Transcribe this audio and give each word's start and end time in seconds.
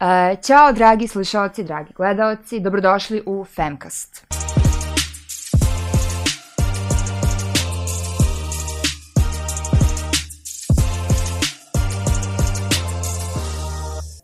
Uh, 0.00 0.40
ćao, 0.42 0.72
dragi 0.72 1.08
slušalci, 1.08 1.64
dragi 1.64 1.92
gledalci, 1.96 2.60
dobrodošli 2.60 3.22
u 3.26 3.44
Femcast. 3.44 4.26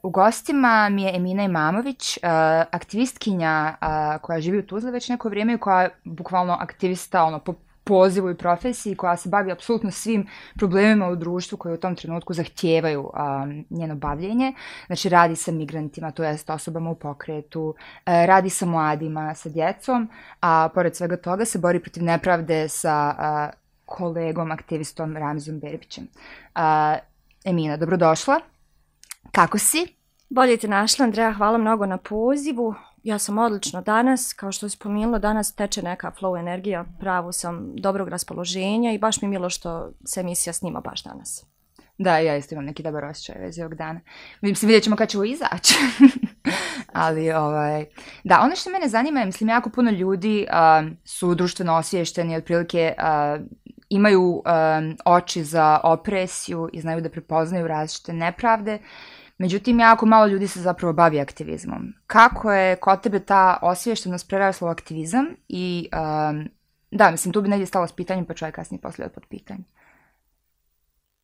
U 0.02 0.10
gostima 0.10 0.88
mi 0.88 1.02
je 1.02 1.16
Emina 1.16 1.42
Imamović, 1.42 2.16
uh, 2.16 2.22
aktivistkinja 2.70 3.74
uh, 3.80 4.20
koja 4.22 4.40
živi 4.40 4.58
u 4.58 4.66
Tuzli 4.66 4.90
već 4.90 5.08
neko 5.08 5.28
vrijeme 5.28 5.54
i 5.54 5.58
koja 5.58 5.82
je 5.82 5.90
bukvalno 6.04 6.56
aktivista 6.60 7.24
ono, 7.24 7.38
po 7.38 7.54
pozivu 7.84 8.30
i 8.30 8.36
profesiji 8.36 8.94
koja 8.94 9.16
se 9.16 9.28
bavi 9.28 9.52
apsolutno 9.52 9.90
svim 9.90 10.26
problemima 10.56 11.08
u 11.08 11.16
društvu 11.16 11.58
koje 11.58 11.74
u 11.74 11.80
tom 11.80 11.96
trenutku 11.96 12.34
zahtijevaju 12.34 13.00
um, 13.00 13.64
njeno 13.70 13.94
bavljenje. 13.94 14.52
Znači 14.86 15.08
radi 15.08 15.36
sa 15.36 15.52
migrantima, 15.52 16.10
to 16.10 16.24
jest 16.24 16.50
osobama 16.50 16.90
u 16.90 16.94
pokretu, 16.94 17.74
e, 18.06 18.26
radi 18.26 18.50
sa 18.50 18.66
mladima, 18.66 19.34
sa 19.34 19.48
djecom, 19.48 20.08
a 20.40 20.68
pored 20.74 20.96
svega 20.96 21.16
toga 21.16 21.44
se 21.44 21.58
bori 21.58 21.80
protiv 21.80 22.02
nepravde 22.02 22.68
sa 22.68 23.14
uh, 23.18 23.58
kolegom, 23.84 24.50
aktivistom 24.50 25.16
Ramizom 25.16 25.60
Berbićem. 25.60 26.04
Uh, 26.54 26.60
Emina, 27.44 27.76
dobrodošla. 27.76 28.40
Kako 29.32 29.58
si? 29.58 29.96
Bolje 30.28 30.56
te 30.56 30.68
našla, 30.68 31.04
Andreja, 31.04 31.32
hvala 31.32 31.58
mnogo 31.58 31.86
na 31.86 31.96
pozivu. 31.98 32.74
Ja 33.02 33.18
sam 33.18 33.38
odlično 33.38 33.82
danas, 33.82 34.32
kao 34.32 34.52
što 34.52 34.66
je 34.66 34.70
spomenula, 34.70 35.18
danas 35.18 35.54
teče 35.54 35.82
neka 35.82 36.12
flow 36.20 36.40
energija, 36.40 36.84
pravo 37.00 37.32
sam 37.32 37.72
dobrog 37.76 38.08
raspoloženja 38.08 38.92
i 38.92 38.98
baš 38.98 39.22
mi 39.22 39.26
je 39.26 39.30
milo 39.30 39.50
što 39.50 39.90
se 40.04 40.20
emisija 40.20 40.52
snima 40.52 40.80
baš 40.80 41.02
danas. 41.02 41.44
Da, 41.98 42.18
ja 42.18 42.36
isto 42.36 42.54
imam 42.54 42.64
neki 42.64 42.82
dobar 42.82 43.04
osjećaj 43.04 43.40
vezi 43.40 43.62
ovog 43.62 43.74
dana. 43.74 44.00
Mislim, 44.40 44.68
vidjet 44.68 44.84
ćemo 44.84 44.96
kad 44.96 45.08
ćemo 45.08 45.24
izaći. 45.24 45.74
Ali, 46.92 47.32
ovaj, 47.32 47.84
da, 48.24 48.40
ono 48.40 48.56
što 48.56 48.70
mene 48.70 48.88
zanima 48.88 49.20
je, 49.20 49.26
mislim, 49.26 49.48
jako 49.48 49.70
puno 49.70 49.90
ljudi 49.90 50.46
uh, 50.48 50.92
su 51.04 51.34
društveno 51.34 51.76
osviješteni, 51.76 52.36
otprilike 52.36 52.94
uh, 52.98 53.46
imaju 53.88 54.22
um, 54.22 54.42
oči 55.04 55.44
za 55.44 55.80
opresiju 55.84 56.68
i 56.72 56.80
znaju 56.80 57.00
da 57.00 57.10
prepoznaju 57.10 57.68
različite 57.68 58.12
nepravde. 58.12 58.78
Međutim, 59.42 59.80
jako 59.80 60.06
malo 60.06 60.26
ljudi 60.26 60.48
se 60.48 60.60
zapravo 60.60 60.92
bavi 60.92 61.20
aktivizmom. 61.20 61.92
Kako 62.06 62.52
je 62.52 62.76
kod 62.76 63.00
tebe 63.00 63.20
ta 63.20 63.58
osviještenost 63.62 64.28
prerasla 64.28 64.68
u 64.68 64.70
aktivizam 64.70 65.26
i 65.48 65.88
um, 65.92 66.48
da, 66.90 67.10
mislim, 67.10 67.32
tu 67.32 67.42
bi 67.42 67.48
negdje 67.48 67.66
stalo 67.66 67.86
s 67.86 67.92
pitanjem, 67.92 68.24
pa 68.24 68.34
čovjek 68.34 68.54
kasnije 68.54 68.80
poslije 68.80 69.08
pod 69.08 69.26
pitanje. 69.28 69.64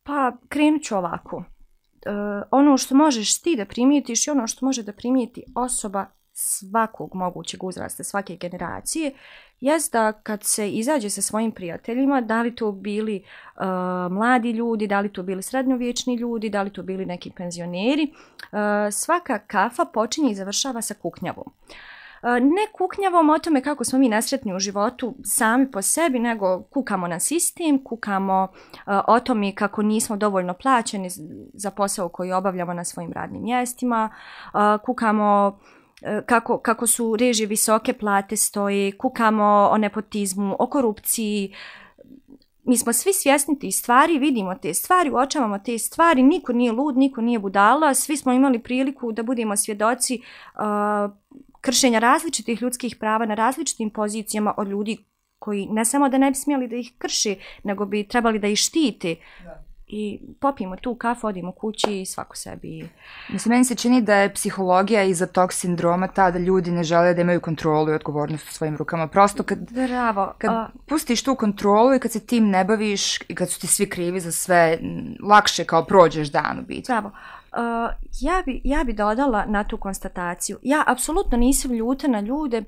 Pa, 0.03 0.31
krenut 0.49 0.81
ću 0.83 0.97
ovako. 0.97 1.43
E, 2.05 2.09
ono 2.51 2.77
što 2.77 2.95
možeš 2.95 3.41
ti 3.41 3.55
da 3.55 3.65
primijetiš 3.65 4.27
i 4.27 4.31
ono 4.31 4.47
što 4.47 4.65
može 4.65 4.83
da 4.83 4.93
primijeti 4.93 5.43
osoba 5.55 6.05
svakog 6.41 7.15
mogućeg 7.15 7.63
uzrasta, 7.63 8.03
svake 8.03 8.35
generacije, 8.35 9.11
jest 9.59 9.93
da 9.93 10.11
kad 10.11 10.43
se 10.43 10.71
izađe 10.71 11.09
sa 11.09 11.21
svojim 11.21 11.51
prijateljima, 11.51 12.21
da 12.21 12.41
li 12.41 12.55
to 12.55 12.71
bili 12.71 13.23
uh, 13.55 13.63
mladi 14.11 14.51
ljudi, 14.51 14.87
da 14.87 14.99
li 14.99 15.13
to 15.13 15.23
bili 15.23 15.41
srednjovječni 15.41 16.15
ljudi, 16.15 16.49
da 16.49 16.61
li 16.61 16.73
to 16.73 16.83
bili 16.83 17.05
neki 17.05 17.31
penzioneri, 17.31 18.13
uh, 18.13 18.59
svaka 18.91 19.39
kafa 19.39 19.85
počinje 19.85 20.31
i 20.31 20.35
završava 20.35 20.81
sa 20.81 20.93
kuknjavom. 20.93 21.45
Uh, 22.23 22.29
ne 22.31 22.67
kuknjavom 22.73 23.29
o 23.29 23.39
tome 23.39 23.61
kako 23.61 23.83
smo 23.83 23.99
mi 23.99 24.09
nesretni 24.09 24.55
u 24.55 24.59
životu 24.59 25.15
sami 25.23 25.71
po 25.71 25.81
sebi, 25.81 26.19
nego 26.19 26.63
kukamo 26.63 27.07
na 27.07 27.19
sistem, 27.19 27.83
kukamo 27.83 28.47
uh, 28.53 28.93
o 29.07 29.19
tome 29.19 29.55
kako 29.55 29.81
nismo 29.81 30.17
dovoljno 30.17 30.53
plaćeni 30.53 31.09
za 31.53 31.71
posao 31.71 32.09
koji 32.09 32.31
obavljamo 32.31 32.73
na 32.73 32.83
svojim 32.83 33.13
radnim 33.13 33.43
mjestima, 33.43 34.09
uh, 34.53 34.59
kukamo 34.85 35.59
E, 36.01 36.21
kako, 36.25 36.57
kako 36.57 36.87
su 36.87 37.15
režije 37.15 37.47
visoke 37.47 37.93
plate 37.93 38.35
stoje, 38.35 38.91
kukamo 38.91 39.69
o 39.71 39.77
nepotizmu, 39.77 40.55
o 40.59 40.67
korupciji. 40.67 41.53
Mi 42.63 42.77
smo 42.77 42.93
svi 42.93 43.13
svjesni 43.13 43.59
te 43.59 43.71
stvari, 43.71 44.19
vidimo 44.19 44.55
te 44.55 44.73
stvari, 44.73 45.11
uočavamo 45.11 45.59
te 45.59 45.77
stvari, 45.77 46.23
niko 46.23 46.53
nije 46.53 46.71
lud, 46.71 46.97
niko 46.97 47.21
nije 47.21 47.39
budala, 47.39 47.93
svi 47.93 48.17
smo 48.17 48.33
imali 48.33 48.59
priliku 48.59 49.11
da 49.11 49.23
budemo 49.23 49.55
svjedoci 49.55 50.21
uh, 50.55 51.11
kršenja 51.61 51.99
različitih 51.99 52.61
ljudskih 52.61 52.95
prava 52.95 53.25
na 53.25 53.35
različitim 53.35 53.89
pozicijama 53.89 54.53
od 54.57 54.67
ljudi 54.67 54.97
koji 55.39 55.67
ne 55.71 55.85
samo 55.85 56.09
da 56.09 56.17
ne 56.17 56.31
bi 56.31 56.35
smjeli 56.35 56.67
da 56.67 56.75
ih 56.75 56.93
krši, 56.97 57.35
nego 57.63 57.85
bi 57.85 58.07
trebali 58.07 58.39
da 58.39 58.47
ih 58.47 58.57
štite. 58.57 59.15
Da 59.43 59.68
i 59.89 60.19
popijemo 60.39 60.75
tu 60.75 60.95
kafu, 60.95 61.27
odimo 61.27 61.51
kući 61.51 62.01
i 62.01 62.05
svako 62.05 62.35
sebi. 62.35 62.89
Mislim, 63.29 63.49
meni 63.49 63.65
se 63.65 63.75
čini 63.75 64.01
da 64.01 64.15
je 64.15 64.33
psihologija 64.33 65.03
iza 65.03 65.25
tog 65.25 65.53
sindroma 65.53 66.07
ta 66.07 66.31
da 66.31 66.39
ljudi 66.39 66.71
ne 66.71 66.83
žele 66.83 67.13
da 67.13 67.21
imaju 67.21 67.41
kontrolu 67.41 67.89
i 67.89 67.93
odgovornost 67.93 68.49
u 68.49 68.53
svojim 68.53 68.77
rukama. 68.77 69.07
Prosto 69.07 69.43
kad, 69.43 69.71
Bravo. 69.71 70.33
kad 70.37 70.51
a... 70.51 70.69
pustiš 70.85 71.23
tu 71.23 71.35
kontrolu 71.35 71.95
i 71.95 71.99
kad 71.99 72.11
se 72.11 72.19
tim 72.19 72.49
ne 72.49 72.65
baviš 72.65 73.21
i 73.27 73.35
kad 73.35 73.49
su 73.49 73.59
ti 73.59 73.67
svi 73.67 73.89
krivi 73.89 74.19
za 74.19 74.31
sve, 74.31 74.79
lakše 75.23 75.65
kao 75.65 75.85
prođeš 75.85 76.31
dan 76.31 76.59
u 76.59 76.61
biti. 76.61 76.87
Bravo. 76.87 77.11
Uh, 77.51 77.91
ja, 78.21 78.43
bi, 78.45 78.61
ja 78.63 78.83
bi 78.83 78.93
dodala 78.93 79.45
na 79.45 79.63
tu 79.63 79.77
konstataciju. 79.77 80.57
Ja 80.63 80.83
apsolutno 80.87 81.37
nisam 81.37 81.71
ljuta 81.71 82.07
na 82.07 82.19
ljude 82.19 82.63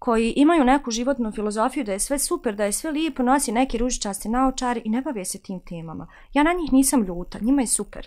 koji 0.00 0.32
imaju 0.36 0.64
neku 0.64 0.90
životnu 0.90 1.32
filozofiju 1.32 1.84
da 1.84 1.92
je 1.92 1.98
sve 1.98 2.18
super, 2.18 2.54
da 2.54 2.64
je 2.64 2.72
sve 2.72 2.90
lijepo, 2.90 3.22
nosi 3.22 3.52
neki 3.52 3.78
ružičasti 3.78 4.28
naočari 4.28 4.82
i 4.84 4.90
ne 4.90 5.02
bave 5.02 5.24
se 5.24 5.42
tim 5.42 5.60
temama. 5.60 6.06
Ja 6.32 6.42
na 6.42 6.52
njih 6.52 6.72
nisam 6.72 7.02
ljuta, 7.04 7.38
njima 7.38 7.60
je 7.60 7.66
super. 7.66 8.06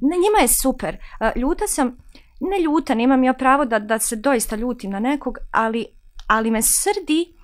Ne, 0.00 0.16
njima 0.16 0.38
je 0.40 0.48
super. 0.48 0.96
Ljuta 1.36 1.66
sam, 1.66 1.96
ne 2.40 2.60
ljuta, 2.62 2.94
nemam 2.94 3.24
ja 3.24 3.32
pravo 3.32 3.64
da, 3.64 3.78
da 3.78 3.98
se 3.98 4.16
doista 4.16 4.56
ljutim 4.56 4.90
na 4.90 5.00
nekog, 5.00 5.38
ali, 5.50 5.86
ali 6.26 6.50
me 6.50 6.62
srdi 6.62 7.34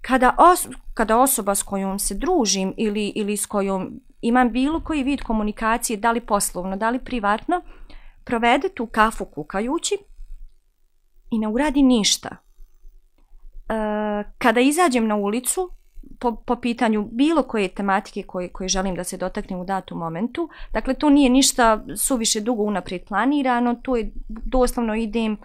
kada, 0.00 0.36
os, 0.38 0.68
kada 0.94 1.18
osoba 1.18 1.54
s 1.54 1.62
kojom 1.62 1.98
se 1.98 2.14
družim 2.14 2.74
ili, 2.76 3.12
ili 3.16 3.36
s 3.36 3.46
kojom 3.46 4.00
imam 4.20 4.52
bilo 4.52 4.80
koji 4.80 5.02
vid 5.02 5.22
komunikacije, 5.22 5.96
da 5.96 6.12
li 6.12 6.20
poslovno, 6.20 6.76
da 6.76 6.90
li 6.90 7.04
privatno, 7.04 7.62
provede 8.24 8.68
tu 8.68 8.86
kafu 8.86 9.24
kukajući 9.24 9.94
i 11.30 11.38
ne 11.38 11.48
uradi 11.48 11.82
ništa. 11.82 12.51
Eh, 13.68 14.24
kada 14.38 14.60
izađem 14.60 15.06
na 15.06 15.16
ulicu, 15.16 15.70
po, 16.18 16.36
po 16.36 16.56
pitanju 16.56 17.08
bilo 17.12 17.42
koje 17.42 17.68
tematike 17.68 18.22
koje, 18.22 18.48
koje 18.48 18.68
želim 18.68 18.94
da 18.94 19.04
se 19.04 19.16
dotaknem 19.16 19.60
u 19.60 19.64
datom 19.64 19.98
momentu, 19.98 20.48
dakle 20.72 20.94
to 20.94 21.10
nije 21.10 21.30
ništa 21.30 21.84
suviše 21.96 22.40
dugo 22.40 22.62
unaprijed 22.62 23.04
planirano, 23.04 23.74
to 23.74 23.96
je 23.96 24.10
doslovno 24.28 24.94
idem 24.94 25.36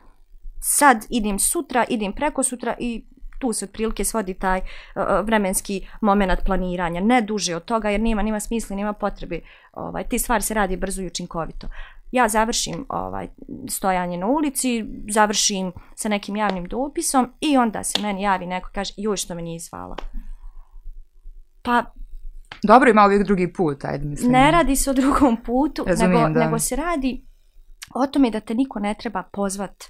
sad, 0.61 1.05
idem 1.09 1.39
sutra, 1.39 1.85
idem 1.89 2.13
preko 2.13 2.43
sutra 2.43 2.75
i 2.79 3.03
tu 3.39 3.53
se 3.53 3.65
otprilike 3.65 4.03
svodi 4.03 4.33
taj 4.33 4.59
uh, 4.59 5.03
vremenski 5.23 5.87
moment 6.01 6.39
planiranja, 6.45 7.01
ne 7.01 7.21
duže 7.21 7.55
od 7.55 7.65
toga 7.65 7.89
jer 7.89 8.01
nema 8.01 8.21
nema 8.21 8.39
smisla, 8.39 8.75
nema 8.75 8.93
potrebe. 8.93 9.39
Ovaj 9.73 10.03
ti 10.03 10.19
stvari 10.19 10.43
se 10.43 10.53
radi 10.53 10.77
brzo 10.77 11.01
i 11.01 11.07
učinkovito. 11.07 11.67
Ja 12.11 12.27
završim 12.27 12.85
ovaj 12.89 13.27
stojanje 13.69 14.17
na 14.17 14.27
ulici, 14.27 14.85
završim 15.09 15.71
sa 15.95 16.09
nekim 16.09 16.35
javnim 16.35 16.65
dopisom 16.65 17.33
i 17.39 17.57
onda 17.57 17.83
se 17.83 18.01
meni 18.01 18.21
javi 18.21 18.45
neko 18.45 18.69
kaže 18.73 18.93
joj 18.97 19.17
što 19.17 19.35
me 19.35 19.41
nije 19.41 19.59
zvala. 19.59 19.95
Pa 21.61 21.83
Dobro 22.63 22.89
ima 22.89 23.05
uvijek 23.05 23.23
drugi 23.23 23.53
put, 23.53 23.85
ajde 23.85 24.05
mislim. 24.05 24.31
Ne 24.31 24.51
radi 24.51 24.75
se 24.75 24.89
o 24.89 24.93
drugom 24.93 25.37
putu, 25.45 25.83
Razumijem, 25.87 26.33
nego, 26.33 26.39
nego 26.39 26.59
se 26.59 26.75
radi 26.75 27.25
o 27.95 28.07
tome 28.07 28.31
da 28.31 28.39
te 28.39 28.53
niko 28.53 28.79
ne 28.79 28.95
treba 28.99 29.23
pozvat 29.23 29.83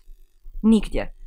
nigdje 0.63 1.17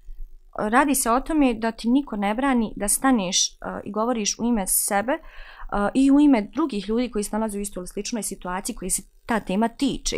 radi 0.58 0.94
se 0.94 1.10
o 1.10 1.20
tome 1.20 1.54
da 1.54 1.72
ti 1.72 1.88
niko 1.88 2.16
ne 2.16 2.34
brani 2.34 2.72
da 2.76 2.88
staneš 2.88 3.48
uh, 3.48 3.80
i 3.84 3.92
govoriš 3.92 4.38
u 4.38 4.44
ime 4.44 4.66
sebe 4.66 5.12
uh, 5.12 5.88
i 5.94 6.10
u 6.10 6.20
ime 6.20 6.48
drugih 6.54 6.88
ljudi 6.88 7.10
koji 7.10 7.24
se 7.24 7.36
nalaze 7.36 7.58
u 7.58 7.60
istoj 7.60 7.80
ili 7.80 7.86
sličnoj 7.86 8.22
situaciji 8.22 8.76
koji 8.76 8.90
se 8.90 9.02
ta 9.26 9.40
tema 9.40 9.68
tiče. 9.68 10.16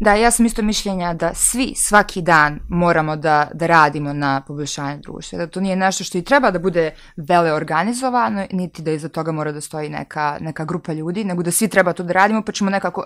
Da, 0.00 0.14
ja 0.14 0.30
sam 0.30 0.46
isto 0.46 0.62
mišljenja 0.62 1.14
da 1.14 1.34
svi 1.34 1.74
svaki 1.76 2.22
dan 2.22 2.60
moramo 2.68 3.16
da, 3.16 3.48
da 3.54 3.66
radimo 3.66 4.12
na 4.12 4.42
poboljšanju 4.46 5.00
društva. 5.00 5.38
Da 5.38 5.46
to 5.46 5.60
nije 5.60 5.76
nešto 5.76 6.04
što 6.04 6.18
i 6.18 6.24
treba 6.24 6.50
da 6.50 6.58
bude 6.58 6.90
vele 7.16 7.52
organizovano, 7.52 8.46
niti 8.52 8.82
da 8.82 8.90
iza 8.90 9.08
toga 9.08 9.32
mora 9.32 9.52
da 9.52 9.60
stoji 9.60 9.88
neka, 9.88 10.38
neka 10.40 10.64
grupa 10.64 10.92
ljudi, 10.92 11.24
nego 11.24 11.42
da 11.42 11.50
svi 11.50 11.68
treba 11.68 11.92
to 11.92 12.02
da 12.02 12.12
radimo, 12.12 12.42
pa 12.42 12.52
ćemo 12.52 12.70
nekako 12.70 13.04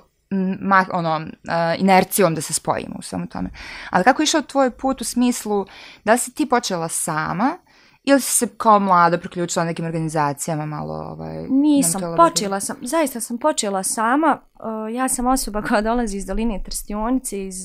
ma, 0.60 0.84
ono, 0.92 1.20
eh, 1.20 1.76
inercijom 1.78 2.34
da 2.34 2.40
se 2.40 2.52
spojimo 2.52 2.96
u 2.98 3.02
svemu 3.02 3.26
tome. 3.26 3.50
Ali 3.90 4.04
kako 4.04 4.22
je 4.22 4.24
išao 4.24 4.42
tvoj 4.42 4.70
put 4.70 5.00
u 5.00 5.04
smislu 5.04 5.66
da 6.04 6.18
si 6.18 6.34
ti 6.34 6.48
počela 6.48 6.88
sama 6.88 7.58
ili 8.06 8.20
si 8.20 8.32
se 8.36 8.48
kao 8.56 8.78
mlada 8.78 9.18
priključila 9.18 9.64
nekim 9.64 9.84
organizacijama 9.84 10.66
malo? 10.66 10.94
Ovaj, 10.94 11.46
Nisam, 11.48 12.02
počela 12.16 12.60
sam, 12.60 12.76
zaista 12.82 13.20
sam 13.20 13.38
počela 13.38 13.82
sama. 13.82 14.40
Uh, 14.54 14.94
ja 14.94 15.08
sam 15.08 15.26
osoba 15.26 15.62
koja 15.62 15.80
dolazi 15.80 16.16
iz 16.16 16.26
doline 16.26 16.62
Trstionice, 16.62 17.46
iz 17.46 17.56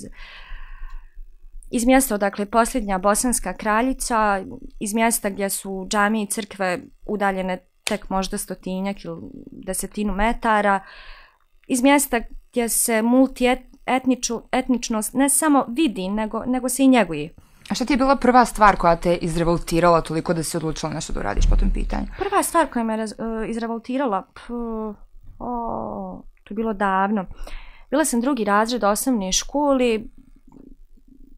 iz 1.71 1.85
mjesta 1.85 2.15
odakle 2.15 2.45
posljednja 2.45 2.97
bosanska 2.97 3.53
kraljica, 3.53 4.43
iz 4.79 4.93
mjesta 4.93 5.29
gdje 5.29 5.49
su 5.49 5.88
džamije 5.89 6.23
i 6.23 6.27
crkve 6.27 6.79
udaljene 7.05 7.57
tek 7.83 8.09
možda 8.09 8.38
stotinjak 8.38 9.05
ili 9.05 9.21
desetinu 9.51 10.13
metara, 10.13 10.79
iz 11.67 11.83
mjesta 11.83 12.21
gdje 12.51 12.69
se 12.69 13.01
multijet, 13.01 13.59
etniču, 13.85 14.41
etničnost 14.51 15.13
ne 15.13 15.29
samo 15.29 15.65
vidi, 15.69 16.09
nego, 16.09 16.43
nego 16.45 16.69
se 16.69 16.83
i 16.83 16.88
njeguje. 16.88 17.33
A 17.71 17.75
šta 17.75 17.85
ti 17.85 17.94
je 17.94 17.97
bila 17.97 18.15
prva 18.15 18.45
stvar 18.45 18.75
koja 18.75 18.95
te 18.95 19.15
izrevoltirala 19.15 20.01
toliko 20.01 20.33
da 20.33 20.44
si 20.44 20.57
odlučila 20.57 20.94
nešto 20.94 21.13
da 21.13 21.19
uradiš 21.19 21.50
po 21.50 21.56
tom 21.56 21.69
pitanju? 21.73 22.06
Prva 22.18 22.44
stvar 22.44 22.68
koja 22.68 22.83
me 22.83 22.97
raz, 22.97 23.12
uh, 23.12 23.50
izrevoltirala, 23.50 24.21
pff, 24.33 24.50
o, 25.39 26.23
to 26.44 26.53
je 26.53 26.56
bilo 26.56 26.73
davno. 26.73 27.25
Bila 27.89 28.06
sam 28.06 28.21
drugi 28.21 28.44
razred 28.44 28.83
osnovne 28.83 29.31
školi, 29.31 30.09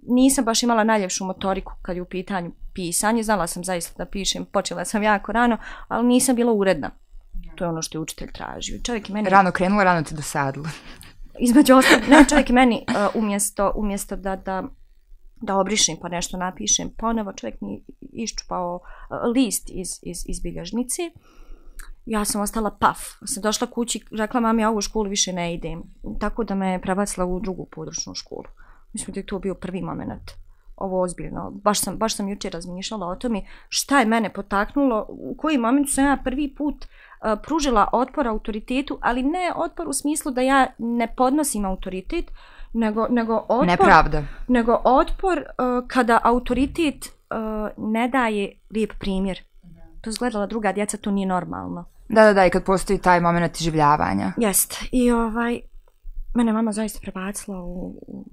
nisam 0.07 0.45
baš 0.45 0.63
imala 0.63 0.83
najljepšu 0.83 1.25
motoriku 1.25 1.74
kad 1.81 1.95
je 1.95 2.01
u 2.01 2.06
pitanju 2.06 2.51
pisanje, 2.74 3.24
znala 3.24 3.47
sam 3.47 3.63
zaista 3.63 4.03
da 4.03 4.09
pišem, 4.09 4.45
počela 4.45 4.86
sam 4.86 5.03
jako 5.03 5.31
rano, 5.31 5.57
ali 5.88 6.07
nisam 6.07 6.36
bila 6.36 6.53
uredna. 6.53 6.91
To 7.56 7.63
je 7.63 7.69
ono 7.69 7.81
što 7.81 7.97
je 7.97 8.01
učitelj 8.01 8.31
tražio. 8.31 8.79
Čovjek 8.83 9.09
je 9.09 9.13
meni... 9.13 9.29
Rano 9.29 9.51
krenula, 9.51 9.83
rano 9.83 10.03
te 10.03 10.15
dosadila. 10.15 10.69
Između 11.39 11.75
ostalog, 11.75 12.07
ne, 12.09 12.25
čovjek 12.29 12.50
je 12.50 12.53
meni 12.53 12.86
uh, 12.88 13.21
umjesto, 13.24 13.71
umjesto 13.75 14.15
da, 14.15 14.36
da, 14.36 14.63
da 15.44 15.57
obrišem 15.57 15.98
pa 16.01 16.10
nešto 16.10 16.38
napišem 16.38 16.90
pa 16.90 16.95
ponovo, 16.98 17.34
čovjek 17.34 17.62
mi 17.62 17.84
iščupao 18.13 18.80
eh, 18.80 19.16
list 19.36 19.69
iz, 19.69 20.00
iz, 20.01 20.24
iz 20.28 20.40
bilježnice. 20.40 21.01
Ja 22.06 22.25
sam 22.25 22.42
ostala 22.42 22.72
paf. 22.80 23.00
Sam 23.25 23.44
došla 23.44 23.68
kući, 23.68 24.06
rekla 24.12 24.40
mami, 24.40 24.62
ja 24.62 24.69
ovu 24.69 24.81
školu 24.81 25.10
više 25.10 25.34
ne 25.34 25.54
idem. 25.54 25.84
Tako 26.19 26.44
da 26.44 26.56
me 26.56 26.80
prebacila 26.81 27.25
u 27.25 27.40
drugu 27.40 27.68
područnu 27.72 28.16
školu. 28.16 28.45
Mislim 28.94 29.13
da 29.13 29.19
je 29.19 29.25
to 29.25 29.40
bio 29.40 29.56
prvi 29.56 29.81
moment. 29.81 30.31
Ovo 30.75 31.01
ozbiljno. 31.01 31.51
Baš 31.51 31.81
sam, 31.81 31.98
baš 31.98 32.16
sam 32.16 32.30
jučer 32.30 32.54
razmišljala 32.54 33.07
o 33.07 33.16
tome 33.16 33.42
šta 33.69 34.00
je 34.00 34.06
mene 34.06 34.34
potaknulo, 34.34 35.06
u 35.10 35.36
koji 35.38 35.57
moment 35.57 35.89
sam 35.89 36.06
ja 36.06 36.18
prvi 36.24 36.56
put 36.56 36.75
uh, 36.75 37.39
pružila 37.44 37.89
otpor 37.94 38.28
autoritetu, 38.28 38.98
ali 39.01 39.24
ne 39.24 39.54
otpor 39.56 39.88
u 39.88 39.94
smislu 39.94 40.31
da 40.31 40.42
ja 40.42 40.68
ne 40.78 41.16
podnosim 41.16 41.66
autoritet, 41.66 42.31
nego, 42.74 43.08
nego 43.10 43.46
otpor... 43.50 43.68
Nepravda. 43.68 44.24
Nego 44.48 44.81
otpor 44.84 45.38
uh, 45.38 45.88
kada 45.88 46.20
autoritet 46.24 47.06
uh, 47.06 47.90
ne 47.92 48.08
daje 48.08 48.52
lijep 48.72 48.94
primjer. 49.00 49.42
To 50.02 50.10
izgledala 50.10 50.48
druga 50.48 50.72
djeca, 50.74 50.98
to 50.98 51.12
nije 51.12 51.28
normalno. 51.28 51.86
Da, 52.10 52.24
da, 52.24 52.34
da, 52.34 52.46
i 52.46 52.50
kad 52.50 52.64
postoji 52.64 53.00
taj 53.00 53.20
moment 53.20 53.58
življavanja. 53.58 54.31
Jest. 54.38 54.75
I 54.92 55.12
ovaj, 55.12 55.60
mene 56.36 56.54
mama 56.54 56.72
zaista 56.72 57.00
prebacila 57.02 57.62
u, 57.64 57.96
u 58.08 58.25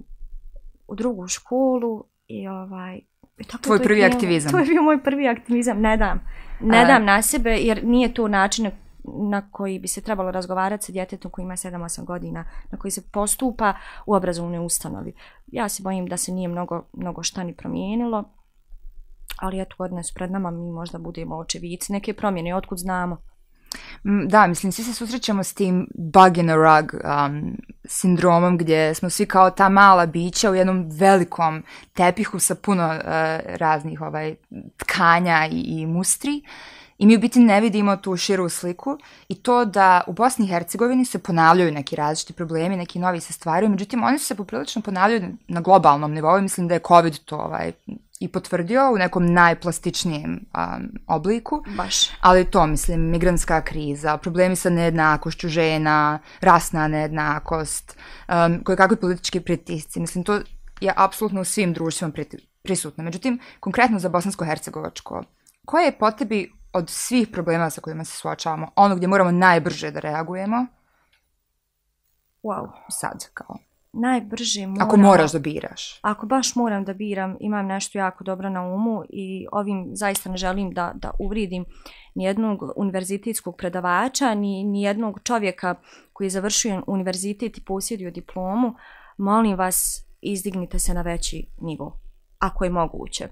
u 0.91 0.95
drugu 0.95 1.27
školu 1.27 2.03
i 2.27 2.47
ovaj 2.47 2.99
i 3.37 3.43
tako 3.43 3.63
Tvoj 3.63 3.79
prvi 3.79 3.99
je, 3.99 4.05
aktivizam. 4.05 4.51
To 4.51 4.59
je 4.59 4.65
bio 4.65 4.81
moj 4.81 5.03
prvi 5.03 5.27
aktivizam, 5.27 5.81
ne 5.81 5.97
dam. 5.97 6.19
Ne 6.61 6.81
A... 6.81 6.85
dam 6.85 7.05
na 7.05 7.21
sebe 7.21 7.49
jer 7.49 7.83
nije 7.83 8.13
to 8.13 8.27
način 8.27 8.71
na 9.03 9.51
koji 9.51 9.79
bi 9.79 9.87
se 9.87 10.01
trebalo 10.01 10.31
razgovarati 10.31 10.85
sa 10.85 10.91
djetetom 10.91 11.31
koji 11.31 11.43
ima 11.43 11.53
7-8 11.53 12.05
godina, 12.05 12.45
na 12.71 12.77
koji 12.77 12.91
se 12.91 13.01
postupa 13.11 13.73
u 14.05 14.13
obrazovnoj 14.13 14.65
ustanovi. 14.65 15.13
Ja 15.47 15.69
se 15.69 15.83
bojim 15.83 16.05
da 16.05 16.17
se 16.17 16.31
nije 16.31 16.47
mnogo, 16.47 16.85
mnogo 16.93 17.23
šta 17.23 17.43
ni 17.43 17.55
promijenilo, 17.55 18.23
ali 19.37 19.61
eto 19.61 19.75
godine 19.77 20.03
su 20.03 20.13
pred 20.13 20.31
nama, 20.31 20.51
mi 20.51 20.71
možda 20.71 20.97
budemo 20.97 21.37
očevici 21.37 21.93
neke 21.93 22.13
promjene, 22.13 22.55
otkud 22.55 22.77
znamo. 22.77 23.17
Mm, 24.03 24.27
da, 24.27 24.47
mislim, 24.47 24.71
svi 24.71 24.83
se 24.83 24.93
susrećemo 24.93 25.43
s 25.43 25.53
tim 25.53 25.87
bug 25.95 26.37
in 26.37 26.49
a 26.49 26.55
rug 26.55 26.93
um, 26.93 27.57
sindromom 27.85 28.57
gdje 28.57 28.93
smo 28.93 29.09
svi 29.09 29.25
kao 29.25 29.49
ta 29.49 29.69
mala 29.69 30.05
bića 30.05 30.51
u 30.51 30.55
jednom 30.55 30.89
velikom 30.91 31.63
tepihu 31.93 32.39
sa 32.39 32.55
puno 32.55 32.87
uh, 32.87 33.01
raznih 33.45 34.01
ovaj, 34.01 34.35
tkanja 34.77 35.47
i, 35.51 35.61
i 35.61 35.85
mustri 35.85 36.41
i 37.01 37.05
mi 37.05 37.15
u 37.15 37.19
biti 37.19 37.39
ne 37.39 37.61
vidimo 37.61 37.95
tu 37.97 38.17
širu 38.17 38.49
sliku 38.49 38.97
i 39.27 39.35
to 39.35 39.65
da 39.65 40.01
u 40.07 40.13
Bosni 40.13 40.45
i 40.45 40.49
Hercegovini 40.49 41.05
se 41.05 41.19
ponavljaju 41.19 41.71
neki 41.71 41.95
različiti 41.95 42.33
problemi, 42.33 42.77
neki 42.77 42.99
novi 42.99 43.19
se 43.19 43.33
stvaraju, 43.33 43.69
međutim 43.69 44.03
oni 44.03 44.19
su 44.19 44.25
se 44.25 44.35
poprilično 44.35 44.81
ponavljaju 44.81 45.23
na 45.47 45.61
globalnom 45.61 46.13
nivou, 46.13 46.41
mislim 46.41 46.67
da 46.67 46.73
je 46.73 46.81
COVID 46.87 47.17
to 47.25 47.35
ovaj, 47.35 47.71
i 48.19 48.27
potvrdio 48.27 48.91
u 48.93 48.97
nekom 48.97 49.25
najplastičnijem 49.25 50.31
um, 50.31 50.89
obliku. 51.07 51.63
Baš. 51.77 51.95
Ali 52.19 52.45
to, 52.45 52.67
mislim, 52.67 53.09
migranska 53.09 53.61
kriza, 53.61 54.17
problemi 54.17 54.55
sa 54.55 54.69
nejednakošću 54.69 55.49
žena, 55.49 56.19
rasna 56.41 56.87
nejednakost, 56.87 57.97
um, 58.27 58.63
koje 58.63 58.77
kakve 58.77 58.99
politički 58.99 59.39
pritisci. 59.39 59.99
Mislim, 59.99 60.23
to 60.23 60.39
je 60.81 60.93
apsolutno 60.95 61.41
u 61.41 61.45
svim 61.45 61.73
društvima 61.73 62.13
prisutno. 62.63 63.03
Međutim, 63.03 63.39
konkretno 63.59 63.99
za 63.99 64.09
Bosansko-Hercegovačko, 64.09 65.23
koje 65.65 65.85
je 65.85 65.97
po 65.97 66.11
tebi 66.11 66.60
od 66.73 66.89
svih 66.89 67.27
problema 67.27 67.69
sa 67.69 67.81
kojima 67.81 68.03
se 68.03 68.17
suočavamo, 68.17 68.67
ono 68.75 68.95
gdje 68.95 69.07
moramo 69.07 69.31
najbrže 69.31 69.91
da 69.91 69.99
reagujemo? 69.99 70.65
Wow. 72.43 72.67
Sad, 72.89 73.29
kao 73.33 73.57
najbrže 73.93 74.67
moram... 74.67 74.87
Ako 74.87 74.97
moraš 74.97 75.31
da 75.31 75.39
biraš. 75.39 75.99
Ako 76.01 76.25
baš 76.25 76.55
moram 76.55 76.85
da 76.85 76.93
biram, 76.93 77.37
imam 77.39 77.65
nešto 77.65 77.97
jako 77.97 78.23
dobro 78.23 78.49
na 78.49 78.61
umu 78.61 79.03
i 79.09 79.47
ovim 79.51 79.89
zaista 79.93 80.29
ne 80.29 80.37
želim 80.37 80.71
da, 80.71 80.91
da 80.95 81.11
uvridim 81.19 81.65
ni 82.15 82.23
jednog 82.23 82.63
univerzitetskog 82.75 83.55
predavača, 83.57 84.33
ni, 84.33 84.63
ni 84.63 84.81
jednog 84.81 85.19
čovjeka 85.23 85.75
koji 86.13 86.25
je 86.25 86.29
završio 86.29 86.83
univerzitet 86.87 87.57
i 87.57 87.65
posjedio 87.65 88.11
diplomu. 88.11 88.73
Molim 89.17 89.57
vas, 89.57 90.05
izdignite 90.21 90.79
se 90.79 90.93
na 90.93 91.01
veći 91.01 91.47
nivo, 91.61 91.99
ako 92.39 92.63
je 92.63 92.69
moguće. 92.69 93.27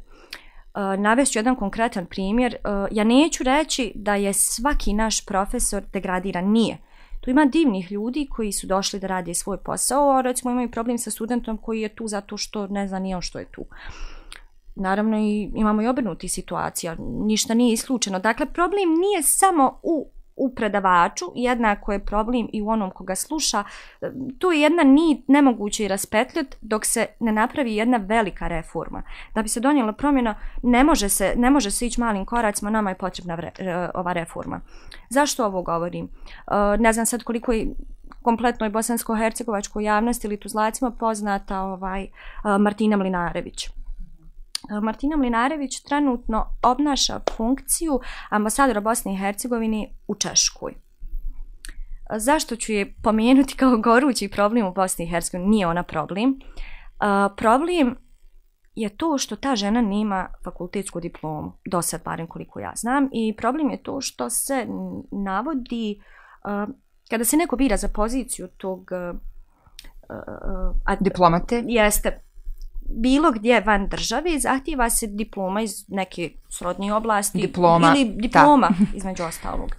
Uh, 0.76 1.00
navest 1.00 1.36
jedan 1.36 1.56
konkretan 1.56 2.06
primjer. 2.06 2.56
Uh, 2.56 2.88
ja 2.92 3.04
neću 3.04 3.44
reći 3.44 3.92
da 3.96 4.16
je 4.16 4.34
svaki 4.34 4.94
naš 4.94 5.26
profesor 5.26 5.84
degradiran. 5.94 6.52
Nije. 6.52 6.78
Tu 7.22 7.30
ima 7.30 7.46
divnih 7.46 7.92
ljudi 7.92 8.28
koji 8.32 8.52
su 8.52 8.68
došli 8.68 9.00
da 9.00 9.08
rade 9.08 9.34
svoj 9.34 9.58
posao, 9.58 10.18
a 10.18 10.22
recimo 10.22 10.52
imaju 10.52 10.72
problem 10.72 10.98
sa 10.98 11.12
studentom 11.12 11.58
koji 11.58 11.82
je 11.82 11.96
tu 11.96 12.08
zato 12.08 12.38
što 12.38 12.68
ne 12.68 12.88
zna 12.88 13.00
nije 13.00 13.16
on 13.16 13.22
što 13.22 13.40
je 13.40 13.46
tu. 13.46 13.66
Naravno 14.76 15.18
i 15.18 15.52
imamo 15.56 15.82
i 15.82 15.88
obrnuti 15.88 16.28
situacija, 16.30 16.96
ništa 17.00 17.54
nije 17.54 17.74
isključeno. 17.74 18.20
Dakle, 18.20 18.46
problem 18.46 18.90
nije 18.90 19.24
samo 19.24 19.80
u 19.84 20.10
u 20.40 20.50
predavaču, 20.56 21.26
jednako 21.36 21.92
je 21.92 22.06
problem 22.06 22.50
i 22.54 22.62
u 22.62 22.70
onom 22.70 22.92
koga 22.92 23.16
sluša. 23.16 23.64
Tu 24.40 24.52
je 24.52 24.62
jedna 24.62 24.84
nit 24.84 25.28
nemoguće 25.28 25.86
i 25.86 25.88
raspetljati 25.88 26.58
dok 26.62 26.86
se 26.86 27.06
ne 27.20 27.32
napravi 27.32 27.76
jedna 27.76 27.98
velika 27.98 28.48
reforma. 28.48 29.04
Da 29.36 29.42
bi 29.42 29.50
se 29.50 29.60
donijela 29.60 29.94
promjena, 29.94 30.36
ne 30.64 30.84
može 30.84 31.10
se, 31.10 31.34
ne 31.36 31.50
može 31.50 31.72
se 31.72 31.88
ići 31.88 32.00
malim 32.00 32.26
koracima, 32.26 32.72
nama 32.72 32.90
je 32.90 32.98
potrebna 32.98 33.36
vre, 33.36 33.52
e, 33.58 33.90
ova 33.94 34.14
reforma. 34.14 34.62
Zašto 35.10 35.46
ovo 35.46 35.62
govorim? 35.62 36.06
E, 36.06 36.78
ne 36.80 36.94
znam 36.94 37.06
sad 37.06 37.24
koliko 37.24 37.52
je 37.52 37.68
kompletnoj 38.22 38.70
bosansko-hercegovačkoj 38.70 39.84
javnosti 39.84 40.28
ili 40.28 40.38
tuzlacima 40.38 40.92
poznata 40.92 41.62
ovaj, 41.62 42.04
e, 42.04 42.10
Martina 42.60 42.98
Mlinarević. 42.98 43.79
Martina 44.82 45.18
Mlinarević 45.18 45.82
trenutno 45.82 46.46
obnaša 46.64 47.20
funkciju 47.38 48.00
ambasadora 48.30 48.82
Bosne 48.82 49.14
i 49.14 49.18
Hercegovine 49.18 49.90
u 50.08 50.16
Češkoj. 50.16 50.74
Zašto 52.18 52.56
ću 52.56 52.72
je 52.72 52.94
pomenuti 53.04 53.56
kao 53.56 53.78
gorući 53.78 54.30
problem 54.30 54.68
u 54.68 54.74
Bosni 54.74 55.06
i 55.06 55.08
Hercegovini? 55.08 55.50
Nije 55.50 55.68
ona 55.68 55.84
problem. 55.84 56.40
Problem 57.38 57.98
je 58.76 58.90
to 58.90 59.18
što 59.18 59.36
ta 59.36 59.56
žena 59.56 59.82
nema 59.82 60.28
fakultetsku 60.44 61.00
diplomu, 61.00 61.54
do 61.72 61.82
sad 61.82 62.04
barem 62.04 62.28
koliko 62.28 62.60
ja 62.60 62.72
znam, 62.76 63.10
i 63.14 63.36
problem 63.38 63.70
je 63.70 63.84
to 63.84 64.02
što 64.02 64.30
se 64.30 64.68
navodi, 65.12 66.02
kada 67.10 67.26
se 67.26 67.38
neko 67.38 67.56
bira 67.56 67.78
za 67.78 67.88
poziciju 67.88 68.48
tog 68.48 68.92
diplomate, 71.00 71.64
jeste 71.68 72.22
bilo 72.90 73.32
gdje 73.32 73.62
van 73.62 73.88
države 73.88 74.40
zahtjeva 74.40 74.90
se 74.90 75.08
diploma 75.08 75.62
iz 75.62 75.86
neke 75.88 76.32
srodnje 76.50 76.94
oblasti 76.94 77.42
diploma, 77.42 77.94
ili 77.98 78.16
diploma 78.16 78.68
ta. 78.68 78.98
između 78.98 79.24
ostalog. 79.24 79.70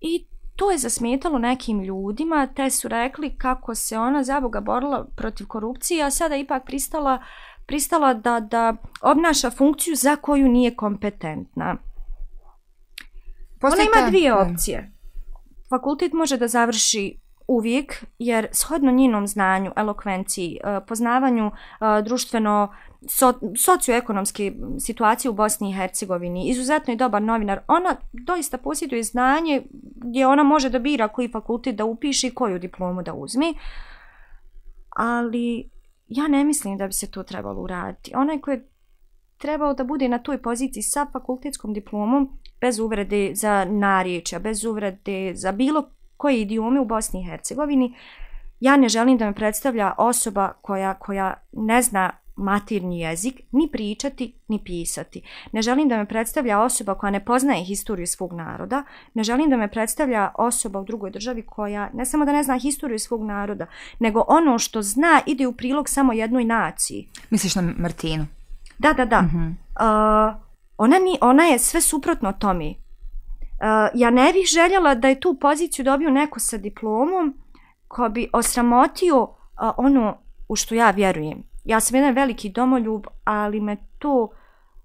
I 0.00 0.26
to 0.56 0.70
je 0.70 0.78
zasmetalo 0.78 1.38
nekim 1.38 1.82
ljudima, 1.82 2.46
te 2.46 2.70
su 2.70 2.88
rekli 2.88 3.36
kako 3.36 3.74
se 3.74 3.98
ona 3.98 4.24
za 4.24 4.40
Boga 4.40 4.60
borila 4.60 5.06
protiv 5.16 5.46
korupcije, 5.46 6.04
a 6.04 6.10
sada 6.10 6.36
ipak 6.36 6.64
pristala, 6.64 7.22
pristala 7.66 8.14
da, 8.14 8.40
da 8.40 8.76
obnaša 9.00 9.50
funkciju 9.50 9.96
za 9.96 10.16
koju 10.16 10.48
nije 10.48 10.74
kompetentna. 10.74 11.76
Postoji 13.60 13.88
Ona 13.88 14.00
ima 14.00 14.10
dvije 14.10 14.34
opcije. 14.34 14.92
Fakultet 15.70 16.12
može 16.12 16.36
da 16.36 16.48
završi 16.48 17.20
uvijek, 17.48 18.04
jer 18.18 18.48
shodno 18.52 18.92
njenom 18.92 19.26
znanju, 19.26 19.72
elokvenciji, 19.76 20.58
e, 20.64 20.80
poznavanju 20.86 21.46
e, 21.46 21.52
društveno 22.02 22.74
so, 23.08 23.32
socioekonomske 23.64 24.52
situacije 24.80 25.30
u 25.30 25.34
Bosni 25.34 25.70
i 25.70 25.74
Hercegovini, 25.74 26.48
izuzetno 26.48 26.92
je 26.92 26.96
dobar 26.96 27.22
novinar, 27.22 27.60
ona 27.68 27.96
doista 28.12 28.58
posjeduje 28.58 29.02
znanje 29.02 29.62
gdje 29.96 30.26
ona 30.26 30.42
može 30.42 30.70
da 30.70 30.78
bira 30.78 31.08
koji 31.08 31.28
fakultet 31.28 31.76
da 31.76 31.84
upiše 31.84 32.26
i 32.26 32.34
koju 32.34 32.58
diplomu 32.58 33.02
da 33.02 33.14
uzme, 33.14 33.54
ali 34.88 35.70
ja 36.08 36.28
ne 36.28 36.44
mislim 36.44 36.76
da 36.76 36.86
bi 36.86 36.92
se 36.92 37.10
to 37.10 37.22
trebalo 37.22 37.62
uraditi. 37.62 38.12
Onaj 38.14 38.40
koji 38.40 38.54
je 38.54 38.68
trebao 39.38 39.74
da 39.74 39.84
bude 39.84 40.08
na 40.08 40.18
toj 40.18 40.42
poziciji 40.42 40.82
sa 40.82 41.06
fakultetskom 41.12 41.72
diplomom, 41.72 42.38
bez 42.60 42.78
uvrede 42.78 43.30
za 43.34 43.64
narječja, 43.64 44.38
bez 44.38 44.64
uvrede 44.64 45.32
za 45.34 45.52
bilo 45.52 45.90
koje 46.16 46.40
idiome 46.40 46.80
u 46.80 46.84
Bosni 46.84 47.20
i 47.20 47.24
Hercegovini 47.24 47.94
ja 48.60 48.76
ne 48.76 48.88
želim 48.88 49.18
da 49.18 49.26
me 49.26 49.34
predstavlja 49.34 49.92
osoba 49.98 50.52
koja, 50.62 50.94
koja 50.94 51.34
ne 51.52 51.82
zna 51.82 52.10
matirni 52.36 53.00
jezik, 53.00 53.40
ni 53.52 53.68
pričati, 53.72 54.34
ni 54.48 54.64
pisati. 54.64 55.22
Ne 55.52 55.62
želim 55.62 55.88
da 55.88 55.96
me 55.96 56.06
predstavlja 56.06 56.60
osoba 56.60 56.94
koja 56.94 57.10
ne 57.10 57.24
poznaje 57.24 57.64
historiju 57.64 58.06
svog 58.06 58.32
naroda, 58.32 58.84
ne 59.14 59.24
želim 59.24 59.50
da 59.50 59.56
me 59.56 59.70
predstavlja 59.70 60.30
osoba 60.34 60.80
u 60.80 60.84
drugoj 60.84 61.10
državi 61.10 61.42
koja 61.42 61.90
ne 61.94 62.06
samo 62.06 62.24
da 62.24 62.32
ne 62.32 62.42
zna 62.42 62.58
historiju 62.58 62.98
svog 62.98 63.24
naroda, 63.24 63.66
nego 63.98 64.24
ono 64.28 64.58
što 64.58 64.82
zna 64.82 65.20
ide 65.26 65.46
u 65.46 65.52
prilog 65.52 65.88
samo 65.88 66.12
jednoj 66.12 66.44
naciji. 66.44 67.08
Misliš 67.30 67.54
na 67.54 67.62
Martinu? 67.62 68.26
Da, 68.78 68.92
da, 68.92 69.04
da. 69.04 69.22
Mm 69.22 69.30
-hmm. 69.34 69.50
uh, 69.50 70.34
ona, 70.78 70.98
ni, 70.98 71.18
ona 71.20 71.44
je 71.44 71.58
sve 71.58 71.80
suprotno 71.80 72.32
tome. 72.32 72.74
Ja 73.94 74.10
ne 74.10 74.32
bih 74.32 74.46
željela 74.46 74.94
da 74.94 75.08
je 75.08 75.20
tu 75.20 75.36
poziciju 75.40 75.84
dobio 75.84 76.10
neko 76.10 76.40
sa 76.40 76.56
diplomom 76.56 77.34
ko 77.88 78.08
bi 78.08 78.28
osramotio 78.32 79.28
ono 79.76 80.18
u 80.48 80.56
što 80.56 80.74
ja 80.74 80.90
vjerujem 80.90 81.42
ja 81.66 81.80
sam 81.80 81.96
jedan 81.96 82.14
veliki 82.14 82.48
domoljub, 82.48 83.06
ali 83.24 83.60
me 83.60 83.76
to 83.98 84.28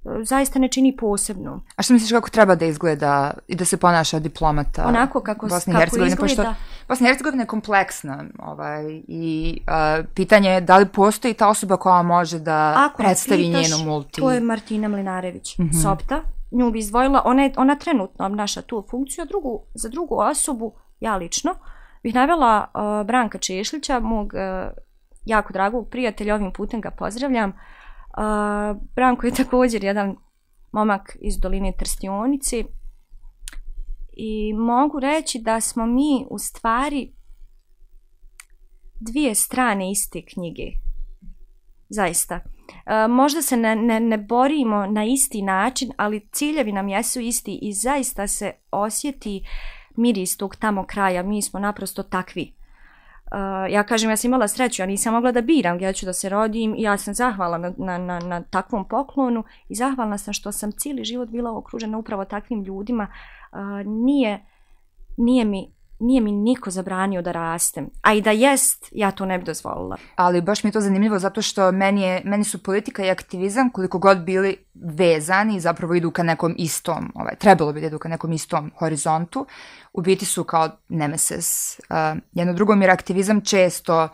e, 0.05 0.23
zaista 0.23 0.59
ne 0.59 0.67
čini 0.67 0.97
posebno. 0.97 1.61
A 1.75 1.81
što 1.81 1.93
misliš 1.93 2.11
kako 2.11 2.29
treba 2.29 2.55
da 2.55 2.65
izgleda 2.65 3.33
i 3.47 3.55
da 3.55 3.65
se 3.65 3.77
ponaša 3.77 4.19
diplomata 4.19 4.85
Onako 4.87 5.21
kako, 5.21 5.47
Bosne 5.47 5.73
kako 5.73 6.05
izgleda. 6.05 6.15
Pošto 6.15 6.53
Bosna 6.87 7.07
i 7.07 7.09
Hercegovina 7.09 7.43
je 7.43 7.47
kompleksna 7.47 8.23
ovaj, 8.39 9.01
i 9.07 9.57
uh, 9.67 10.05
pitanje 10.15 10.49
je 10.49 10.61
da 10.61 10.77
li 10.77 10.85
postoji 10.85 11.33
ta 11.33 11.49
osoba 11.49 11.77
koja 11.77 12.01
može 12.01 12.39
da 12.39 12.73
Ako 12.77 12.97
predstavi 12.97 13.43
pitaš, 13.43 13.69
njenu 13.69 13.85
multi. 13.85 14.21
To 14.21 14.31
je 14.31 14.39
Martina 14.39 14.87
Mlinarević, 14.87 15.57
mm 15.57 15.63
-hmm. 15.63 15.81
Sopta. 15.83 16.21
Nju 16.51 16.71
bi 16.71 16.79
izdvojila, 16.79 17.21
ona, 17.25 17.43
je, 17.43 17.53
ona 17.57 17.75
trenutno 17.75 18.25
obnaša 18.25 18.61
tu 18.61 18.85
funkciju, 18.89 19.21
a 19.21 19.25
drugu, 19.25 19.65
za 19.73 19.89
drugu 19.89 20.15
osobu, 20.15 20.73
ja 20.99 21.15
lično, 21.15 21.55
bih 22.03 22.15
navela 22.15 22.67
uh, 22.73 23.07
Branka 23.07 23.37
Češlića, 23.37 23.99
mog 23.99 24.33
uh, 24.33 24.71
jako 25.25 25.53
dragog 25.53 25.89
prijatelja, 25.89 26.35
ovim 26.35 26.53
putem 26.53 26.81
ga 26.81 26.91
pozdravljam. 26.91 27.49
Uh, 27.49 28.81
Branko 28.95 29.25
je 29.25 29.33
također 29.33 29.83
jedan 29.83 30.15
momak 30.71 31.17
iz 31.21 31.37
doline 31.39 31.73
Trstionici 31.77 32.65
i 34.13 34.53
mogu 34.53 34.99
reći 34.99 35.39
da 35.39 35.61
smo 35.61 35.85
mi 35.85 36.25
u 36.29 36.39
stvari 36.39 37.13
dvije 38.99 39.35
strane 39.35 39.91
iste 39.91 40.21
knjige. 40.33 40.63
Zaista. 41.89 42.39
E, 42.85 43.07
možda 43.07 43.41
se 43.41 43.57
ne, 43.57 43.75
ne, 43.75 43.99
ne 43.99 44.17
borimo 44.17 44.85
na 44.85 45.03
isti 45.03 45.41
način, 45.41 45.91
ali 45.97 46.27
ciljevi 46.31 46.71
nam 46.71 46.89
jesu 46.89 47.19
isti 47.19 47.59
i 47.61 47.73
zaista 47.73 48.27
se 48.27 48.51
osjeti 48.71 49.45
miris 49.95 50.37
tog 50.37 50.55
tamo 50.55 50.83
kraja. 50.83 51.23
Mi 51.23 51.41
smo 51.41 51.59
naprosto 51.59 52.03
takvi. 52.03 52.53
Uh, 53.31 53.71
ja 53.73 53.83
kažem, 53.83 54.09
ja 54.09 54.17
sam 54.17 54.29
imala 54.29 54.47
sreću, 54.47 54.81
ja 54.81 54.85
nisam 54.85 55.13
mogla 55.13 55.31
da 55.31 55.41
biram 55.41 55.77
gdje 55.77 55.93
ću 55.93 56.05
da 56.05 56.13
se 56.13 56.29
rodim 56.29 56.75
i 56.75 56.81
ja 56.81 56.97
sam 56.97 57.13
zahvala 57.13 57.57
na, 57.57 57.73
na, 57.77 57.97
na, 57.97 58.19
na 58.19 58.41
takvom 58.41 58.87
poklonu 58.87 59.43
i 59.69 59.75
zahvalna 59.75 60.17
sam 60.17 60.33
što 60.33 60.51
sam 60.51 60.71
cijeli 60.71 61.03
život 61.03 61.29
bila 61.29 61.57
okružena 61.57 61.97
upravo 61.97 62.25
takvim 62.25 62.63
ljudima. 62.63 63.07
Uh, 63.51 63.59
nije, 63.85 64.45
nije 65.17 65.45
mi 65.45 65.73
nije 66.01 66.21
mi 66.21 66.31
niko 66.31 66.71
zabranio 66.71 67.21
da 67.21 67.31
rastem. 67.31 67.89
A 68.01 68.13
i 68.13 68.21
da 68.21 68.31
jest, 68.31 68.87
ja 68.91 69.11
to 69.11 69.25
ne 69.25 69.37
bi 69.37 69.45
dozvolila. 69.45 69.97
Ali 70.15 70.41
baš 70.41 70.63
mi 70.63 70.67
je 70.67 70.71
to 70.71 70.81
zanimljivo 70.81 71.19
zato 71.19 71.41
što 71.41 71.71
meni, 71.71 72.01
je, 72.01 72.21
meni 72.25 72.43
su 72.43 72.63
politika 72.63 73.05
i 73.05 73.09
aktivizam 73.09 73.69
koliko 73.69 73.99
god 73.99 74.23
bili 74.23 74.57
vezani 74.73 75.59
zapravo 75.59 75.93
idu 75.93 76.11
ka 76.11 76.23
nekom 76.23 76.55
istom, 76.57 77.11
ovaj, 77.15 77.35
trebalo 77.35 77.73
bi 77.73 77.81
da 77.81 77.87
idu 77.87 77.99
ka 77.99 78.09
nekom 78.09 78.31
istom 78.31 78.71
horizontu. 78.79 79.45
U 79.93 80.01
biti 80.01 80.25
su 80.25 80.43
kao 80.43 80.69
nemeses. 80.89 81.79
Uh, 81.79 82.21
jedno 82.31 82.53
drugo 82.53 82.75
mir 82.75 82.89
aktivizam 82.89 83.41
često 83.41 84.03
uh, 84.03 84.09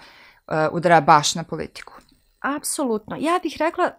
udara 0.72 1.02
baš 1.02 1.36
na 1.36 1.44
politiku. 1.44 1.94
Apsolutno. 2.40 3.16
Ja 3.20 3.40
bih 3.44 3.56
rekla, 3.60 3.92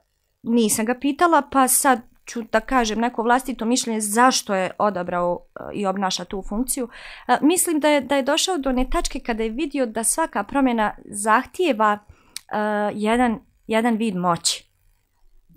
nisam 0.42 0.86
ga 0.86 0.94
pitala, 1.00 1.42
pa 1.52 1.68
sad 1.68 2.07
ću 2.28 2.42
da 2.52 2.60
kažem 2.60 2.98
neko 2.98 3.22
vlastito 3.22 3.64
mišljenje 3.64 4.00
zašto 4.00 4.54
je 4.54 4.70
odabrao 4.78 5.38
e, 5.38 5.62
i 5.74 5.86
obnaša 5.86 6.24
tu 6.24 6.42
funkciju. 6.48 6.88
E, 7.28 7.38
mislim 7.42 7.80
da 7.80 7.88
je, 7.88 8.00
da 8.00 8.16
je 8.16 8.22
došao 8.22 8.58
do 8.58 8.70
one 8.70 8.86
tačke 8.90 9.20
kada 9.20 9.42
je 9.42 9.50
vidio 9.50 9.86
da 9.86 10.04
svaka 10.04 10.44
promjena 10.44 10.94
zahtijeva 11.04 11.98
uh, 11.98 12.90
jedan, 12.94 13.38
jedan 13.66 13.96
vid 13.96 14.16
moći. 14.16 14.70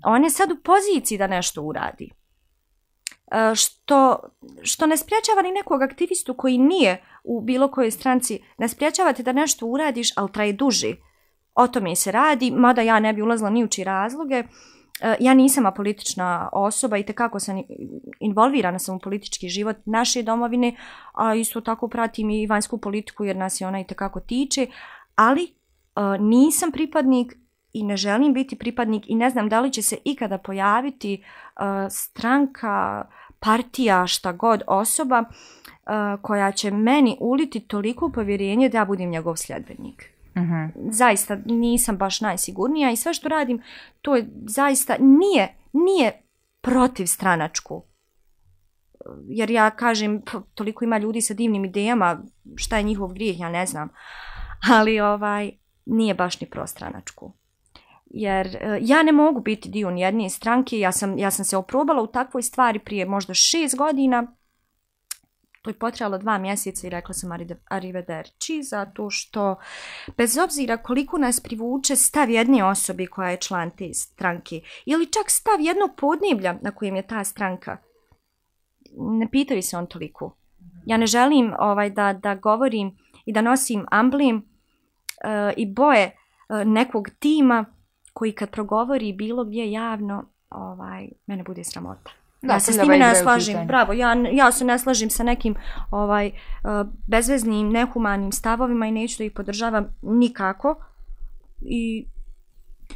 On 0.04 0.24
je 0.24 0.30
sad 0.30 0.52
u 0.52 0.56
poziciji 0.56 1.18
da 1.18 1.26
nešto 1.26 1.62
uradi. 1.62 2.10
Uh, 2.10 3.54
što, 3.54 4.18
što 4.62 4.86
ne 4.86 4.96
spriječava 4.96 5.42
ni 5.42 5.52
nekog 5.52 5.82
aktivistu 5.82 6.34
koji 6.34 6.58
nije 6.58 7.02
u 7.24 7.40
bilo 7.40 7.70
kojoj 7.70 7.90
stranci, 7.90 8.42
ne 8.58 8.68
spriječavate 8.68 9.22
da 9.22 9.32
nešto 9.32 9.66
uradiš, 9.66 10.12
ali 10.16 10.32
traje 10.32 10.52
duži. 10.52 10.96
O 11.54 11.68
tome 11.68 11.96
se 11.96 12.12
radi, 12.12 12.50
mada 12.50 12.82
ja 12.82 13.00
ne 13.00 13.12
bi 13.12 13.22
ulazila 13.22 13.50
ni 13.50 13.64
uči 13.64 13.84
razloge. 13.84 14.40
Uh, 14.40 14.46
Eh, 15.02 15.16
ja 15.20 15.34
nisam 15.34 15.66
apolitična 15.66 16.48
osoba 16.52 16.96
i 16.96 17.06
tekako 17.06 17.40
sam 17.40 17.62
involvirana 18.20 18.78
sam 18.78 18.96
u 18.96 18.98
politički 18.98 19.48
život 19.48 19.76
naše 19.84 20.22
domovine, 20.22 20.76
a 21.12 21.34
isto 21.34 21.60
tako 21.60 21.88
pratim 21.88 22.30
i 22.30 22.46
vanjsku 22.46 22.78
politiku 22.78 23.24
jer 23.24 23.36
nas 23.36 23.60
je 23.60 23.66
ona 23.66 23.80
i 23.80 23.86
tekako 23.86 24.20
tiče, 24.20 24.66
ali 25.16 25.42
eh, 25.42 26.18
nisam 26.20 26.72
pripadnik 26.72 27.34
i 27.72 27.82
ne 27.82 27.96
želim 27.96 28.32
biti 28.32 28.58
pripadnik 28.58 29.10
i 29.10 29.14
ne 29.14 29.30
znam 29.30 29.48
da 29.48 29.60
li 29.60 29.72
će 29.72 29.82
se 29.82 29.96
ikada 30.04 30.38
pojaviti 30.38 31.24
uh, 31.56 31.62
stranka, 31.90 33.04
partija, 33.40 34.06
šta 34.06 34.32
god 34.32 34.62
osoba 34.66 35.24
uh, 35.24 36.22
koja 36.22 36.52
će 36.52 36.70
meni 36.70 37.16
uliti 37.20 37.60
toliko 37.60 38.08
povjerenje 38.08 38.68
da 38.68 38.78
ja 38.78 38.84
budem 38.84 39.10
njegov 39.10 39.36
sljedbenik. 39.36 40.11
Mm 40.36 40.40
-hmm. 40.40 40.70
Zaista 40.90 41.38
nisam 41.44 41.96
baš 41.96 42.20
najsigurnija 42.20 42.90
i 42.90 42.96
sve 42.96 43.14
što 43.14 43.28
radim 43.28 43.62
to 44.02 44.16
je 44.16 44.28
zaista 44.46 44.96
nije, 45.00 45.54
nije 45.72 46.22
protiv 46.60 47.06
stranačku. 47.06 47.82
Jer 49.28 49.50
ja 49.50 49.70
kažem, 49.70 50.22
toliko 50.54 50.84
ima 50.84 50.98
ljudi 50.98 51.20
sa 51.20 51.34
divnim 51.34 51.64
idejama, 51.64 52.22
šta 52.56 52.76
je 52.76 52.82
njihov 52.82 53.12
grijeh, 53.12 53.40
ja 53.40 53.48
ne 53.48 53.66
znam. 53.66 53.88
Ali 54.70 55.00
ovaj 55.00 55.50
nije 55.86 56.14
baš 56.14 56.40
ni 56.40 56.50
prostranačku. 56.50 57.32
Jer 58.06 58.46
e, 58.46 58.78
ja 58.80 59.02
ne 59.02 59.12
mogu 59.12 59.40
biti 59.40 59.68
dio 59.68 59.88
jedne 59.88 60.30
stranke, 60.30 60.78
ja 60.78 60.92
sam, 60.92 61.18
ja 61.18 61.30
sam 61.30 61.44
se 61.44 61.56
oprobala 61.56 62.02
u 62.02 62.06
takvoj 62.06 62.42
stvari 62.42 62.78
prije 62.78 63.06
možda 63.06 63.34
šest 63.34 63.76
godina, 63.76 64.34
To 65.62 65.70
je 65.70 65.74
potrebalo 65.74 66.18
dva 66.18 66.38
mjeseca 66.38 66.86
i 66.86 66.90
rekla 66.90 67.14
sam 67.14 67.30
arrivederci 67.70 68.62
zato 68.62 69.10
što 69.10 69.56
bez 70.16 70.38
obzira 70.38 70.76
koliko 70.76 71.18
nas 71.18 71.40
privuče 71.40 71.96
stav 71.96 72.30
jedne 72.30 72.64
osobi 72.64 73.06
koja 73.06 73.30
je 73.30 73.36
član 73.36 73.70
te 73.70 73.94
stranke 73.94 74.60
ili 74.86 75.06
čak 75.06 75.30
stav 75.30 75.60
jednog 75.60 75.90
podneblja 75.96 76.58
na 76.62 76.70
kojem 76.70 76.96
je 76.96 77.06
ta 77.06 77.24
stranka, 77.24 77.76
ne 78.96 79.30
pitaju 79.30 79.62
se 79.62 79.76
on 79.76 79.86
toliko. 79.86 80.36
Ja 80.86 80.96
ne 80.96 81.06
želim 81.06 81.52
ovaj 81.58 81.90
da, 81.90 82.12
da 82.12 82.34
govorim 82.34 82.98
i 83.24 83.32
da 83.32 83.40
nosim 83.40 83.86
amblem 83.90 84.36
uh, 84.36 84.42
i 85.56 85.72
boje 85.72 86.06
uh, 86.06 86.66
nekog 86.66 87.08
tima 87.18 87.64
koji 88.12 88.32
kad 88.32 88.50
progovori 88.50 89.12
bilo 89.12 89.44
gdje 89.44 89.72
javno, 89.72 90.24
ovaj, 90.50 91.08
mene 91.26 91.42
bude 91.42 91.64
sramota. 91.64 92.21
Da, 92.42 92.52
ja 92.52 92.60
se 92.60 92.72
s 92.72 92.78
time 92.78 92.98
ne 92.98 93.14
slažem. 93.14 93.66
Bravo, 93.66 93.92
ja, 93.92 94.14
ja 94.32 94.52
se 94.52 94.64
ne 94.64 94.78
slažem 94.78 95.10
sa 95.10 95.22
nekim 95.22 95.54
ovaj 95.90 96.26
uh, 96.26 96.88
bezveznim, 97.06 97.68
nehumanim 97.68 98.32
stavovima 98.32 98.86
i 98.86 98.92
neću 98.92 99.18
da 99.18 99.24
ih 99.24 99.32
podržavam 99.32 99.94
nikako. 100.02 100.84
I 101.60 102.06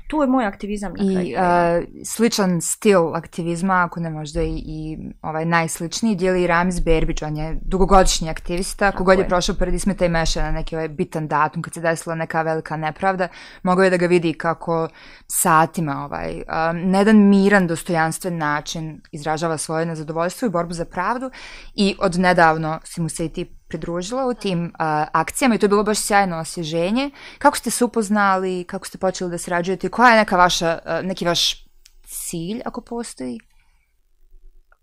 tu 0.06 0.20
je 0.22 0.26
moj 0.26 0.44
aktivizam 0.44 0.92
na 0.92 1.12
kraju. 1.12 1.28
I 1.28 1.34
uh, 1.34 2.04
sličan 2.04 2.60
stil 2.60 3.14
aktivizma, 3.14 3.74
ako 3.74 4.00
ne 4.00 4.10
možda 4.10 4.42
i, 4.42 4.62
i 4.66 4.98
ovaj 5.22 5.44
najsličniji, 5.44 6.16
dijeli 6.16 6.46
Ramiz 6.46 6.80
Berbić, 6.80 7.22
on 7.22 7.36
je 7.36 7.58
dugogodišnji 7.62 8.30
aktivista, 8.30 8.92
kogod 8.92 9.18
je, 9.18 9.22
je. 9.22 9.28
prošao 9.28 9.54
pored 9.54 9.74
Ismeta 9.74 10.06
i 10.06 10.08
Meša 10.08 10.42
na 10.42 10.50
neki 10.50 10.76
ovaj 10.76 10.88
bitan 10.88 11.28
datum, 11.28 11.62
kad 11.62 11.74
se 11.74 11.80
desila 11.80 12.14
neka 12.14 12.42
velika 12.42 12.76
nepravda, 12.76 13.28
mogao 13.62 13.84
je 13.84 13.90
da 13.90 13.96
ga 13.96 14.06
vidi 14.06 14.32
kako 14.32 14.88
satima 15.26 16.04
ovaj, 16.04 16.34
um, 16.34 16.90
na 16.90 16.98
jedan 16.98 17.28
miran, 17.28 17.66
dostojanstven 17.66 18.38
način 18.38 19.00
izražava 19.12 19.58
svoje 19.58 19.86
nezadovoljstvo 19.86 20.46
i 20.46 20.50
borbu 20.50 20.72
za 20.72 20.84
pravdu. 20.84 21.30
I 21.74 21.96
od 21.98 22.18
nedavno 22.18 22.80
si 22.84 23.00
mu 23.00 23.08
se 23.08 23.24
i 23.24 23.28
ti 23.28 23.55
pridružila 23.68 24.26
u 24.26 24.35
tim 24.35 24.64
uh, 24.64 24.70
akcijama 25.12 25.54
i 25.54 25.58
to 25.58 25.64
je 25.64 25.68
bilo 25.68 25.82
baš 25.82 25.99
sjajno 25.99 26.38
osježenje. 26.38 27.11
Kako 27.38 27.56
ste 27.56 27.70
se 27.70 27.85
upoznali, 27.85 28.64
kako 28.64 28.87
ste 28.87 28.99
počeli 28.99 29.30
da 29.30 29.38
srađujete, 29.38 29.88
koja 29.88 30.11
je 30.11 30.16
neka 30.16 30.37
vaša, 30.37 30.78
uh, 30.85 31.06
neki 31.06 31.25
vaš 31.25 31.66
cilj, 32.04 32.61
ako 32.64 32.80
postoji? 32.80 33.38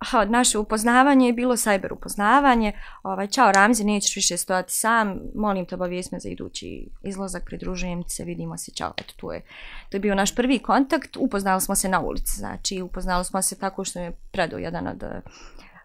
Aha, 0.04 0.26
naše 0.26 0.58
upoznavanje 0.58 1.28
je 1.28 1.34
bilo 1.34 1.56
cyber 1.56 1.94
upoznavanje. 1.94 2.72
Ovaj, 3.04 3.28
čao 3.28 3.52
Ramzi, 3.52 3.84
nećeš 3.84 4.16
više 4.16 4.38
stojati 4.38 4.74
sam, 4.74 5.20
molim 5.36 5.66
te 5.66 5.76
obavijest 5.76 6.12
me 6.12 6.20
za 6.20 6.30
idući 6.30 6.90
izlazak, 7.04 7.44
pridružujem 7.46 8.04
se, 8.08 8.24
vidimo 8.24 8.58
se, 8.58 8.72
čao, 8.72 8.94
eto, 8.98 9.14
tu 9.18 9.32
je. 9.32 9.42
To 9.90 9.98
je 9.98 10.02
bio 10.02 10.16
naš 10.16 10.36
prvi 10.36 10.60
kontakt, 10.60 11.18
upoznali 11.18 11.62
smo 11.62 11.76
se 11.76 11.90
na 11.90 12.00
ulici, 12.00 12.32
znači 12.38 12.82
upoznali 12.82 13.26
smo 13.26 13.42
se 13.42 13.60
tako 13.60 13.84
što 13.84 14.00
je 14.00 14.12
predao 14.32 14.60
jedan 14.60 14.88
od 14.88 15.04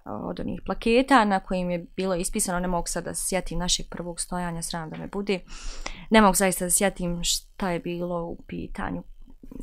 od 0.08 0.40
onih 0.40 0.60
plaketa 0.66 1.24
na 1.24 1.40
kojim 1.40 1.70
je 1.70 1.86
bilo 1.96 2.14
ispisano, 2.14 2.60
ne 2.60 2.68
mogu 2.68 2.86
sad 2.86 3.04
da 3.04 3.14
se 3.14 3.28
sjetim 3.28 3.58
našeg 3.58 3.86
prvog 3.90 4.20
stojanja, 4.20 4.62
sram 4.62 4.90
da 4.90 4.96
me 4.96 5.06
bude, 5.06 5.40
ne 6.10 6.20
mogu 6.20 6.34
zaista 6.34 6.64
da 6.64 6.70
sjetim 6.70 7.20
šta 7.24 7.70
je 7.70 7.80
bilo 7.80 8.24
u 8.24 8.36
pitanju. 8.46 9.02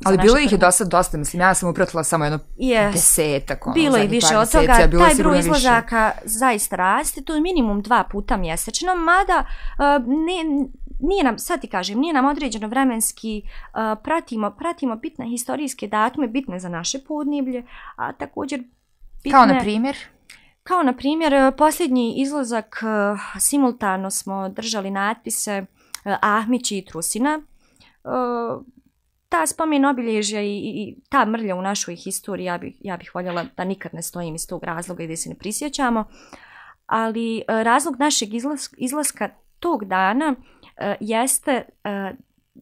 Ali 0.04 0.18
bilo 0.18 0.38
ih 0.38 0.52
je 0.52 0.58
dosta, 0.58 0.84
dosta, 0.84 1.18
mislim, 1.18 1.40
ja 1.40 1.54
sam 1.54 1.70
upratila 1.70 2.04
samo 2.04 2.24
jedno 2.24 2.38
yes. 2.58 2.92
desetak. 2.92 3.66
Ono, 3.66 3.74
bilo 3.74 3.96
je 3.96 4.06
više 4.06 4.36
od 4.36 4.52
toga, 4.52 4.76
taj 4.76 5.14
broj 5.18 5.38
izlazaka 5.38 6.12
više. 6.22 6.38
zaista 6.38 6.76
raste, 6.76 7.22
to 7.22 7.34
je 7.34 7.40
minimum 7.40 7.82
dva 7.82 8.04
puta 8.10 8.36
mjesečno, 8.36 8.94
mada 8.94 9.46
uh, 9.78 10.06
ne, 10.06 10.66
nije 11.00 11.24
nam, 11.24 11.38
sad 11.38 11.60
ti 11.60 11.66
kažem, 11.66 11.98
nije 11.98 12.14
nam 12.14 12.24
određeno 12.24 12.68
vremenski, 12.68 13.42
uh, 13.44 14.02
pratimo, 14.04 14.50
pratimo 14.50 14.96
bitne 14.96 15.28
historijske 15.28 15.88
datume, 15.88 16.28
bitne 16.28 16.60
za 16.60 16.68
naše 16.68 16.98
podneblje, 17.08 17.64
a 17.96 18.12
također 18.12 18.60
bitne... 19.22 19.30
Kao 19.30 19.46
na 19.46 19.60
primjer? 19.60 19.96
Kao 20.66 20.82
na 20.82 20.92
primjer, 20.92 21.34
e, 21.34 21.52
posljednji 21.56 22.14
izlazak, 22.16 22.82
e, 22.82 22.86
simultano 23.40 24.10
smo 24.10 24.48
držali 24.48 24.90
natpise 24.90 25.52
e, 25.52 25.64
Ahmić 26.22 26.72
i 26.72 26.84
Trusina. 26.84 27.40
Ta 29.28 29.46
spomen 29.46 29.84
obilježja 29.84 30.42
i, 30.42 30.56
i 30.56 30.96
ta 31.08 31.24
mrlja 31.24 31.56
u 31.56 31.62
našoj 31.62 31.96
historiji, 31.96 32.44
ja 32.44 32.58
bih, 32.58 32.74
ja 32.80 32.96
bih 32.96 33.10
voljela 33.14 33.44
da 33.56 33.64
nikad 33.64 33.94
ne 33.94 34.02
stojim 34.02 34.34
iz 34.34 34.48
tog 34.48 34.64
razloga 34.64 35.02
i 35.02 35.08
da 35.08 35.16
se 35.16 35.28
ne 35.28 35.34
prisjećamo. 35.34 36.04
Ali 36.86 37.42
razlog 37.48 37.96
našeg 37.98 38.34
izlaska, 38.34 38.76
izlaska 38.78 39.28
tog 39.58 39.84
dana 39.84 40.34
jeste 41.00 41.64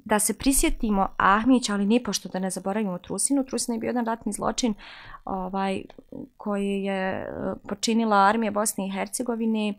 da 0.04 0.18
se 0.18 0.38
prisjetimo 0.38 1.08
Ahmić, 1.16 1.70
ali 1.70 1.86
nipošto 1.86 2.28
da 2.28 2.38
ne 2.38 2.50
zaboravimo 2.50 2.98
Trusinu. 2.98 3.44
Trusina 3.44 3.74
je 3.74 3.78
bio 3.78 3.88
jedan 3.88 4.06
ratni 4.06 4.32
zločin 4.32 4.74
ovaj, 5.24 5.82
koji 6.36 6.82
je 6.82 7.10
e, 7.10 7.26
počinila 7.68 8.16
armija 8.16 8.52
Bosne 8.52 8.86
i 8.86 8.90
Hercegovine 8.90 9.68
e, 9.68 9.74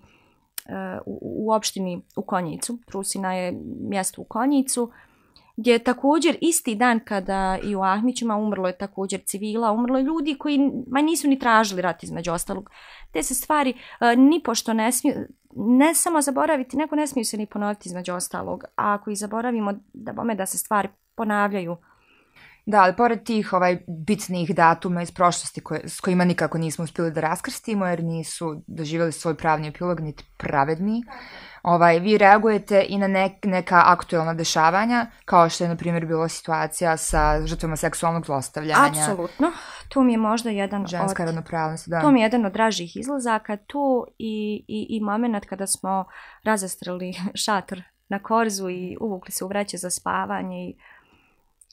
u, 1.05 1.19
u 1.22 1.51
opštini 1.51 2.01
u 2.15 2.22
Konjicu. 2.22 2.77
Trusina 2.86 3.34
je 3.34 3.60
mjesto 3.89 4.22
u 4.22 4.25
Konjicu 4.25 4.91
gdje 5.58 5.72
je 5.72 5.80
također 5.80 6.38
isti 6.42 6.76
dan 6.76 7.00
kada 7.00 7.58
i 7.64 7.76
u 7.76 7.82
Ahmićima 7.82 8.36
umrlo 8.36 8.68
je 8.68 8.78
također 8.78 9.22
civila, 9.26 9.72
umrlo 9.72 9.98
je 9.98 10.04
ljudi 10.04 10.38
koji 10.40 10.72
ma 10.88 11.02
nisu 11.02 11.28
ni 11.28 11.40
tražili 11.40 11.82
rat 11.82 12.04
između 12.04 12.32
ostalog. 12.32 12.70
Te 13.12 13.24
se 13.24 13.36
stvari 13.36 13.70
uh, 13.74 14.20
ni 14.20 14.42
pošto 14.44 14.74
ne 14.74 14.92
smiju, 14.92 15.16
ne 15.56 15.96
samo 15.96 16.22
zaboraviti, 16.22 16.78
neko 16.78 16.96
ne 16.96 17.08
smiju 17.08 17.26
se 17.26 17.38
ni 17.38 17.46
ponoviti 17.46 17.90
između 17.90 18.14
ostalog, 18.14 18.64
a 18.64 18.94
ako 18.94 19.12
i 19.12 19.16
zaboravimo 19.16 19.74
da 19.94 20.14
bome 20.14 20.36
da 20.36 20.46
se 20.46 20.58
stvari 20.58 20.90
ponavljaju. 21.16 21.78
Da, 22.65 22.81
ali 22.81 22.95
pored 22.95 23.24
tih 23.24 23.53
ovaj 23.53 23.77
bitnih 23.88 24.55
datuma 24.55 25.01
iz 25.01 25.12
prošlosti 25.12 25.62
koje, 25.62 25.89
s 25.89 26.00
kojima 26.00 26.25
nikako 26.25 26.57
nismo 26.57 26.84
uspjeli 26.84 27.12
da 27.12 27.22
raskrstimo 27.22 27.88
jer 27.88 28.03
nisu 28.03 28.63
doživjeli 28.67 29.12
svoj 29.12 29.38
pravni 29.38 29.67
epilog 29.67 30.00
niti 30.00 30.24
pravedni, 30.38 31.03
ovaj, 31.63 32.00
vi 32.00 32.17
reagujete 32.17 32.86
i 32.89 32.98
na 32.98 33.07
nek, 33.07 33.31
neka 33.43 33.81
aktuelna 33.86 34.34
dešavanja, 34.34 35.05
kao 35.25 35.50
što 35.50 35.63
je, 35.63 35.67
na 35.67 35.75
primjer, 35.75 36.05
bila 36.05 36.27
situacija 36.29 36.98
sa 36.98 37.45
žrtvama 37.45 37.75
seksualnog 37.75 38.25
zlostavljanja. 38.25 38.88
Apsolutno. 38.88 39.51
Tu 39.89 40.03
mi 40.03 40.13
je 40.13 40.17
možda 40.17 40.50
jedan 40.50 40.88
Ženska 40.88 41.24
od... 41.24 41.27
ravnopravnost, 41.27 41.89
da. 41.89 42.01
To 42.01 42.12
mi 42.12 42.19
je 42.19 42.24
jedan 42.24 42.45
od 42.45 42.53
dražih 42.53 42.98
izlazaka. 42.98 43.57
Tu 43.57 44.05
i, 44.17 44.65
i, 44.67 44.88
i 44.89 45.01
moment 45.01 45.45
kada 45.45 45.67
smo 45.67 46.05
razastrali 46.43 47.13
šator 47.45 47.81
na 48.10 48.19
korzu 48.19 48.69
i 48.69 48.98
uvukli 49.01 49.31
se 49.31 49.45
u 49.45 49.48
vreće 49.48 49.77
za 49.77 49.89
spavanje 49.89 50.69
i 50.69 50.77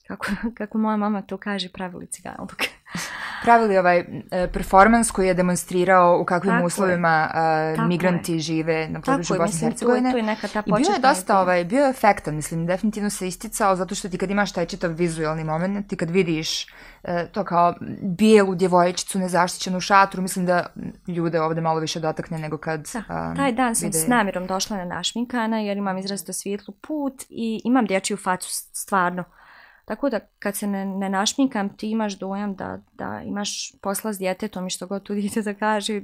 kako, 0.07 0.25
kako 0.57 0.77
moja 0.77 0.97
mama 0.97 1.21
to 1.21 1.37
kaže, 1.37 1.69
pravili 1.69 2.07
cigalog. 2.07 2.53
pravili 3.43 3.77
ovaj 3.77 3.99
e, 3.99 4.05
performans 4.53 5.11
koji 5.11 5.27
je 5.27 5.33
demonstrirao 5.33 6.19
u 6.21 6.25
kakvim 6.25 6.53
tako 6.53 6.65
uslovima 6.65 7.29
uh, 7.77 7.87
migranti 7.87 8.33
je. 8.33 8.39
žive 8.39 8.87
na 8.89 9.01
području 9.01 9.35
Bosne 9.37 9.59
i 9.59 9.69
Hercegovine. 9.69 10.11
To 10.11 10.17
je 10.17 10.23
neka 10.23 10.47
ta 10.47 10.63
I 10.65 10.71
bio 10.71 10.93
je 10.93 10.99
dosta, 10.99 11.39
ovaj, 11.39 11.65
bio 11.65 11.83
je 11.83 11.89
efektan, 11.89 12.35
mislim, 12.35 12.65
definitivno 12.65 13.09
se 13.09 13.27
isticao 13.27 13.75
zato 13.75 13.95
što 13.95 14.09
ti 14.09 14.17
kad 14.17 14.31
imaš 14.31 14.51
taj 14.51 14.65
čitav 14.65 14.91
vizualni 14.91 15.43
moment, 15.43 15.87
ti 15.87 15.95
kad 15.95 16.09
vidiš 16.09 16.63
uh, 16.63 17.09
to 17.31 17.43
kao 17.43 17.73
bijelu 18.01 18.55
djevojčicu 18.55 19.19
nezaštićenu 19.19 19.79
šatru, 19.79 20.21
mislim 20.21 20.45
da 20.45 20.65
ljude 21.07 21.41
ovde 21.41 21.61
malo 21.61 21.79
više 21.79 21.99
dotakne 21.99 22.37
nego 22.37 22.57
kad 22.57 22.89
da, 22.93 23.29
um, 23.29 23.35
Taj 23.35 23.51
dan 23.51 23.75
sam 23.75 23.87
vide... 23.87 23.99
s 23.99 24.07
namjerom 24.07 24.47
došla 24.47 24.77
na 24.77 24.85
našminkana 24.85 25.59
jer 25.59 25.77
imam 25.77 25.97
izrazito 25.97 26.33
svijetlu 26.33 26.73
put 26.81 27.23
i 27.29 27.61
imam 27.63 27.85
dječju 27.85 28.17
facu 28.17 28.49
stvarno. 28.73 29.23
Tako 29.85 30.09
da 30.09 30.19
kad 30.19 30.55
se 30.55 30.67
ne, 30.67 30.85
ne 30.85 31.09
našminkam, 31.09 31.77
ti 31.77 31.89
imaš 31.89 32.17
dojam 32.17 32.55
da, 32.55 32.79
da 32.93 33.21
imaš 33.25 33.71
posla 33.81 34.13
s 34.13 34.17
djetetom 34.17 34.67
i 34.67 34.69
što 34.69 34.87
god 34.87 35.03
tu 35.03 35.13
djete 35.19 35.41
da 35.41 35.53
kaže, 35.53 36.01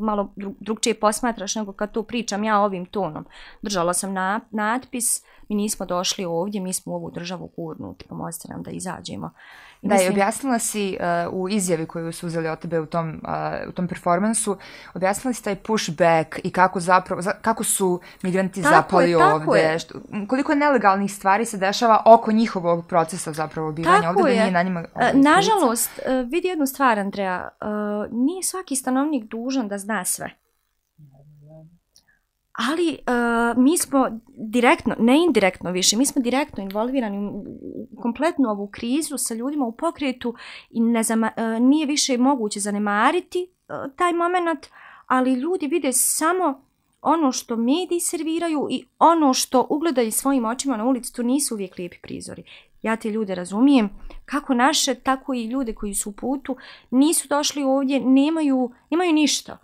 malo 0.00 0.32
drug, 0.36 0.54
drugčije 0.60 1.00
posmatraš 1.00 1.54
nego 1.54 1.72
kad 1.72 1.92
tu 1.92 2.02
pričam 2.02 2.44
ja 2.44 2.60
ovim 2.60 2.86
tonom. 2.86 3.26
Držala 3.62 3.94
sam 3.94 4.12
na, 4.12 4.40
natpis, 4.50 5.22
mi 5.48 5.56
nismo 5.56 5.86
došli 5.86 6.24
ovdje, 6.24 6.60
mi 6.60 6.72
smo 6.72 6.92
u 6.92 6.96
ovu 6.96 7.10
državu 7.10 7.50
gurnuti, 7.56 8.04
pomozite 8.08 8.48
pa 8.48 8.54
nam 8.54 8.62
da 8.62 8.70
izađemo. 8.70 9.26
Uh, 9.26 9.69
da, 9.82 9.94
mislim... 9.94 10.10
i 10.10 10.12
objasnila 10.12 10.58
si 10.58 10.98
uh, 11.26 11.32
u 11.32 11.48
izjavi 11.48 11.86
koju 11.86 12.12
su 12.12 12.26
uzeli 12.26 12.48
od 12.48 12.58
tebe 12.58 12.80
u 12.80 12.86
tom, 12.86 13.08
uh, 13.08 13.68
u 13.68 13.72
tom 13.72 13.88
performansu, 13.88 14.56
objasnila 14.94 15.34
si 15.34 15.44
taj 15.44 15.56
pushback 15.56 16.38
i 16.44 16.50
kako 16.50 16.80
zapravo, 16.80 17.22
za, 17.22 17.32
kako 17.32 17.64
su 17.64 18.00
migranti 18.22 18.62
tako 18.62 18.74
zapali 18.74 19.10
je, 19.10 19.24
ovde, 19.24 19.58
je. 19.58 19.78
Što, 19.78 19.94
koliko 20.28 20.54
nelegalnih 20.54 21.14
stvari 21.14 21.44
se 21.44 21.56
dešava 21.56 22.02
oko 22.06 22.32
njihovog 22.32 22.86
procesa 22.86 23.32
zapravo 23.32 23.72
bivanja 23.72 24.10
ovde, 24.10 24.30
je. 24.30 24.36
da 24.36 24.42
nije 24.42 24.52
na 24.52 24.62
njima... 24.62 24.84
Uh, 24.94 25.02
nažalost, 25.14 25.90
uh, 25.98 26.30
vidi 26.30 26.48
jednu 26.48 26.66
stvar, 26.66 26.98
Andreja, 26.98 27.48
uh, 27.60 28.12
nije 28.12 28.42
svaki 28.42 28.76
stanovnik 28.76 29.24
dužan 29.24 29.68
da 29.68 29.78
zna 29.78 30.04
sve 30.04 30.39
ali 32.68 32.98
uh, 32.98 33.62
mi 33.62 33.78
smo 33.78 34.20
direktno, 34.36 34.94
ne 34.98 35.24
indirektno 35.24 35.70
više, 35.70 35.96
mi 35.96 36.06
smo 36.06 36.22
direktno 36.22 36.62
involvirani 36.62 37.18
u 37.18 38.00
kompletnu 38.02 38.48
ovu 38.48 38.66
krizu 38.66 39.18
sa 39.18 39.34
ljudima 39.34 39.66
u 39.66 39.72
pokretu 39.72 40.34
i 40.70 40.80
ne 40.80 41.02
zama, 41.02 41.30
uh, 41.36 41.62
nije 41.62 41.86
više 41.86 42.18
moguće 42.18 42.60
zanemariti 42.60 43.46
uh, 43.48 43.92
taj 43.96 44.12
moment, 44.12 44.66
ali 45.06 45.34
ljudi 45.34 45.66
vide 45.66 45.92
samo 45.92 46.62
ono 47.02 47.32
što 47.32 47.56
mediji 47.56 48.00
serviraju 48.00 48.68
i 48.70 48.84
ono 48.98 49.34
što 49.34 49.66
ugledaju 49.70 50.12
svojim 50.12 50.44
očima 50.44 50.76
na 50.76 50.84
ulici, 50.84 51.14
to 51.14 51.22
nisu 51.22 51.54
uvijek 51.54 51.78
lijepi 51.78 51.96
prizori. 52.02 52.44
Ja 52.82 52.96
te 52.96 53.10
ljude 53.10 53.34
razumijem, 53.34 53.90
kako 54.24 54.54
naše, 54.54 54.94
tako 54.94 55.34
i 55.34 55.44
ljude 55.44 55.74
koji 55.74 55.94
su 55.94 56.10
u 56.10 56.12
putu, 56.12 56.56
nisu 56.90 57.28
došli 57.28 57.62
ovdje, 57.62 58.00
nemaju, 58.00 58.72
nemaju 58.90 59.12
ništa. 59.12 59.58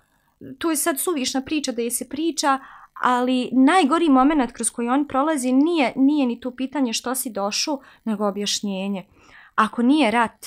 To 0.58 0.70
je 0.70 0.76
sad 0.76 1.00
suvišna 1.00 1.40
priča 1.40 1.72
da 1.72 1.82
je 1.82 1.90
se 1.90 2.08
priča, 2.08 2.58
ali 3.00 3.50
najgori 3.52 4.08
moment 4.08 4.52
kroz 4.52 4.70
koji 4.70 4.88
on 4.88 5.08
prolazi 5.08 5.52
nije, 5.52 5.92
nije 5.96 6.26
ni 6.26 6.40
to 6.40 6.56
pitanje 6.56 6.92
što 6.92 7.14
si 7.14 7.30
došao, 7.30 7.80
nego 8.04 8.28
objašnjenje. 8.28 9.06
Ako 9.54 9.82
nije 9.82 10.10
rat, 10.10 10.46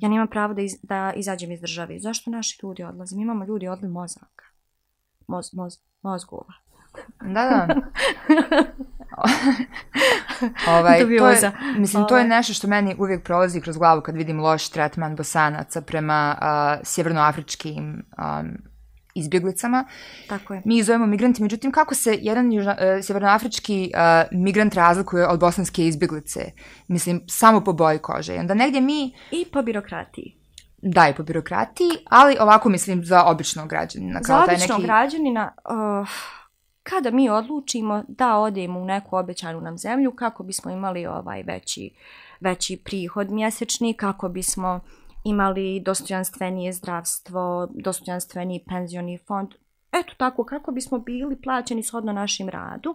ja 0.00 0.08
nemam 0.08 0.28
pravo 0.28 0.54
da, 0.54 0.62
iz, 0.62 0.76
da 0.82 1.12
izađem 1.16 1.52
iz 1.52 1.60
države. 1.60 1.98
Zašto 1.98 2.30
naši 2.30 2.60
ljudi 2.62 2.82
odlaze? 2.82 3.16
Mi 3.16 3.22
imamo 3.22 3.44
ljudi 3.44 3.68
odli 3.68 3.88
mozaka. 3.88 4.44
Moz, 5.26 5.54
moz, 5.54 5.78
mozgova. 6.02 6.52
Da, 7.20 7.66
da. 7.66 7.74
ovaj, 10.78 10.98
to 11.18 11.28
je, 11.28 11.52
mislim, 11.78 12.06
to 12.08 12.16
je 12.16 12.24
ovaj. 12.24 12.28
nešto 12.28 12.52
što 12.52 12.68
meni 12.68 12.96
uvijek 12.98 13.24
prolazi 13.24 13.60
kroz 13.60 13.76
glavu 13.76 14.00
kad 14.00 14.16
vidim 14.16 14.40
loš 14.40 14.68
tretman 14.68 15.16
bosanaca 15.16 15.80
prema 15.80 16.38
uh, 16.40 16.86
sjevernoafričkim 16.86 18.04
um, 18.18 18.71
izbjeglicama. 19.14 19.84
Tako 20.28 20.54
je. 20.54 20.62
Mi 20.64 20.78
ih 20.78 20.84
zovemo 20.84 21.06
migranti, 21.06 21.42
međutim 21.42 21.72
kako 21.72 21.94
se 21.94 22.18
jedan 22.22 22.52
južna, 22.52 22.76
uh, 22.80 23.04
sjevernoafrički 23.04 23.90
uh, 23.94 24.38
migrant 24.38 24.74
razlikuje 24.74 25.28
od 25.28 25.40
bosanske 25.40 25.86
izbjeglice? 25.86 26.40
Mislim, 26.88 27.20
samo 27.28 27.60
po 27.60 27.72
boji 27.72 27.98
kože. 27.98 28.34
I 28.34 28.38
onda 28.38 28.54
negdje 28.54 28.80
mi... 28.80 29.14
I 29.30 29.44
po 29.52 29.62
birokratiji. 29.62 30.36
Da, 30.82 31.08
i 31.08 31.14
po 31.14 31.22
birokratiji, 31.22 31.90
ali 32.10 32.36
ovako 32.40 32.68
mislim 32.68 33.04
za 33.04 33.24
običnog 33.24 33.68
građanina. 33.68 34.20
Kao 34.20 34.38
za 34.38 34.44
običnog 34.44 34.78
neki... 34.78 34.86
građanina, 34.86 35.52
uh, 35.70 36.08
kada 36.82 37.10
mi 37.10 37.30
odlučimo 37.30 38.04
da 38.08 38.36
odemo 38.36 38.80
u 38.80 38.84
neku 38.84 39.16
obećanu 39.16 39.60
nam 39.60 39.78
zemlju, 39.78 40.12
kako 40.12 40.42
bismo 40.42 40.70
imali 40.70 41.06
ovaj 41.06 41.42
veći, 41.42 41.90
veći 42.40 42.76
prihod 42.84 43.30
mjesečni, 43.30 43.94
kako 43.94 44.28
bismo 44.28 44.80
imali 45.24 45.80
dostojanstvenije 45.80 46.72
zdravstvo, 46.72 47.68
dostojanstveniji 47.74 48.64
penzioni 48.68 49.18
fond. 49.26 49.48
Eto 49.92 50.14
tako, 50.18 50.44
kako 50.44 50.72
bismo 50.72 50.98
bili 50.98 51.40
plaćeni 51.42 51.82
shodno 51.82 52.12
našim 52.12 52.48
radu. 52.48 52.94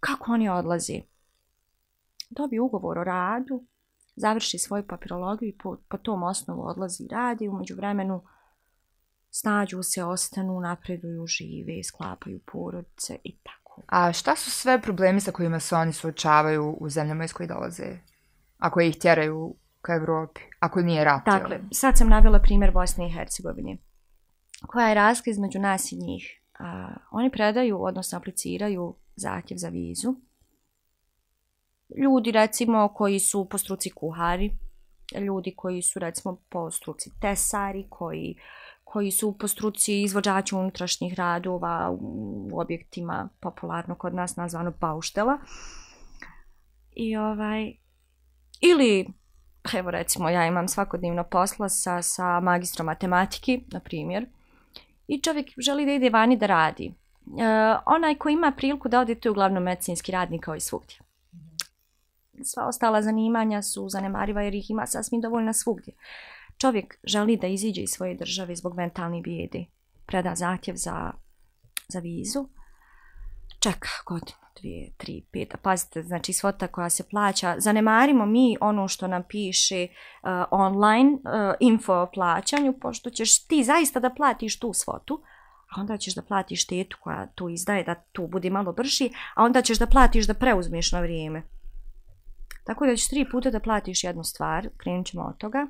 Kako 0.00 0.32
oni 0.32 0.48
odlazi? 0.48 1.02
Dobije 2.30 2.60
ugovor 2.60 2.98
o 2.98 3.04
radu, 3.04 3.64
završi 4.16 4.58
svoju 4.58 4.86
papirologiju 4.86 5.48
i 5.48 5.58
po, 5.58 5.76
po 5.88 5.98
tom 5.98 6.22
osnovu 6.22 6.66
odlazi 6.66 7.04
i 7.04 7.08
radi. 7.08 7.48
Umeđu 7.48 7.74
vremenu 7.76 8.22
snađu 9.30 9.82
se, 9.82 10.04
ostanu, 10.04 10.60
napreduju, 10.60 11.26
žive, 11.26 11.82
sklapaju 11.84 12.40
porodice 12.52 13.18
i 13.24 13.36
tako. 13.36 13.82
A 13.86 14.12
šta 14.12 14.36
su 14.36 14.50
sve 14.50 14.82
problemi 14.82 15.20
sa 15.20 15.32
kojima 15.32 15.60
se 15.60 15.76
oni 15.76 15.92
suočavaju 15.92 16.76
u 16.80 16.88
zemljama 16.88 17.24
iz 17.24 17.32
koje 17.32 17.46
dolaze? 17.46 17.98
Ako 18.58 18.80
ih 18.80 18.98
tjeraju 18.98 19.54
ka 19.88 19.94
Evropi, 19.94 20.40
ako 20.60 20.80
nije 20.80 21.04
rat. 21.04 21.24
Dakle, 21.24 21.60
sad 21.72 21.98
sam 21.98 22.08
navjela 22.08 22.38
primjer 22.38 22.72
Bosne 22.72 23.06
i 23.06 23.12
Hercegovine. 23.12 23.76
koja 24.66 24.88
je 24.88 24.94
razlika 24.94 25.30
između 25.30 25.58
nas 25.58 25.92
i 25.92 25.96
njih. 25.96 26.42
A, 26.58 26.88
oni 27.10 27.30
predaju, 27.30 27.82
odnosno 27.82 28.18
apliciraju 28.18 28.94
zahtjev 29.16 29.56
za 29.58 29.68
vizu. 29.68 30.14
Ljudi, 31.96 32.30
recimo, 32.30 32.88
koji 32.88 33.18
su 33.18 33.48
po 33.48 33.58
struci 33.58 33.90
kuhari, 33.90 34.58
ljudi 35.20 35.54
koji 35.56 35.82
su, 35.82 35.98
recimo, 35.98 36.36
po 36.48 36.70
struci 36.70 37.10
tesari, 37.20 37.86
koji, 37.90 38.36
koji 38.84 39.10
su 39.10 39.38
po 39.38 39.48
struci 39.48 40.02
izvođači 40.02 40.54
unutrašnjih 40.54 41.14
radova 41.14 41.96
u 42.00 42.60
objektima 42.60 43.28
popularno 43.40 43.94
kod 43.94 44.14
nas 44.14 44.36
nazvano 44.36 44.72
bauštela. 44.80 45.38
I 46.96 47.16
ovaj, 47.16 47.74
ili, 48.60 49.06
evo 49.74 49.90
recimo, 49.90 50.28
ja 50.28 50.46
imam 50.46 50.68
svakodnevno 50.68 51.24
posla 51.24 51.68
sa, 51.68 52.02
sa 52.02 52.40
magistrom 52.40 52.86
matematiki, 52.86 53.64
na 53.72 53.80
primjer, 53.80 54.26
i 55.08 55.20
čovjek 55.20 55.46
želi 55.58 55.86
da 55.86 55.92
ide 55.92 56.10
vani 56.10 56.36
da 56.36 56.46
radi. 56.46 56.86
E, 56.86 56.92
onaj 57.86 58.14
ko 58.14 58.28
ima 58.28 58.52
priliku 58.56 58.88
da 58.88 59.00
ode, 59.00 59.14
to 59.14 59.28
je 59.28 59.30
uglavnom 59.30 59.62
medicinski 59.62 60.12
radnik 60.12 60.44
kao 60.44 60.56
i 60.56 60.60
svugdje. 60.60 60.96
Sva 62.42 62.66
ostala 62.66 63.02
zanimanja 63.02 63.62
su 63.62 63.88
zanemariva 63.88 64.42
jer 64.42 64.54
ih 64.54 64.70
ima 64.70 64.86
sasvim 64.86 65.20
dovoljno 65.20 65.52
svugdje. 65.52 65.94
Čovjek 66.58 66.98
želi 67.04 67.36
da 67.36 67.46
iziđe 67.46 67.82
iz 67.82 67.90
svoje 67.90 68.14
države 68.14 68.56
zbog 68.56 68.76
mentalnih 68.76 69.22
bijedi. 69.22 69.66
Preda 70.06 70.34
zahtjev 70.34 70.76
za, 70.76 71.12
za 71.88 71.98
vizu. 71.98 72.48
Čeka 73.60 73.88
godinu, 74.06 74.38
dvije, 74.60 74.90
tri, 74.96 75.22
pet. 75.32 75.54
Pazite, 75.62 76.02
znači 76.02 76.32
svota 76.32 76.66
koja 76.66 76.90
se 76.90 77.08
plaća. 77.10 77.54
Zanemarimo 77.58 78.26
mi 78.26 78.56
ono 78.60 78.88
što 78.88 79.06
nam 79.06 79.22
piše 79.28 79.86
uh, 79.86 80.28
online 80.50 81.12
uh, 81.12 81.20
info 81.60 81.94
o 81.94 82.10
plaćanju, 82.14 82.72
pošto 82.80 83.10
ćeš 83.10 83.46
ti 83.46 83.64
zaista 83.64 84.00
da 84.00 84.10
platiš 84.10 84.58
tu 84.58 84.72
svotu, 84.72 85.22
a 85.76 85.80
onda 85.80 85.96
ćeš 85.96 86.14
da 86.14 86.22
platiš 86.22 86.66
tetu 86.66 86.96
koja 87.00 87.26
tu 87.34 87.48
izdaje 87.48 87.84
da 87.84 87.94
tu 87.94 88.26
bude 88.26 88.50
malo 88.50 88.72
brži, 88.72 89.10
a 89.34 89.44
onda 89.44 89.62
ćeš 89.62 89.78
da 89.78 89.86
platiš 89.86 90.26
da 90.26 90.34
preuzmeš 90.34 90.92
na 90.92 91.00
vrijeme. 91.00 91.42
Tako 92.64 92.86
da 92.86 92.96
ćeš 92.96 93.08
tri 93.08 93.26
puta 93.30 93.50
da 93.50 93.60
platiš 93.60 94.04
jednu 94.04 94.24
stvar, 94.24 94.68
krenut 94.76 95.06
ćemo 95.06 95.24
od 95.24 95.36
toga. 95.36 95.66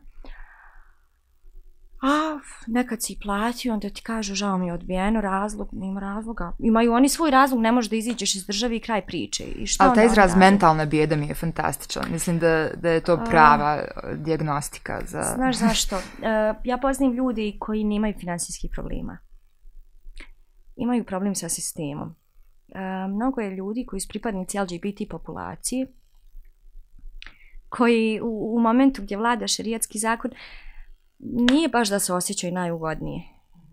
A, 2.00 2.38
nekad 2.66 3.02
si 3.02 3.18
platio, 3.22 3.72
onda 3.72 3.90
ti 3.90 4.02
kažu, 4.02 4.34
žao 4.34 4.58
mi 4.58 4.66
je 4.66 4.72
odbijeno, 4.72 5.20
razlog, 5.20 5.68
nema 5.72 6.00
razloga. 6.00 6.52
Imaju 6.58 6.92
oni 6.92 7.08
svoj 7.08 7.30
razlog, 7.30 7.60
ne 7.60 7.72
možeš 7.72 7.90
da 7.90 7.96
iziđeš 7.96 8.34
iz 8.34 8.46
države 8.46 8.76
i 8.76 8.80
kraj 8.80 9.06
priče. 9.06 9.44
I 9.44 9.66
šta 9.66 9.84
Ali 9.84 9.94
taj 9.94 10.06
izraz 10.06 10.36
mentalna 10.36 10.84
bijeda 10.84 11.16
mi 11.16 11.28
je 11.28 11.34
fantastičan. 11.34 12.04
Mislim 12.12 12.38
da, 12.38 12.70
da 12.74 12.90
je 12.90 13.00
to 13.00 13.24
prava 13.30 13.84
dijagnostika 14.14 15.00
za... 15.06 15.22
Znaš 15.22 15.58
zašto? 15.58 15.96
Uh, 15.96 16.02
ja 16.64 16.78
poznam 16.78 17.12
ljudi 17.12 17.56
koji 17.60 17.84
nemaju 17.84 18.14
finansijskih 18.20 18.70
problema. 18.74 19.18
Imaju 20.76 21.04
problem 21.04 21.34
sa 21.34 21.48
sistemom. 21.48 22.08
Uh, 22.08 23.14
mnogo 23.14 23.40
je 23.40 23.56
ljudi 23.56 23.86
koji 23.86 24.00
su 24.00 24.08
pripadnici 24.08 24.58
LGBT 24.58 25.10
populacije 25.10 25.86
koji 27.68 28.20
u, 28.20 28.56
u 28.56 28.60
momentu 28.60 29.02
gdje 29.02 29.16
vlada 29.16 29.46
šerijatski 29.46 29.98
zakon 29.98 30.30
nije 31.18 31.68
baš 31.68 31.88
da 31.88 31.98
se 31.98 32.12
osjećaju 32.12 32.52
najugodnije. 32.52 33.22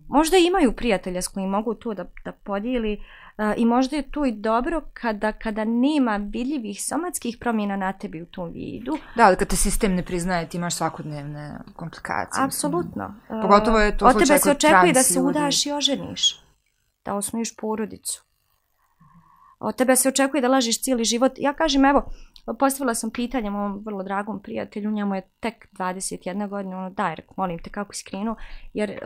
Možda 0.07 0.37
imaju 0.37 0.75
prijatelja 0.75 1.21
s 1.21 1.27
kojim 1.27 1.49
mogu 1.49 1.73
to 1.73 1.93
da, 1.93 2.05
da 2.25 2.31
podijeli 2.31 2.93
uh, 3.37 3.45
i 3.57 3.65
možda 3.65 3.95
je 3.95 4.11
to 4.11 4.25
i 4.25 4.31
dobro 4.31 4.81
kada, 4.93 5.31
kada 5.31 5.63
nema 5.63 6.17
vidljivih 6.17 6.83
somatskih 6.83 7.37
promjena 7.39 7.75
na 7.75 7.93
tebi 7.93 8.21
u 8.21 8.25
tom 8.25 8.51
vidu. 8.51 8.97
Da, 9.15 9.25
ali 9.25 9.35
kad 9.35 9.47
te 9.47 9.55
sistem 9.55 9.95
ne 9.95 10.03
priznaje, 10.03 10.49
ti 10.49 10.57
imaš 10.57 10.75
svakodnevne 10.75 11.59
komplikacije. 11.75 12.43
Apsolutno. 12.43 13.15
Pogotovo 13.41 13.79
je 13.79 13.97
to 13.97 14.05
Od 14.05 14.11
slučaj 14.11 14.27
tebe 14.27 14.39
se 14.39 14.51
očekuje 14.51 14.93
da 14.93 15.03
se 15.03 15.21
udaš 15.21 15.65
i 15.65 15.71
oženiš. 15.71 16.41
Da 17.05 17.13
osnuješ 17.13 17.55
porodicu. 17.55 18.23
Od 19.59 19.75
tebe 19.75 19.95
se 19.95 20.09
očekuje 20.09 20.41
da 20.41 20.47
lažiš 20.47 20.81
cijeli 20.81 21.03
život. 21.03 21.31
Ja 21.37 21.53
kažem, 21.53 21.85
evo, 21.85 22.11
postavila 22.59 22.95
sam 22.95 23.11
pitanje 23.11 23.49
mom 23.49 23.81
vrlo 23.85 24.03
dragom 24.03 24.41
prijatelju, 24.41 24.91
njemu 24.91 25.15
je 25.15 25.29
tek 25.39 25.67
21 25.79 26.49
godina, 26.49 26.77
ono, 26.77 26.89
daj, 26.89 27.15
reko, 27.15 27.33
molim 27.37 27.59
te, 27.59 27.69
kako 27.69 27.93
si 27.93 28.05
krenuo, 28.05 28.35
jer 28.73 28.89
e, 28.89 28.97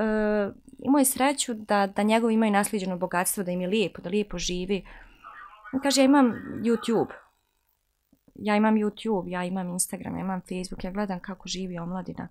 imao 0.79 0.99
je 0.99 1.05
sreću 1.05 1.53
da, 1.53 1.87
da 1.87 2.03
njegovi 2.03 2.33
imaju 2.33 2.51
nasljeđeno 2.51 2.97
bogatstvo, 2.97 3.43
da 3.43 3.51
im 3.51 3.61
je 3.61 3.67
lijepo, 3.67 4.01
da 4.01 4.09
lijepo 4.09 4.37
živi. 4.37 4.85
On 5.73 5.79
kaže, 5.83 6.01
ja 6.01 6.05
imam 6.05 6.33
YouTube, 6.63 7.13
ja 8.35 8.55
imam 8.55 8.75
YouTube, 8.75 9.31
ja 9.31 9.43
imam 9.43 9.69
Instagram, 9.69 10.15
ja 10.15 10.21
imam 10.21 10.41
Facebook, 10.41 10.83
ja 10.83 10.91
gledam 10.91 11.19
kako 11.19 11.47
živi 11.47 11.79
omladina 11.79 12.27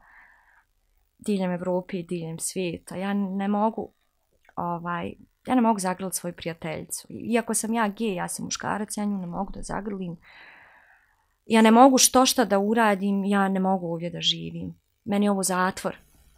diljem 1.19 1.51
Evrope 1.51 2.03
diljem 2.03 2.39
svijeta. 2.39 2.97
Ja 2.97 3.15
ne 3.15 3.49
mogu 3.49 3.93
ovaj, 4.57 5.15
ja 5.49 5.55
ne 5.55 5.61
mogu 5.61 5.79
zagrliti 5.79 6.17
svoju 6.17 6.33
prijateljicu. 6.33 7.07
Iako 7.11 7.55
sam 7.55 7.75
ja 7.75 7.89
gej, 7.89 8.15
ja 8.15 8.29
sam 8.29 8.45
muškarac, 8.45 8.97
ja 8.97 9.05
nju 9.05 9.19
ne 9.19 9.27
mogu 9.27 9.53
da 9.53 9.63
zagrlim. 9.63 10.17
Ja 11.47 11.63
ne 11.63 11.71
mogu 11.71 11.99
što 11.99 12.27
šta 12.27 12.45
da 12.45 12.59
uradim, 12.59 13.25
ja 13.25 13.49
ne 13.49 13.61
mogu 13.61 13.93
ovdje 13.93 14.11
da 14.11 14.21
živim. 14.21 14.75
Meni 15.05 15.27
je 15.27 15.31
ovo 15.31 15.43
zatvor. 15.43 15.97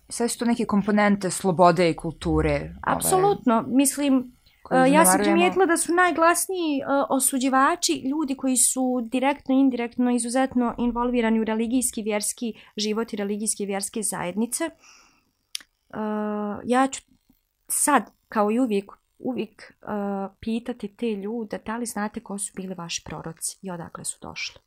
Sve 0.09 0.29
su 0.29 0.39
to 0.39 0.45
neke 0.45 0.65
komponente 0.65 1.31
slobode 1.31 1.91
i 1.91 1.97
kulture. 1.97 2.55
ovaj, 2.55 2.97
Apsolutno, 2.97 3.65
mislim, 3.67 4.33
koje 4.63 4.83
Uh, 4.83 4.93
ja 4.93 5.05
sam 5.05 5.21
primijetila 5.21 5.67
da 5.67 5.77
su 5.77 5.95
najglasniji 5.95 6.83
uh, 6.83 7.07
osuđivači 7.09 7.93
ljudi 7.93 8.37
koji 8.37 8.57
su 8.57 9.09
direktno 9.13 9.55
indirektno 9.55 10.11
izuzetno 10.11 10.75
involvirani 10.79 11.41
u 11.41 11.45
religijski, 11.45 12.03
vjerski 12.03 12.55
život 12.77 13.13
i 13.13 13.17
religijske 13.17 13.65
vjerske 13.65 14.03
zajednice. 14.03 14.65
Uh, 14.65 16.61
ja 16.65 16.89
ću 16.89 17.03
sad, 17.69 18.11
kao 18.31 18.51
i 18.51 18.59
uvijek, 18.59 18.93
uvijek 19.19 19.73
uh, 19.83 19.89
pitati 20.41 20.89
te 20.97 21.11
ljude 21.11 21.59
da 21.67 21.77
li 21.77 21.87
znate 21.87 22.21
ko 22.21 22.39
su 22.39 22.53
bili 22.57 22.75
vaši 22.75 23.03
proroci 23.05 23.59
i 23.63 23.71
odakle 23.71 24.05
su 24.05 24.19
došli. 24.23 24.61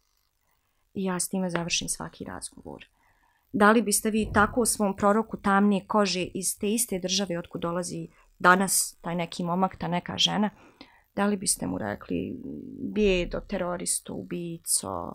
I 0.93 1.03
ja 1.03 1.19
s 1.19 1.29
time 1.29 1.49
završim 1.49 1.89
svaki 1.89 2.23
razgovor. 2.25 2.85
Da 3.53 3.71
li 3.71 3.81
biste 3.81 4.09
vi 4.09 4.29
tako 4.33 4.61
u 4.61 4.65
svom 4.65 4.95
proroku 4.95 5.37
tamnije 5.37 5.85
kože 5.87 6.23
iz 6.23 6.59
te 6.59 6.73
iste 6.73 6.99
države 6.99 7.39
otkud 7.39 7.61
dolazi 7.61 8.07
danas 8.39 8.97
taj 9.01 9.15
neki 9.15 9.43
momak, 9.43 9.77
ta 9.79 9.87
neka 9.87 10.17
žena, 10.17 10.49
da 11.15 11.25
li 11.25 11.37
biste 11.37 11.67
mu 11.67 11.77
rekli 11.77 12.35
bijedo, 12.93 13.39
teroristo, 13.39 14.13
ubico, 14.13 15.13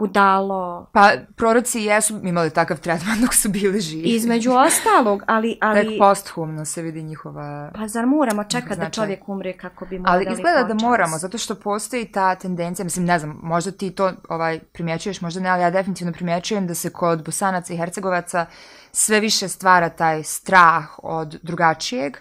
budalo, 0.00 0.86
Pa 0.92 1.10
proroci 1.36 1.80
jesu 1.80 2.20
imali 2.22 2.50
takav 2.50 2.80
tretman 2.80 3.20
dok 3.20 3.34
su 3.34 3.48
bili 3.48 3.80
živi. 3.80 4.02
između 4.02 4.52
ostalog, 4.52 5.22
ali, 5.26 5.58
ali 5.60 5.80
Tek 5.80 5.98
posthumno 5.98 6.64
se 6.64 6.82
vidi 6.82 7.02
njihova... 7.02 7.70
pa 7.74 7.88
zar 7.88 8.06
moramo 8.06 8.44
čekati 8.44 8.68
da 8.70 8.74
Značaj. 8.74 9.04
čovjek 9.04 9.28
umre 9.28 9.52
kako 9.52 9.86
bi 9.86 9.98
mu 9.98 10.04
Ali 10.08 10.26
izgleda 10.32 10.58
da 10.58 10.66
počast? 10.66 10.82
moramo, 10.82 11.18
zato 11.18 11.38
što 11.38 11.54
postoji 11.54 12.04
ta 12.04 12.34
tendencija, 12.34 12.84
mislim, 12.84 13.04
ne 13.04 13.18
znam, 13.18 13.40
možda 13.42 13.70
ti 13.70 13.90
to 13.90 14.12
ovaj, 14.28 14.58
primjećuješ, 14.72 15.20
možda 15.20 15.40
ne, 15.40 15.48
ali 15.48 15.62
ja 15.62 15.70
definitivno 15.70 16.12
primjećujem 16.12 16.66
da 16.66 16.74
se 16.74 16.90
kod 16.90 17.24
Bosanaca 17.24 17.74
i 17.74 17.76
Hercegovaca 17.76 18.46
sve 18.92 19.20
više 19.20 19.48
stvara 19.48 19.88
taj 19.88 20.22
strah 20.22 20.84
od 20.98 21.38
drugačijeg 21.42 22.16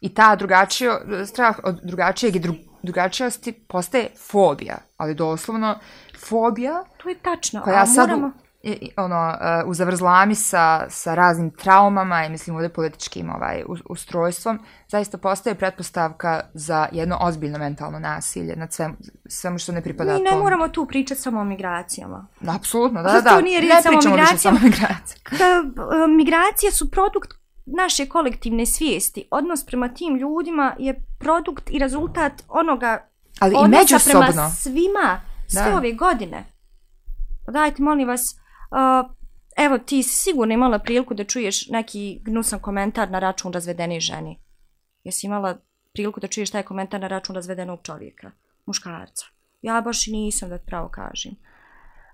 i 0.00 0.14
ta 0.14 0.36
drugačio, 0.36 1.00
strah 1.26 1.56
od 1.62 1.80
drugačijeg 1.82 2.36
i 2.36 2.40
dru, 2.40 2.54
drugačijosti 2.82 3.52
postaje 3.52 4.08
fobija, 4.30 4.76
ali 4.96 5.14
doslovno 5.14 5.78
fobija 6.24 6.84
To 6.96 7.08
je 7.08 7.14
tačno, 7.16 7.62
koja 7.62 7.82
a 7.82 7.86
sad 7.86 8.08
moramo... 8.08 8.30
i- 8.62 8.90
ono, 8.96 9.34
uh, 9.62 9.70
u 9.70 9.74
zavrzlami 9.74 10.34
sa, 10.34 10.86
sa 10.90 11.14
raznim 11.14 11.50
traumama 11.52 12.24
i 12.24 12.30
mislim 12.30 12.56
ovdje 12.56 12.68
političkim 12.68 13.30
ovaj, 13.30 13.62
us- 13.66 13.82
ustrojstvom, 13.86 14.58
zaista 14.88 15.18
postaje 15.18 15.54
pretpostavka 15.54 16.40
za 16.54 16.88
jedno 16.92 17.18
ozbiljno 17.20 17.58
mentalno 17.58 17.98
nasilje 17.98 18.56
nad 18.56 18.72
svem, 18.72 18.96
svemu 19.26 19.58
što 19.58 19.72
ne 19.72 19.82
pripada 19.82 20.14
Mi 20.14 20.20
ne 20.20 20.30
tom. 20.30 20.38
moramo 20.38 20.68
tu 20.68 20.86
pričati 20.86 21.20
samo 21.20 21.40
o 21.40 21.44
migracijama. 21.44 22.26
Apsolutno, 22.48 23.02
da, 23.02 23.08
To 23.08 23.14
da, 23.14 23.20
da. 23.22 23.40
nije 23.40 23.60
riječ 23.60 23.82
samo 23.82 23.98
o 23.98 24.10
migracijama. 24.10 24.58
samo 24.58 24.70
e, 26.04 26.08
migracije 26.08 26.72
su 26.72 26.90
produkt 26.90 27.30
naše 27.66 28.06
kolektivne 28.06 28.66
svijesti. 28.66 29.28
Odnos 29.30 29.66
prema 29.66 29.88
tim 29.88 30.16
ljudima 30.16 30.74
je 30.78 31.04
produkt 31.18 31.70
i 31.70 31.78
rezultat 31.78 32.32
onoga 32.48 33.08
Ali 33.40 33.52
i 33.52 33.56
odnosa 33.56 33.98
prema 34.00 34.20
međusobno. 34.20 34.50
svima 34.52 35.20
sve 35.46 35.70
Da. 35.70 35.76
ove 35.76 35.92
godine. 35.92 36.44
Dajte, 37.52 37.82
molim 37.82 38.08
vas, 38.08 38.20
uh, 38.70 39.10
evo 39.56 39.78
ti 39.78 40.02
si 40.02 40.16
sigurno 40.16 40.54
imala 40.54 40.78
priliku 40.78 41.14
da 41.14 41.24
čuješ 41.24 41.68
neki 41.68 42.20
gnusan 42.24 42.58
komentar 42.58 43.10
na 43.10 43.18
račun 43.18 43.52
razvedene 43.52 44.00
ženi. 44.00 44.40
Jesi 45.04 45.26
imala 45.26 45.58
priliku 45.92 46.20
da 46.20 46.26
čuješ 46.26 46.50
taj 46.50 46.62
komentar 46.62 47.00
na 47.00 47.08
račun 47.08 47.34
razvedenog 47.34 47.80
čovjeka, 47.82 48.30
muškarca? 48.66 49.26
Ja 49.62 49.80
baš 49.80 50.06
nisam, 50.06 50.48
da 50.48 50.58
pravo 50.58 50.88
kažem. 50.88 51.32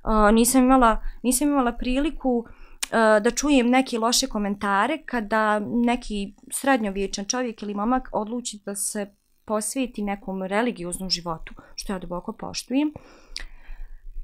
Uh, 0.04 0.34
nisam, 0.34 0.64
imala, 0.64 1.02
nisam 1.22 1.48
imala 1.48 1.72
priliku 1.72 2.38
uh, 2.38 3.22
da 3.22 3.30
čujem 3.30 3.70
neke 3.70 3.98
loše 3.98 4.26
komentare 4.26 4.98
kada 5.06 5.58
neki 5.58 6.34
srednjovječan 6.52 7.24
čovjek 7.24 7.62
ili 7.62 7.74
momak 7.74 8.08
odluči 8.12 8.60
da 8.64 8.74
se 8.74 9.14
posveti 9.50 10.02
nekom 10.02 10.42
religioznom 10.42 11.10
životu, 11.10 11.54
što 11.74 11.92
ja 11.92 11.98
duboko 11.98 12.32
poštujem. 12.32 12.92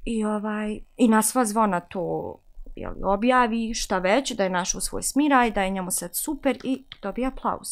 I, 0.05 0.25
ovaj, 0.25 0.79
i 0.97 1.07
na 1.07 1.21
sva 1.21 1.45
zvona 1.45 1.79
to 1.79 2.35
jel, 2.75 2.93
objavi 3.03 3.73
šta 3.73 3.97
već, 3.99 4.31
da 4.31 4.43
je 4.43 4.49
našao 4.49 4.81
svoj 4.81 5.03
smiraj, 5.03 5.51
da 5.51 5.63
je 5.63 5.69
njemu 5.69 5.91
sad 5.91 6.15
super 6.15 6.57
i 6.63 6.85
dobija 7.01 7.27
aplauz. 7.27 7.67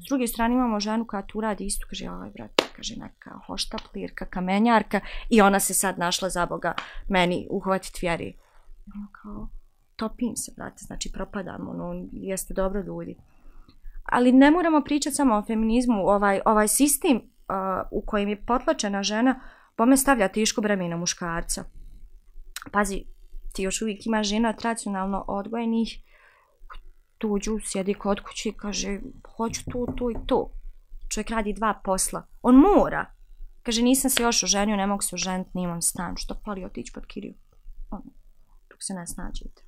S 0.00 0.08
druge 0.08 0.26
strane 0.26 0.54
imamo 0.54 0.80
ženu 0.80 1.06
koja 1.06 1.22
tu 1.22 1.40
radi 1.40 1.66
isto, 1.66 1.86
kaže, 1.90 2.10
ovaj 2.10 2.30
brat, 2.30 2.62
kaže 2.76 2.96
neka 2.96 3.38
hoštaplirka, 3.46 4.26
kamenjarka 4.26 5.00
i 5.30 5.40
ona 5.40 5.60
se 5.60 5.74
sad 5.74 5.98
našla 5.98 6.30
za 6.30 6.46
Boga 6.46 6.74
meni 7.08 7.46
uhvatiti 7.50 7.98
vjeri. 8.02 8.34
Ono 8.94 9.06
kao, 9.12 9.48
topim 9.96 10.36
se, 10.36 10.52
brate, 10.56 10.84
znači 10.86 11.12
propadam, 11.12 11.68
ono, 11.68 12.08
jeste 12.12 12.54
dobro 12.54 12.80
ljudi. 12.80 13.16
Ali 14.06 14.32
ne 14.32 14.50
moramo 14.50 14.80
pričati 14.80 15.16
samo 15.16 15.34
o 15.34 15.42
feminizmu, 15.42 16.08
ovaj, 16.08 16.40
ovaj 16.44 16.68
sistem 16.68 17.16
uh, 17.16 17.22
u 17.90 18.02
kojem 18.06 18.28
je 18.28 18.44
potlačena 18.46 19.02
žena, 19.02 19.40
bome 19.76 19.96
stavlja 19.96 20.28
tišku 20.28 20.60
breme 20.60 20.88
na 20.88 20.96
muškarca. 20.96 21.64
Pazi, 22.72 23.04
ti 23.52 23.62
još 23.62 23.82
uvijek 23.82 24.06
ima 24.06 24.22
žena 24.22 24.52
tradicionalno 24.52 25.24
odgojenih, 25.28 25.98
tuđu, 27.18 27.58
sjedi 27.64 27.94
kod 27.94 28.20
kući 28.20 28.48
i 28.48 28.52
kaže, 28.52 29.00
hoću 29.36 29.60
tu, 29.70 29.86
tu 29.96 30.10
i 30.10 30.14
to. 30.26 30.50
Čovjek 31.08 31.30
radi 31.30 31.52
dva 31.52 31.80
posla. 31.84 32.26
On 32.42 32.54
mora. 32.54 33.06
Kaže, 33.62 33.82
nisam 33.82 34.10
se 34.10 34.22
još 34.22 34.42
oženio, 34.42 34.76
ne 34.76 34.86
mogu 34.86 35.02
se 35.02 35.14
oženiti, 35.14 35.50
nimam 35.54 35.82
stan. 35.82 36.16
Što 36.16 36.40
pali 36.44 36.64
otići 36.64 36.92
pod 36.92 37.06
kiriju? 37.06 37.34
On, 37.90 38.02
dok 38.70 38.78
se 38.82 38.94
ne 38.94 39.06
snađete. 39.06 39.65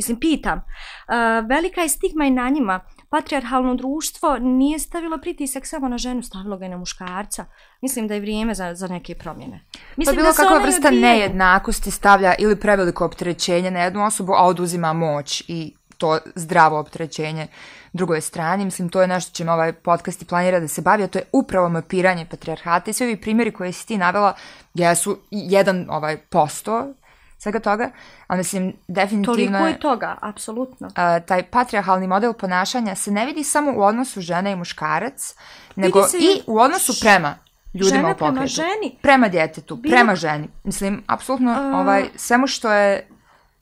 Mislim, 0.00 0.20
pitam. 0.20 0.58
Uh, 0.58 1.48
velika 1.48 1.80
je 1.80 1.88
stigma 1.88 2.24
i 2.24 2.30
na 2.30 2.48
njima. 2.48 2.80
Patriarhalno 3.08 3.74
društvo 3.74 4.38
nije 4.38 4.78
stavilo 4.78 5.18
pritisak 5.18 5.66
samo 5.66 5.88
na 5.88 5.98
ženu, 5.98 6.22
stavilo 6.22 6.58
ga 6.58 6.66
i 6.66 6.68
na 6.68 6.76
muškarca. 6.76 7.44
Mislim 7.80 8.08
da 8.08 8.14
je 8.14 8.20
vrijeme 8.20 8.54
za, 8.54 8.74
za 8.74 8.88
neke 8.88 9.14
promjene. 9.14 9.60
Mislim 9.96 10.16
pa 10.16 10.22
bilo 10.22 10.32
da 10.32 10.36
kakva 10.36 10.58
vrsta 10.58 10.88
odvijaju. 10.88 11.06
nejednakosti 11.06 11.90
stavlja 11.90 12.34
ili 12.38 12.56
preveliko 12.56 13.04
opterećenje 13.04 13.70
na 13.70 13.80
jednu 13.80 14.04
osobu, 14.04 14.32
a 14.32 14.46
oduzima 14.46 14.92
moć 14.92 15.42
i 15.48 15.74
to 15.98 16.18
zdravo 16.34 16.78
opterećenje 16.78 17.46
drugoj 17.92 18.20
strani. 18.20 18.64
Mislim, 18.64 18.88
to 18.88 19.02
je 19.02 19.08
nešto 19.08 19.36
čime 19.36 19.52
ovaj 19.52 19.72
podcast 19.72 20.22
i 20.22 20.24
planira 20.24 20.60
da 20.60 20.68
se 20.68 20.82
bavi, 20.82 21.02
a 21.02 21.08
to 21.08 21.18
je 21.18 21.24
upravo 21.32 21.68
mapiranje 21.68 22.26
patrijarhata 22.30 22.90
i 22.90 22.94
svi 22.94 23.04
ovi 23.04 23.20
primjeri 23.20 23.52
koje 23.52 23.72
si 23.72 23.86
ti 23.86 23.98
navela 23.98 24.34
jesu 24.74 25.18
jedan 25.30 25.86
ovaj 25.90 26.16
posto 26.16 26.94
svega 27.40 27.60
toga, 27.60 27.90
ali 28.26 28.38
mislim, 28.38 28.72
definitivno 28.88 29.34
Toliko 29.34 29.66
je 29.66 29.78
toga, 29.80 30.16
apsolutno. 30.22 30.88
a, 30.94 31.20
taj 31.20 31.42
patrijarhalni 31.44 32.06
model 32.06 32.32
ponašanja 32.32 32.94
se 32.94 33.10
ne 33.10 33.26
vidi 33.26 33.44
samo 33.44 33.72
u 33.72 33.82
odnosu 33.82 34.20
žene 34.20 34.52
i 34.52 34.56
muškarac, 34.56 35.34
nego 35.76 36.02
se 36.02 36.16
i 36.18 36.42
u 36.46 36.58
odnosu 36.58 36.92
prema 37.00 37.34
ljudima 37.74 37.90
Žena 37.90 38.08
u 38.08 38.12
pokretu. 38.12 38.32
prema 38.32 38.46
ženi. 38.46 38.98
Prema 39.02 39.28
djetetu, 39.28 39.76
Bilo- 39.76 39.92
prema 39.92 40.14
ženi. 40.14 40.48
Mislim, 40.64 41.02
apsolutno, 41.06 41.50
A- 41.52 41.80
ovaj, 41.80 42.08
svemu 42.16 42.46
što 42.46 42.72
je 42.72 43.08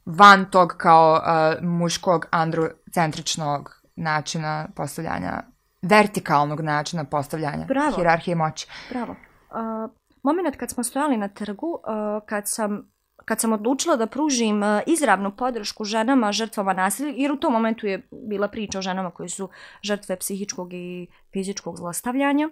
van 0.06 0.44
tog 0.44 0.74
kao 0.76 1.12
uh, 1.12 1.64
muškog 1.64 2.26
androcentričnog 2.30 3.70
načina 3.96 4.68
postavljanja, 4.74 5.42
vertikalnog 5.82 6.60
načina 6.60 7.04
postavljanja 7.04 7.64
Bravo. 7.66 7.96
hirarhije 7.96 8.34
moći. 8.34 8.66
Bravo. 8.90 9.12
Uh, 9.12 9.90
moment 10.22 10.56
kad 10.56 10.70
smo 10.70 10.84
stojali 10.84 11.16
na 11.16 11.28
trgu, 11.28 11.66
uh, 11.66 11.80
kad 12.26 12.48
sam 12.48 12.90
kad 13.28 13.40
sam 13.40 13.52
odlučila 13.52 13.96
da 13.96 14.06
pružim 14.06 14.62
uh, 14.62 14.80
izravnu 14.86 15.36
podršku 15.36 15.84
ženama 15.84 16.32
žrtvama 16.32 16.72
nasilja, 16.72 17.12
jer 17.16 17.32
u 17.32 17.36
tom 17.36 17.52
momentu 17.52 17.86
je 17.86 18.08
bila 18.10 18.48
priča 18.48 18.78
o 18.78 18.82
ženama 18.82 19.10
koji 19.10 19.28
su 19.28 19.48
žrtve 19.82 20.16
psihičkog 20.16 20.72
i 20.72 21.06
fizičkog 21.32 21.76
zlostavljanja. 21.76 22.48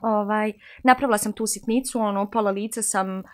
Ovaj, 0.00 0.52
napravila 0.82 1.18
sam 1.18 1.32
tu 1.32 1.46
sitnicu, 1.46 2.00
ono, 2.00 2.30
pola 2.30 2.50
lica 2.50 2.82
sam 2.82 3.18
uh, 3.18 3.24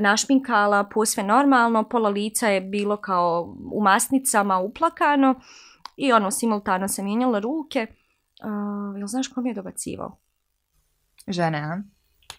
našminkala, 0.00 0.84
posve 0.84 1.22
normalno, 1.22 1.88
pola 1.88 2.08
lica 2.08 2.48
je 2.48 2.60
bilo 2.60 2.96
kao 2.96 3.56
u 3.72 3.82
masnicama 3.82 4.58
uplakano 4.58 5.34
i 5.96 6.12
ono, 6.12 6.30
simultano 6.30 6.88
sam 6.88 7.04
mijenjala 7.04 7.38
ruke. 7.38 7.86
Uh, 8.44 8.98
jel 8.98 9.06
znaš 9.06 9.28
ko 9.28 9.40
mi 9.40 9.50
je 9.50 9.54
dobacivao? 9.54 10.16
Žene, 11.28 11.58
a? 11.58 11.82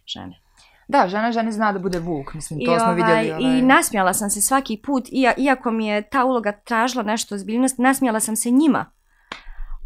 Žene. 0.06 0.47
Da, 0.88 1.08
žena 1.08 1.32
ženi 1.32 1.52
zna 1.52 1.72
da 1.72 1.80
bude 1.80 2.00
vuk, 2.00 2.34
mislim, 2.34 2.60
to 2.66 2.76
I, 2.76 2.80
smo 2.80 2.94
vidjeli. 2.94 3.32
Ovaj... 3.32 3.58
I 3.60 3.62
nasmijala 3.62 4.14
sam 4.14 4.30
se 4.30 4.42
svaki 4.42 4.82
put, 4.86 5.08
ija- 5.12 5.34
iako 5.38 5.72
mi 5.72 5.88
je 5.88 6.02
ta 6.02 6.26
uloga 6.26 6.52
tražila 6.52 7.04
nešto 7.04 7.36
ozbiljnost, 7.36 7.78
nasmijala 7.78 8.20
sam 8.20 8.36
se 8.36 8.50
njima. 8.52 8.86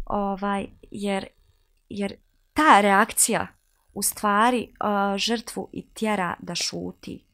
Ovaj, 0.06 0.66
jer, 0.90 1.26
jer 1.88 2.14
ta 2.52 2.80
reakcija 2.80 3.46
u 3.94 4.02
stvari 4.02 4.68
uh, 4.70 5.16
žrtvu 5.18 5.68
i 5.72 5.86
tjera 5.94 6.34
da 6.38 6.54
šuti. 6.54 7.24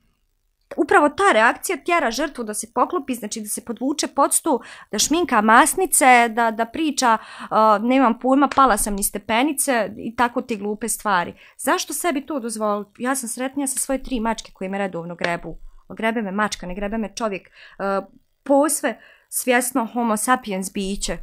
Upravo 0.76 1.08
ta 1.08 1.32
reakcija 1.32 1.78
tjera 1.84 2.10
žrtvu 2.10 2.44
da 2.44 2.54
se 2.54 2.72
poklopi, 2.74 3.14
znači 3.14 3.40
da 3.40 3.48
se 3.48 3.64
podvuče 3.64 4.06
pod 4.06 4.34
stu, 4.34 4.60
da 4.92 4.98
šminka 4.98 5.40
masnice, 5.40 6.28
da, 6.28 6.50
da 6.50 6.64
priča 6.64 7.18
uh, 7.18 7.84
nemam 7.88 8.18
pojma, 8.18 8.48
pala 8.56 8.76
sam 8.76 8.94
ni 8.94 9.02
stepenice 9.02 9.90
i 9.96 10.16
tako 10.16 10.42
te 10.42 10.56
glupe 10.56 10.88
stvari. 10.88 11.34
Zašto 11.58 11.92
sebi 11.92 12.26
to 12.26 12.40
dozvoliti? 12.40 13.02
Ja 13.02 13.14
sam 13.14 13.28
sretnija 13.28 13.66
sa 13.66 13.78
svoje 13.78 14.02
tri 14.02 14.20
mačke 14.20 14.52
koje 14.54 14.68
me 14.68 14.78
redovno 14.78 15.14
grebu. 15.14 15.58
Grebe 15.96 16.22
me 16.22 16.32
mačka, 16.32 16.66
ne 16.66 16.74
grebe 16.74 16.98
me 16.98 17.14
čovjek. 17.14 17.48
Uh, 17.48 18.08
posve 18.42 19.00
svjesno 19.28 19.88
homo 19.92 20.16
sapiens 20.16 20.72
biće 20.72 21.18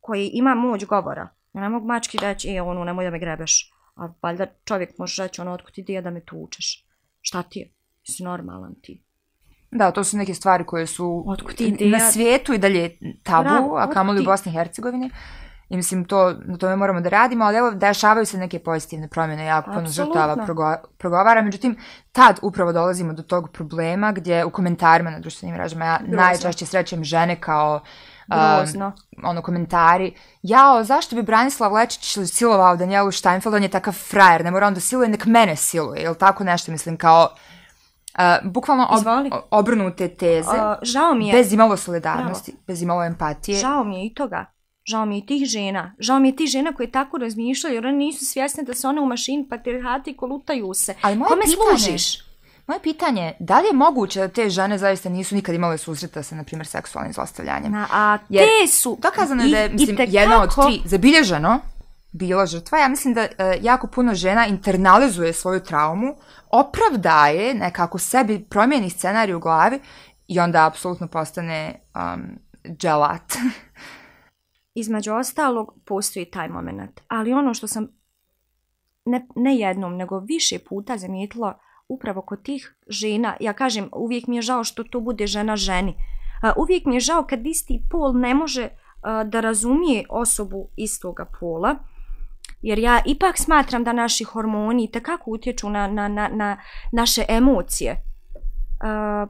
koji 0.00 0.30
ima 0.32 0.54
moć 0.54 0.84
govora. 0.84 1.28
Ja 1.52 1.60
ne 1.60 1.68
mogu 1.68 1.86
mački 1.86 2.18
reći, 2.22 2.54
e, 2.54 2.62
ono, 2.62 2.84
nemoj 2.84 3.04
da 3.04 3.10
me 3.10 3.18
grebeš. 3.18 3.72
A 3.96 4.08
valjda 4.22 4.46
čovjek 4.64 4.98
može 4.98 5.22
reći, 5.22 5.40
ono, 5.40 5.52
otkud 5.52 5.74
ti 5.74 6.00
da 6.02 6.10
me 6.10 6.24
tučeš? 6.24 6.86
Šta 7.20 7.42
ti 7.42 7.58
je? 7.58 7.77
Si 8.08 8.22
normalan 8.22 8.74
ti. 8.82 9.02
Da, 9.70 9.90
to 9.90 10.04
su 10.04 10.16
neke 10.16 10.34
stvari 10.34 10.64
koje 10.64 10.86
su 10.86 11.24
ti 11.56 11.90
na 11.90 12.00
svijetu 12.00 12.52
i 12.52 12.58
dalje 12.58 12.98
tabu, 13.22 13.48
Bravo, 13.48 13.76
a 13.76 13.90
kamoli 13.90 14.20
u? 14.20 14.24
Bosni 14.24 14.52
i 14.52 14.54
Hercegovini. 14.54 15.10
I 15.68 15.76
mislim, 15.76 16.04
to, 16.04 16.34
na 16.44 16.56
tome 16.56 16.76
moramo 16.76 17.00
da 17.00 17.08
radimo, 17.08 17.44
ali 17.44 17.56
evo, 17.56 17.70
dešavaju 17.70 18.26
se 18.26 18.38
neke 18.38 18.58
pozitivne 18.58 19.08
promjene, 19.08 19.44
jako 19.44 19.70
puno 19.70 19.88
žrtava 19.88 20.36
progo- 20.36 20.76
progovara, 20.98 21.42
međutim, 21.42 21.76
tad 22.12 22.38
upravo 22.42 22.72
dolazimo 22.72 23.12
do 23.12 23.22
tog 23.22 23.50
problema 23.52 24.12
gdje 24.12 24.44
u 24.44 24.50
komentarima 24.50 25.10
na 25.10 25.18
društvenim 25.18 25.56
mrežama 25.56 25.84
ja 25.84 25.98
Grozno. 25.98 26.16
najčešće 26.16 26.66
srećem 26.66 27.04
žene 27.04 27.40
kao 27.40 27.80
um, 28.28 28.36
Grozno. 28.56 28.92
ono 29.24 29.42
komentari, 29.42 30.14
jao, 30.42 30.84
zašto 30.84 31.16
bi 31.16 31.22
Branislav 31.22 31.72
Lečić 31.72 32.18
silovao 32.26 32.76
Danielu 32.76 33.12
Steinfeld, 33.12 33.54
on 33.54 33.62
je 33.62 33.68
takav 33.68 33.94
frajer, 33.94 34.44
ne 34.44 34.50
mora 34.50 34.66
on 34.66 34.74
da 34.74 34.80
siluje, 34.80 35.08
nek 35.08 35.26
mene 35.26 35.56
siluje, 35.56 36.02
ili 36.02 36.18
tako 36.18 36.44
nešto, 36.44 36.72
mislim, 36.72 36.96
kao, 36.96 37.34
uh, 38.18 38.24
bukvalno 38.44 38.86
ob, 38.86 38.98
Izvoli. 38.98 39.30
obrnute 39.50 40.08
teze, 40.10 40.48
Uh, 40.48 40.54
žao 40.82 41.14
mi 41.14 41.28
je, 41.28 41.32
bez 41.32 41.52
imalo 41.52 41.76
solidarnosti, 41.76 42.54
bez 42.66 42.82
imalo 42.82 43.04
empatije. 43.04 43.58
žao 43.58 43.84
mi 43.84 43.96
je 43.96 44.06
i 44.06 44.14
toga. 44.14 44.44
Žao 44.84 45.04
mi 45.04 45.14
je 45.14 45.18
i 45.18 45.26
tih 45.26 45.44
žena. 45.46 45.94
Žao 45.98 46.18
mi 46.18 46.28
je 46.28 46.36
tih 46.36 46.48
žena 46.48 46.72
koje 46.72 46.90
tako 46.90 47.18
razmišljaju 47.18 47.74
jer 47.74 47.86
one 47.86 47.96
nisu 47.96 48.24
svjesne 48.24 48.62
da 48.62 48.74
se 48.74 48.88
one 48.88 49.00
u 49.00 49.06
mašini 49.06 49.46
patriarhati 49.50 50.16
kolutaju 50.16 50.74
se. 50.74 50.94
Ali 51.02 51.16
moje 51.16 51.28
Kome 51.28 51.42
pitanje, 51.42 51.78
služiš? 51.78 52.18
Moje 52.66 52.80
pitanje 52.80 53.22
je, 53.22 53.36
da 53.40 53.60
li 53.60 53.66
je 53.66 53.72
moguće 53.74 54.20
da 54.20 54.28
te 54.28 54.50
žene 54.50 54.78
zaista 54.78 55.08
nisu 55.08 55.34
nikad 55.34 55.54
imale 55.54 55.78
susreta 55.78 56.22
sa, 56.22 56.34
na 56.34 56.44
primjer, 56.44 56.66
seksualnim 56.66 57.12
zlostavljanjem? 57.12 57.72
Na, 57.72 57.86
a 57.92 58.18
Jer 58.28 58.44
te 58.44 58.66
su... 58.68 58.98
Dokazano 59.02 59.42
je 59.42 59.50
da 59.50 59.58
je, 59.58 59.66
i- 59.66 59.72
mislim, 59.72 59.96
jedna 60.00 60.42
od 60.42 60.54
tri 60.56 60.80
zabilježeno 60.84 61.60
bila 62.12 62.46
žrtva. 62.46 62.78
Ja 62.78 62.88
mislim 62.88 63.14
da 63.14 63.20
e, 63.20 63.28
jako 63.60 63.86
puno 63.86 64.14
žena 64.14 64.46
internalizuje 64.46 65.32
svoju 65.32 65.60
traumu, 65.60 66.16
opravdaje, 66.50 67.54
nekako 67.54 67.98
sebi 67.98 68.46
promijeni 68.50 68.90
scenarij 68.90 69.34
u 69.34 69.40
glavi 69.40 69.80
i 70.28 70.40
onda 70.40 70.66
apsolutno 70.66 71.06
postane 71.08 71.80
um, 71.94 72.38
dželat. 72.76 73.32
između 74.80 75.12
ostalog 75.12 75.74
postoji 75.84 76.24
taj 76.24 76.48
moment. 76.48 77.00
Ali 77.08 77.32
ono 77.32 77.54
što 77.54 77.66
sam 77.66 77.88
ne, 79.04 79.26
ne 79.36 79.56
jednom, 79.56 79.96
nego 79.96 80.18
više 80.18 80.58
puta 80.58 80.96
zamijetila 80.96 81.58
upravo 81.88 82.22
kod 82.22 82.42
tih 82.42 82.76
žena, 82.88 83.36
ja 83.40 83.52
kažem, 83.52 83.88
uvijek 83.92 84.26
mi 84.26 84.36
je 84.36 84.42
žao 84.42 84.64
što 84.64 84.84
to 84.84 85.00
bude 85.00 85.26
žena 85.26 85.56
ženi. 85.56 85.94
A, 86.42 86.52
uvijek 86.56 86.84
mi 86.84 86.96
je 86.96 87.00
žao 87.00 87.26
kad 87.26 87.46
isti 87.46 87.82
pol 87.90 88.12
ne 88.12 88.34
može 88.34 88.64
uh, 88.64 89.28
da 89.28 89.40
razumije 89.40 90.04
osobu 90.08 90.68
istoga 90.76 91.26
pola, 91.40 91.76
jer 92.62 92.78
ja 92.78 93.00
ipak 93.06 93.38
smatram 93.38 93.84
da 93.84 93.92
naši 93.92 94.24
hormoni 94.24 94.90
tekako 94.90 95.30
utječu 95.30 95.70
na, 95.70 95.86
na, 95.88 96.08
na, 96.08 96.28
na 96.28 96.56
naše 96.92 97.24
emocije. 97.28 98.02
A, 98.80 99.26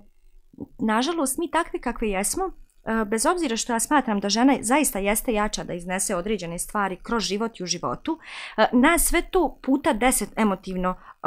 nažalost, 0.79 1.39
mi 1.39 1.51
takvi 1.51 1.81
kakve 1.81 2.09
jesmo, 2.09 2.45
e, 2.85 3.05
bez 3.05 3.27
obzira 3.27 3.57
što 3.57 3.73
ja 3.73 3.81
smatram 3.81 4.21
da 4.21 4.29
žena 4.29 4.57
zaista 4.61 4.99
jeste 4.99 5.33
jača 5.33 5.65
da 5.65 5.73
iznese 5.75 6.17
određene 6.17 6.59
stvari 6.59 6.97
kroz 7.03 7.23
život 7.23 7.61
i 7.61 7.63
u 7.63 7.67
životu, 7.67 8.19
e, 8.57 8.67
nas 8.73 9.03
sve 9.03 9.23
to 9.23 9.59
puta 9.63 9.93
deset 9.93 10.39
emotivno 10.39 10.95
e, 11.23 11.27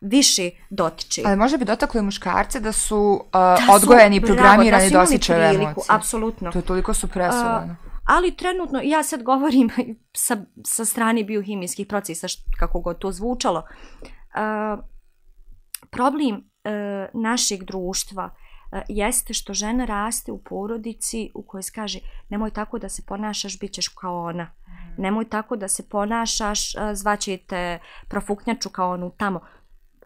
više 0.00 0.50
dotiče. 0.70 1.22
Ali 1.26 1.36
možda 1.36 1.58
bi 1.58 1.64
dotakle 1.64 2.02
muškarce 2.02 2.60
da 2.60 2.72
su 2.72 2.98
uh, 3.24 3.32
Da 3.32 3.56
su- 3.56 3.72
odgojeni 3.72 4.16
i 4.16 4.20
bravo, 4.20 4.34
programirani 4.34 4.90
da 4.90 4.98
su 4.98 5.02
osjećaju 5.02 5.48
priliku, 5.48 5.62
emocije. 5.62 5.84
Apsolutno. 5.96 6.52
To 6.52 6.58
je 6.58 6.62
toliko 6.62 6.94
supresovano. 6.94 7.76
Ali 8.10 8.36
trenutno, 8.36 8.80
ja 8.84 9.02
sad 9.02 9.22
govorim 9.22 9.70
sa, 10.26 10.36
sa 10.64 10.84
strane 10.84 11.24
biohimijskih 11.24 11.86
procesa, 11.86 12.28
št- 12.28 12.58
kako 12.58 12.80
god 12.80 12.98
to 12.98 13.12
zvučalo, 13.12 13.62
uh, 13.62 14.84
problem 15.90 16.34
uh, 16.36 17.20
našeg 17.22 17.64
društva 17.64 18.30
e, 18.72 18.82
jeste 18.88 19.34
što 19.34 19.54
žena 19.54 19.84
raste 19.84 20.32
u 20.32 20.42
porodici 20.42 21.30
u 21.34 21.42
kojoj 21.42 21.62
se 21.62 21.72
kaže 21.74 21.98
nemoj 22.28 22.50
tako 22.50 22.78
da 22.78 22.88
se 22.88 23.02
ponašaš, 23.06 23.58
bit 23.58 23.72
ćeš 23.72 23.88
kao 23.88 24.24
ona. 24.24 24.44
Mm. 24.44 25.02
Nemoj 25.02 25.28
tako 25.28 25.56
da 25.56 25.68
se 25.68 25.88
ponašaš, 25.88 26.74
e, 26.74 26.78
zvaćete 26.94 27.78
profuknjaču 28.08 28.68
kao 28.68 28.92
onu 28.92 29.10
tamo. 29.16 29.40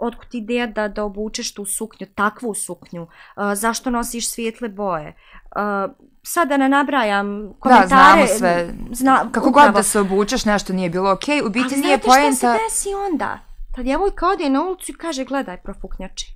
Otkud 0.00 0.34
ideja 0.34 0.66
da, 0.66 0.88
da 0.88 1.04
obučeš 1.04 1.54
tu 1.54 1.64
suknju, 1.64 2.06
takvu 2.14 2.54
suknju? 2.54 3.02
Uh, 3.02 3.08
zašto 3.54 3.90
nosiš 3.90 4.30
svijetle 4.30 4.68
boje? 4.68 5.16
Uh, 5.56 5.94
sad 6.26 6.48
da 6.48 6.56
ne 6.56 6.68
nabrajam 6.68 7.52
komentare. 7.58 7.88
Da, 7.88 7.88
znamo 7.88 8.26
sve. 8.26 8.74
Zna, 8.92 9.28
Kako 9.32 9.48
upravo. 9.48 9.66
god 9.66 9.74
da 9.74 9.82
se 9.82 10.00
obučeš, 10.00 10.44
nešto 10.44 10.72
nije 10.72 10.90
bilo 10.90 11.12
okej. 11.12 11.40
Okay. 11.40 11.46
U 11.46 11.50
biti 11.50 11.76
nije 11.76 11.98
poenta... 11.98 12.20
Ali 12.20 12.34
znate 12.34 12.58
što 12.58 12.70
se 12.70 12.74
desi 12.74 12.88
onda? 13.12 13.38
Ta 13.74 13.82
djevojka 13.82 14.26
ode 14.26 14.48
na 14.48 14.62
ulicu 14.62 14.92
i 14.92 14.94
kaže, 14.94 15.24
gledaj, 15.24 15.62
profuknjači. 15.62 16.26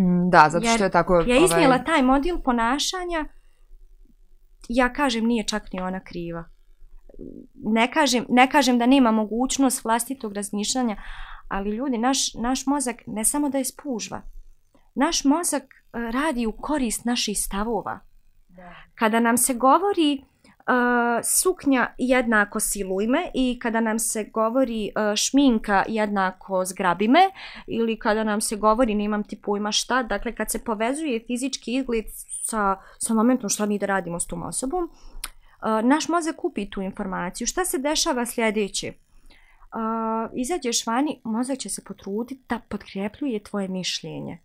Mm, 0.00 0.30
da, 0.30 0.48
zato 0.50 0.66
što 0.66 0.84
je 0.84 0.90
tako... 0.90 1.14
Jer 1.14 1.28
je 1.28 1.44
iznijela 1.44 1.74
ovaj... 1.74 1.84
taj 1.84 2.02
model 2.02 2.38
ponašanja, 2.44 3.24
ja 4.68 4.92
kažem, 4.92 5.24
nije 5.24 5.46
čak 5.46 5.72
ni 5.72 5.80
ona 5.80 6.00
kriva. 6.00 6.44
Ne 7.54 7.92
kažem, 7.92 8.26
ne 8.28 8.50
kažem 8.50 8.78
da 8.78 8.86
nema 8.86 9.10
mogućnost 9.10 9.84
vlastitog 9.84 10.32
razmišljanja, 10.32 10.96
ali 11.48 11.70
ljudi, 11.70 11.98
naš, 11.98 12.34
naš 12.34 12.66
mozak 12.66 12.96
ne 13.06 13.24
samo 13.24 13.48
da 13.48 13.58
je 13.58 13.64
spužva, 13.64 14.22
naš 14.94 15.24
mozak 15.24 15.62
e, 15.62 15.66
radi 16.12 16.46
u 16.46 16.52
korist 16.52 17.04
naših 17.04 17.38
stavova. 17.38 18.00
Kada 18.94 19.20
nam 19.20 19.36
se 19.36 19.54
govori 19.54 20.24
uh, 20.66 21.24
suknja 21.24 21.94
jednako 21.98 22.60
silujme 22.60 23.30
i 23.34 23.58
kada 23.62 23.80
nam 23.80 23.98
se 23.98 24.24
govori 24.24 24.90
uh, 24.96 25.16
šminka 25.16 25.84
jednako 25.88 26.64
zgrabime 26.64 27.20
ili 27.66 27.98
kada 27.98 28.24
nam 28.24 28.40
se 28.40 28.56
govori 28.56 28.94
nemam 28.94 29.24
ti 29.24 29.40
pojma 29.42 29.72
šta, 29.72 30.02
dakle 30.02 30.34
kad 30.34 30.50
se 30.50 30.64
povezuje 30.64 31.24
fizički 31.26 31.74
izgled 31.74 32.04
sa, 32.44 32.76
sa 32.98 33.14
momentom 33.14 33.48
šta 33.48 33.66
mi 33.66 33.78
da 33.78 33.86
radimo 33.86 34.20
s 34.20 34.26
tom 34.26 34.42
osobom, 34.42 34.84
uh, 34.84 35.84
naš 35.88 36.08
mozak 36.08 36.36
kupi 36.36 36.70
tu 36.70 36.82
informaciju. 36.82 37.46
Šta 37.46 37.64
se 37.64 37.78
dešava 37.78 38.26
sljedeće? 38.26 38.92
Uh, 38.92 40.30
izađeš 40.34 40.86
vani, 40.86 41.20
mozak 41.24 41.58
će 41.58 41.68
se 41.68 41.84
potruditi 41.84 42.44
da 42.48 42.60
podkrepljuje 42.68 43.42
tvoje 43.42 43.68
mišljenje. 43.68 44.38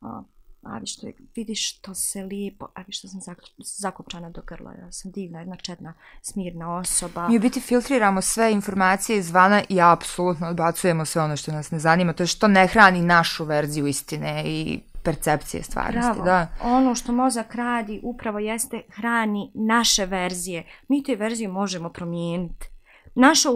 Uh, 0.00 0.33
a 0.66 0.78
vi 0.78 0.86
što 0.86 1.06
vidiš 1.36 1.76
što 1.76 1.94
se 1.94 2.22
lijepo, 2.22 2.66
a 2.74 2.82
vi 2.86 2.92
što 2.92 3.08
sam 3.08 3.20
zakopčana 3.58 4.30
do 4.30 4.42
grla, 4.46 4.72
ja 4.72 4.92
sam 4.92 5.10
divna, 5.10 5.38
jedna 5.38 5.56
čedna, 5.56 5.94
smirna 6.22 6.76
osoba. 6.76 7.28
Mi 7.28 7.36
u 7.36 7.40
biti 7.40 7.60
filtriramo 7.60 8.22
sve 8.22 8.52
informacije 8.52 9.18
izvana 9.18 9.62
i 9.68 9.80
apsolutno 9.80 10.48
odbacujemo 10.48 11.04
sve 11.04 11.22
ono 11.22 11.36
što 11.36 11.52
nas 11.52 11.70
ne 11.70 11.78
zanima, 11.78 12.12
to 12.12 12.22
je 12.22 12.26
što 12.26 12.48
ne 12.48 12.66
hrani 12.66 13.02
našu 13.02 13.44
verziju 13.44 13.86
istine 13.86 14.42
i 14.46 14.80
percepcije 15.02 15.62
stvarnosti. 15.62 16.22
Bravo. 16.22 16.24
Da. 16.24 16.48
Ono 16.62 16.94
što 16.94 17.12
mozak 17.12 17.54
radi 17.54 18.00
upravo 18.02 18.38
jeste 18.38 18.82
hrani 18.88 19.50
naše 19.54 20.06
verzije. 20.06 20.64
Mi 20.88 21.02
te 21.02 21.16
verzije 21.16 21.48
možemo 21.48 21.92
promijeniti. 21.92 22.66
Naša, 23.14 23.48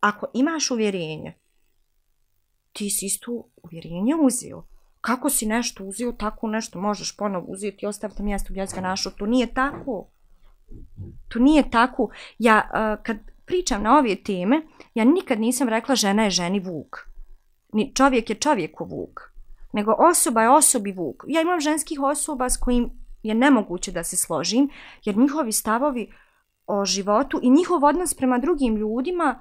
ako 0.00 0.26
imaš 0.34 0.70
uvjerenje, 0.70 1.34
ti 2.72 2.90
si 2.90 3.06
isto 3.06 3.50
uvjerenje 3.62 4.14
uzio 4.22 4.62
kako 5.06 5.30
si 5.30 5.46
nešto 5.46 5.84
uzio, 5.84 6.12
tako 6.12 6.48
nešto 6.48 6.80
možeš 6.80 7.16
ponovo 7.16 7.46
uzeti 7.48 7.78
i 7.82 7.86
ostaviti 7.86 8.22
mjesto 8.22 8.48
gdje 8.50 8.66
ga 8.74 8.80
našao. 8.80 9.12
To 9.12 9.26
nije 9.26 9.46
tako. 9.46 10.08
To 11.28 11.38
nije 11.38 11.70
tako. 11.70 12.08
Ja, 12.38 12.62
uh, 12.64 13.02
kad 13.02 13.16
pričam 13.44 13.82
na 13.82 13.98
ove 13.98 14.16
teme, 14.16 14.62
ja 14.94 15.04
nikad 15.04 15.40
nisam 15.40 15.68
rekla 15.68 15.94
žena 15.94 16.24
je 16.24 16.30
ženi 16.30 16.60
vuk. 16.60 16.96
Ni 17.72 17.92
čovjek 17.94 18.30
je 18.30 18.36
čovjeku 18.36 18.84
vuk. 18.84 19.20
Nego 19.72 19.94
osoba 19.98 20.42
je 20.42 20.50
osobi 20.50 20.92
vuk. 20.92 21.24
Ja 21.26 21.40
imam 21.40 21.60
ženskih 21.60 22.00
osoba 22.00 22.50
s 22.50 22.56
kojim 22.56 22.90
je 23.22 23.34
nemoguće 23.34 23.92
da 23.92 24.04
se 24.04 24.16
složim, 24.16 24.68
jer 25.04 25.16
njihovi 25.16 25.52
stavovi 25.52 26.12
o 26.66 26.84
životu 26.84 27.40
i 27.42 27.50
njihov 27.50 27.84
odnos 27.84 28.14
prema 28.14 28.38
drugim 28.38 28.76
ljudima 28.76 29.40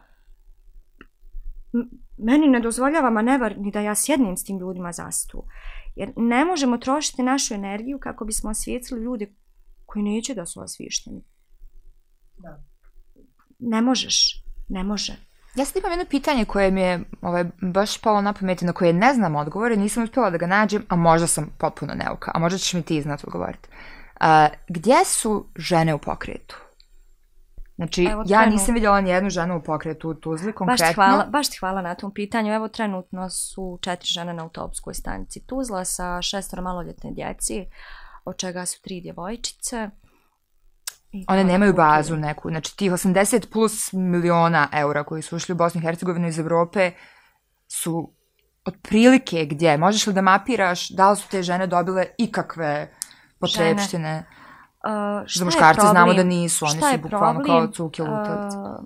meni 2.17 2.47
ne 2.47 2.59
dozvoljava 2.59 3.09
manevar 3.09 3.57
ni 3.57 3.71
da 3.71 3.79
ja 3.79 3.95
sjednem 3.95 4.37
s 4.37 4.43
tim 4.43 4.59
ljudima 4.59 4.91
za 4.91 5.11
stu. 5.11 5.43
Jer 5.95 6.13
ne 6.15 6.45
možemo 6.45 6.77
trošiti 6.77 7.23
našu 7.23 7.53
energiju 7.53 7.99
kako 7.99 8.25
bismo 8.25 8.49
osvijetili 8.49 9.03
ljude 9.03 9.33
koji 9.85 10.03
neće 10.03 10.33
da 10.33 10.45
su 10.45 10.61
osviješteni. 10.61 11.23
Da. 12.37 12.63
Ne 13.59 13.81
možeš. 13.81 14.43
Ne 14.69 14.83
može. 14.83 15.13
Ja 15.55 15.65
sad 15.65 15.77
imam 15.77 15.91
jedno 15.91 16.05
pitanje 16.09 16.45
koje 16.45 16.71
mi 16.71 16.81
je 16.81 17.03
ovaj, 17.21 17.45
baš 17.61 17.97
palo 17.97 18.21
na 18.21 18.33
pameti, 18.33 18.65
na 18.65 18.73
koje 18.73 18.93
ne 18.93 19.13
znam 19.13 19.35
odgovore, 19.35 19.75
nisam 19.75 20.03
uspjela 20.03 20.29
da 20.29 20.37
ga 20.37 20.47
nađem, 20.47 20.85
a 20.87 20.95
možda 20.95 21.27
sam 21.27 21.49
potpuno 21.57 21.93
neuka, 21.93 22.31
a 22.33 22.39
možda 22.39 22.57
ćeš 22.57 22.73
mi 22.73 22.81
ti 22.81 23.01
znat 23.01 23.23
odgovoriti. 23.23 23.69
Uh, 24.21 24.27
gdje 24.69 25.05
su 25.05 25.45
žene 25.55 25.93
u 25.93 25.97
pokretu? 25.97 26.64
Znači, 27.75 28.07
Evo, 28.11 28.23
ja 28.25 28.45
nisam 28.45 28.73
vidjela 28.73 29.01
ni 29.01 29.09
jednu 29.09 29.29
ženu 29.29 29.57
u 29.57 29.63
pokretu 29.63 30.09
u 30.09 30.13
Tuzli, 30.13 30.53
konkretno. 30.53 30.83
Baš 30.83 30.89
ti, 30.89 30.95
hvala, 30.95 31.25
baš 31.25 31.49
ti 31.49 31.57
hvala 31.59 31.81
na 31.81 31.95
tom 31.95 32.13
pitanju. 32.13 32.53
Evo, 32.53 32.67
trenutno 32.67 33.29
su 33.29 33.79
četiri 33.81 34.07
žene 34.07 34.33
na 34.33 34.43
autobuskoj 34.43 34.93
stanici 34.93 35.45
Tuzla 35.45 35.85
sa 35.85 36.21
šestora 36.21 36.61
maloljetne 36.61 37.11
djeci, 37.11 37.65
od 38.25 38.37
čega 38.37 38.65
su 38.65 38.81
tri 38.81 39.01
djevojčice. 39.01 39.89
I 41.11 41.25
One 41.27 41.43
nemaju 41.43 41.73
bazu 41.73 42.15
neku. 42.15 42.49
Znači, 42.49 42.77
tih 42.77 42.91
80 42.91 43.51
plus 43.51 43.93
miliona 43.93 44.67
eura 44.73 45.03
koji 45.03 45.21
su 45.21 45.35
ušli 45.35 45.53
u 45.53 45.55
Bosnu 45.55 45.81
i 45.81 45.83
Hercegovinu 45.83 46.27
iz 46.27 46.39
Evrope 46.39 46.91
su 47.67 48.13
otprilike 48.65 49.45
gdje? 49.45 49.77
Možeš 49.77 50.07
li 50.07 50.13
da 50.13 50.21
mapiraš 50.21 50.89
da 50.89 51.11
li 51.11 51.17
su 51.17 51.29
te 51.29 51.43
žene 51.43 51.67
dobile 51.67 52.05
ikakve 52.17 52.91
potrepštine? 53.39 54.07
Žene. 54.07 54.44
Uh, 54.85 55.25
Za 55.35 55.45
muškarce 55.45 55.87
znamo 55.91 56.13
da 56.13 56.23
nisu, 56.23 56.65
oni 56.65 56.81
su 56.81 57.01
bukvalno 57.01 57.43
kao 57.45 57.67
cuke 57.67 58.03
lutavci. 58.03 58.57
Uh, 58.57 58.85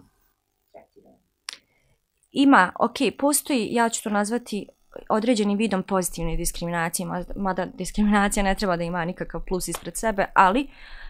ima, 2.31 2.71
ok, 2.79 2.95
postoji, 3.19 3.67
ja 3.71 3.89
ću 3.89 4.03
to 4.03 4.09
nazvati 4.09 4.67
određenim 5.09 5.57
vidom 5.57 5.83
pozitivne 5.83 6.37
diskriminacije, 6.37 7.07
mada 7.35 7.65
diskriminacija 7.65 8.43
ne 8.43 8.55
treba 8.55 8.77
da 8.77 8.83
ima 8.83 9.05
nikakav 9.05 9.41
plus 9.47 9.67
ispred 9.67 9.97
sebe, 9.97 10.25
ali 10.35 10.67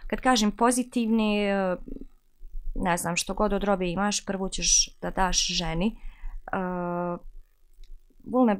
kad 0.07 0.21
kažem 0.21 0.51
pozitivne, 0.51 1.51
ne 2.75 2.97
znam, 2.97 3.15
što 3.15 3.33
god 3.33 3.53
od 3.53 3.63
robe 3.63 3.89
imaš, 3.89 4.25
prvo 4.25 4.49
ćeš 4.49 4.99
da 5.01 5.11
daš 5.11 5.47
ženi, 5.47 5.97
uh, 6.53 7.19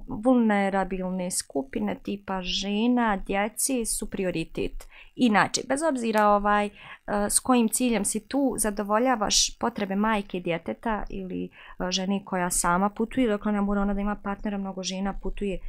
vulnerabilne 0.08 1.32
skupine 1.32 2.00
tipa 2.04 2.42
žena, 2.42 3.18
djeci 3.28 3.86
su 3.86 4.10
prioritet. 4.10 4.89
Inače, 5.22 5.62
bez 5.68 5.82
obzira 5.84 6.28
ovaj, 6.28 6.66
eh, 6.66 6.72
s 7.30 7.40
kojim 7.40 7.70
ciljem 7.70 8.06
si 8.06 8.28
tu, 8.28 8.56
zadovoljavaš 8.58 9.58
potrebe 9.58 9.96
majke 9.96 10.38
i 10.38 10.42
djeteta 10.42 11.04
ili 11.10 11.46
eh, 11.46 11.92
ženi 11.92 12.26
koja 12.26 12.50
sama 12.50 12.90
putuje, 12.90 13.30
dok 13.30 13.46
ne 13.46 13.62
mora 13.62 13.82
ona 13.82 13.94
da 13.94 14.02
ima 14.02 14.16
partnera, 14.16 14.58
mnogo 14.58 14.84
žena 14.84 15.14
putuje 15.22 15.60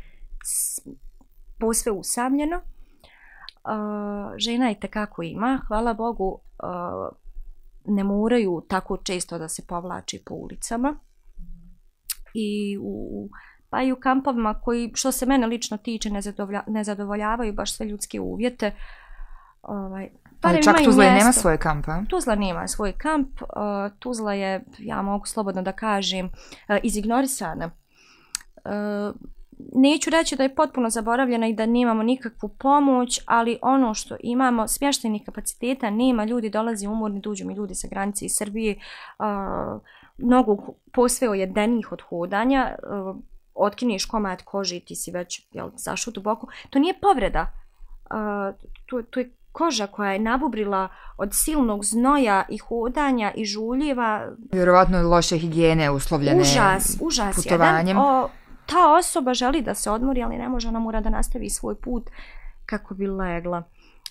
posve 1.60 1.92
usamljeno. 1.92 2.56
Eh, 2.56 4.38
žena 4.38 4.70
i 4.70 4.80
tekako 4.80 5.22
ima, 5.22 5.60
hvala 5.68 5.94
Bogu, 5.94 6.40
ne 7.84 8.04
moraju 8.04 8.62
tako 8.68 8.96
često 8.96 9.38
da 9.38 9.48
se 9.48 9.66
povlači 9.66 10.22
po 10.26 10.34
ulicama. 10.34 10.94
I 12.34 12.78
u, 12.80 13.28
pa 13.70 13.82
i 13.82 13.92
u 13.92 13.96
kampovima 13.96 14.60
koji, 14.60 14.92
što 14.94 15.12
se 15.12 15.26
mene 15.26 15.46
lično 15.46 15.76
tiče, 15.76 16.10
ne, 16.10 16.22
zadovolja, 16.22 16.62
ne 16.66 16.84
zadovoljavaju 16.84 17.52
baš 17.52 17.76
sve 17.76 17.86
ljudske 17.86 18.20
uvjete. 18.20 18.72
Ovaj, 19.62 20.08
Ali 20.40 20.62
čak 20.62 20.76
Tuzla 20.84 21.04
mjesto. 21.04 21.18
nema 21.18 21.32
svoje 21.32 21.58
kampa? 21.58 22.02
Tuzla 22.08 22.34
nema 22.34 22.68
svoj 22.68 22.92
kamp. 22.92 23.42
Uh, 23.42 23.48
Tuzla 23.98 24.34
je, 24.34 24.64
ja 24.78 25.02
mogu 25.02 25.26
slobodno 25.26 25.62
da 25.62 25.72
kažem, 25.72 26.26
uh, 26.26 26.76
izignorisana. 26.82 27.70
Uh, 28.64 29.16
neću 29.74 30.10
reći 30.10 30.36
da 30.36 30.42
je 30.42 30.54
potpuno 30.54 30.90
zaboravljena 30.90 31.48
i 31.48 31.54
da 31.54 31.66
nemamo 31.66 32.02
nikakvu 32.02 32.48
pomoć, 32.48 33.20
ali 33.26 33.58
ono 33.62 33.94
što 33.94 34.16
imamo, 34.20 34.68
smještajnih 34.68 35.22
kapaciteta, 35.26 35.90
nema 35.90 36.24
ljudi, 36.24 36.50
dolazi 36.50 36.86
umorni, 36.86 37.20
duđu 37.20 37.46
mi 37.46 37.54
ljudi 37.54 37.74
sa 37.74 37.88
granice 37.88 38.24
iz 38.24 38.32
Srbije, 38.34 38.76
uh, 39.18 39.80
mnogo 40.18 40.56
posve 40.92 41.28
ojedenih 41.28 41.92
od 41.92 42.02
hodanja, 42.02 42.74
uh, 42.82 43.16
otkiniš 43.54 44.04
komad 44.04 44.42
kože 44.42 44.76
i 44.76 44.84
ti 44.84 44.96
si 44.96 45.10
već 45.10 45.48
jel, 45.52 45.70
zašao 45.76 46.12
duboko. 46.12 46.46
To 46.70 46.78
nije 46.78 46.94
povreda. 47.00 47.52
Uh, 48.10 48.56
to, 48.86 49.02
to 49.02 49.20
je 49.20 49.30
koža 49.52 49.86
koja 49.86 50.12
je 50.12 50.18
nabubrila 50.18 50.88
od 51.16 51.28
silnog 51.32 51.84
znoja 51.84 52.44
i 52.48 52.58
hodanja 52.58 53.32
i 53.36 53.44
žuljeva. 53.44 54.28
Vjerovatno 54.52 55.08
loše 55.08 55.38
higijene 55.38 55.90
uslovljene 55.90 56.40
užas, 56.40 56.96
užas 57.00 57.36
putovanjem. 57.36 57.88
Jedan, 57.88 58.02
o, 58.02 58.28
ta 58.66 58.94
osoba 58.94 59.34
želi 59.34 59.62
da 59.62 59.74
se 59.74 59.90
odmori, 59.90 60.22
ali 60.22 60.36
ne 60.36 60.48
može, 60.48 60.68
ona 60.68 60.78
mora 60.78 61.00
da 61.00 61.10
nastavi 61.10 61.50
svoj 61.50 61.74
put 61.74 62.10
kako 62.66 62.94
bi 62.94 63.06
legla. 63.06 63.62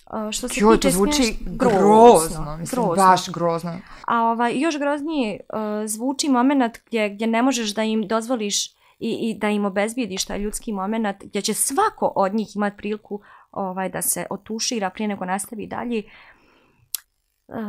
Uh, 0.06 0.30
što 0.30 0.48
se 0.48 0.54
Čuo, 0.54 0.76
tiče 0.76 0.88
to 0.88 0.92
zvuči 0.92 1.22
smješ... 1.22 1.36
grozno, 1.46 1.78
grozno, 1.78 2.56
mislim, 2.56 2.82
grozno. 2.82 3.04
baš 3.04 3.28
grozno. 3.28 3.78
A 4.06 4.22
ovaj, 4.22 4.60
još 4.60 4.78
groznije 4.78 5.40
uh, 5.40 5.58
zvuči 5.86 6.28
moment 6.28 6.78
gdje, 6.86 7.08
gdje 7.08 7.26
ne 7.26 7.42
možeš 7.42 7.74
da 7.74 7.82
im 7.82 8.08
dozvoliš 8.08 8.66
i, 8.98 9.30
i 9.30 9.34
da 9.38 9.48
im 9.48 9.64
obezbijediš 9.64 10.24
taj 10.24 10.38
ljudski 10.38 10.72
moment 10.72 11.24
gdje 11.24 11.42
će 11.42 11.54
svako 11.54 12.12
od 12.16 12.34
njih 12.34 12.56
imati 12.56 12.76
priliku 12.76 13.20
ovaj, 13.52 13.88
da 13.88 14.02
se 14.02 14.26
otušira 14.30 14.90
prije 14.90 15.08
nego 15.08 15.24
nastavi 15.24 15.66
dalje. 15.66 15.98
E, 15.98 16.04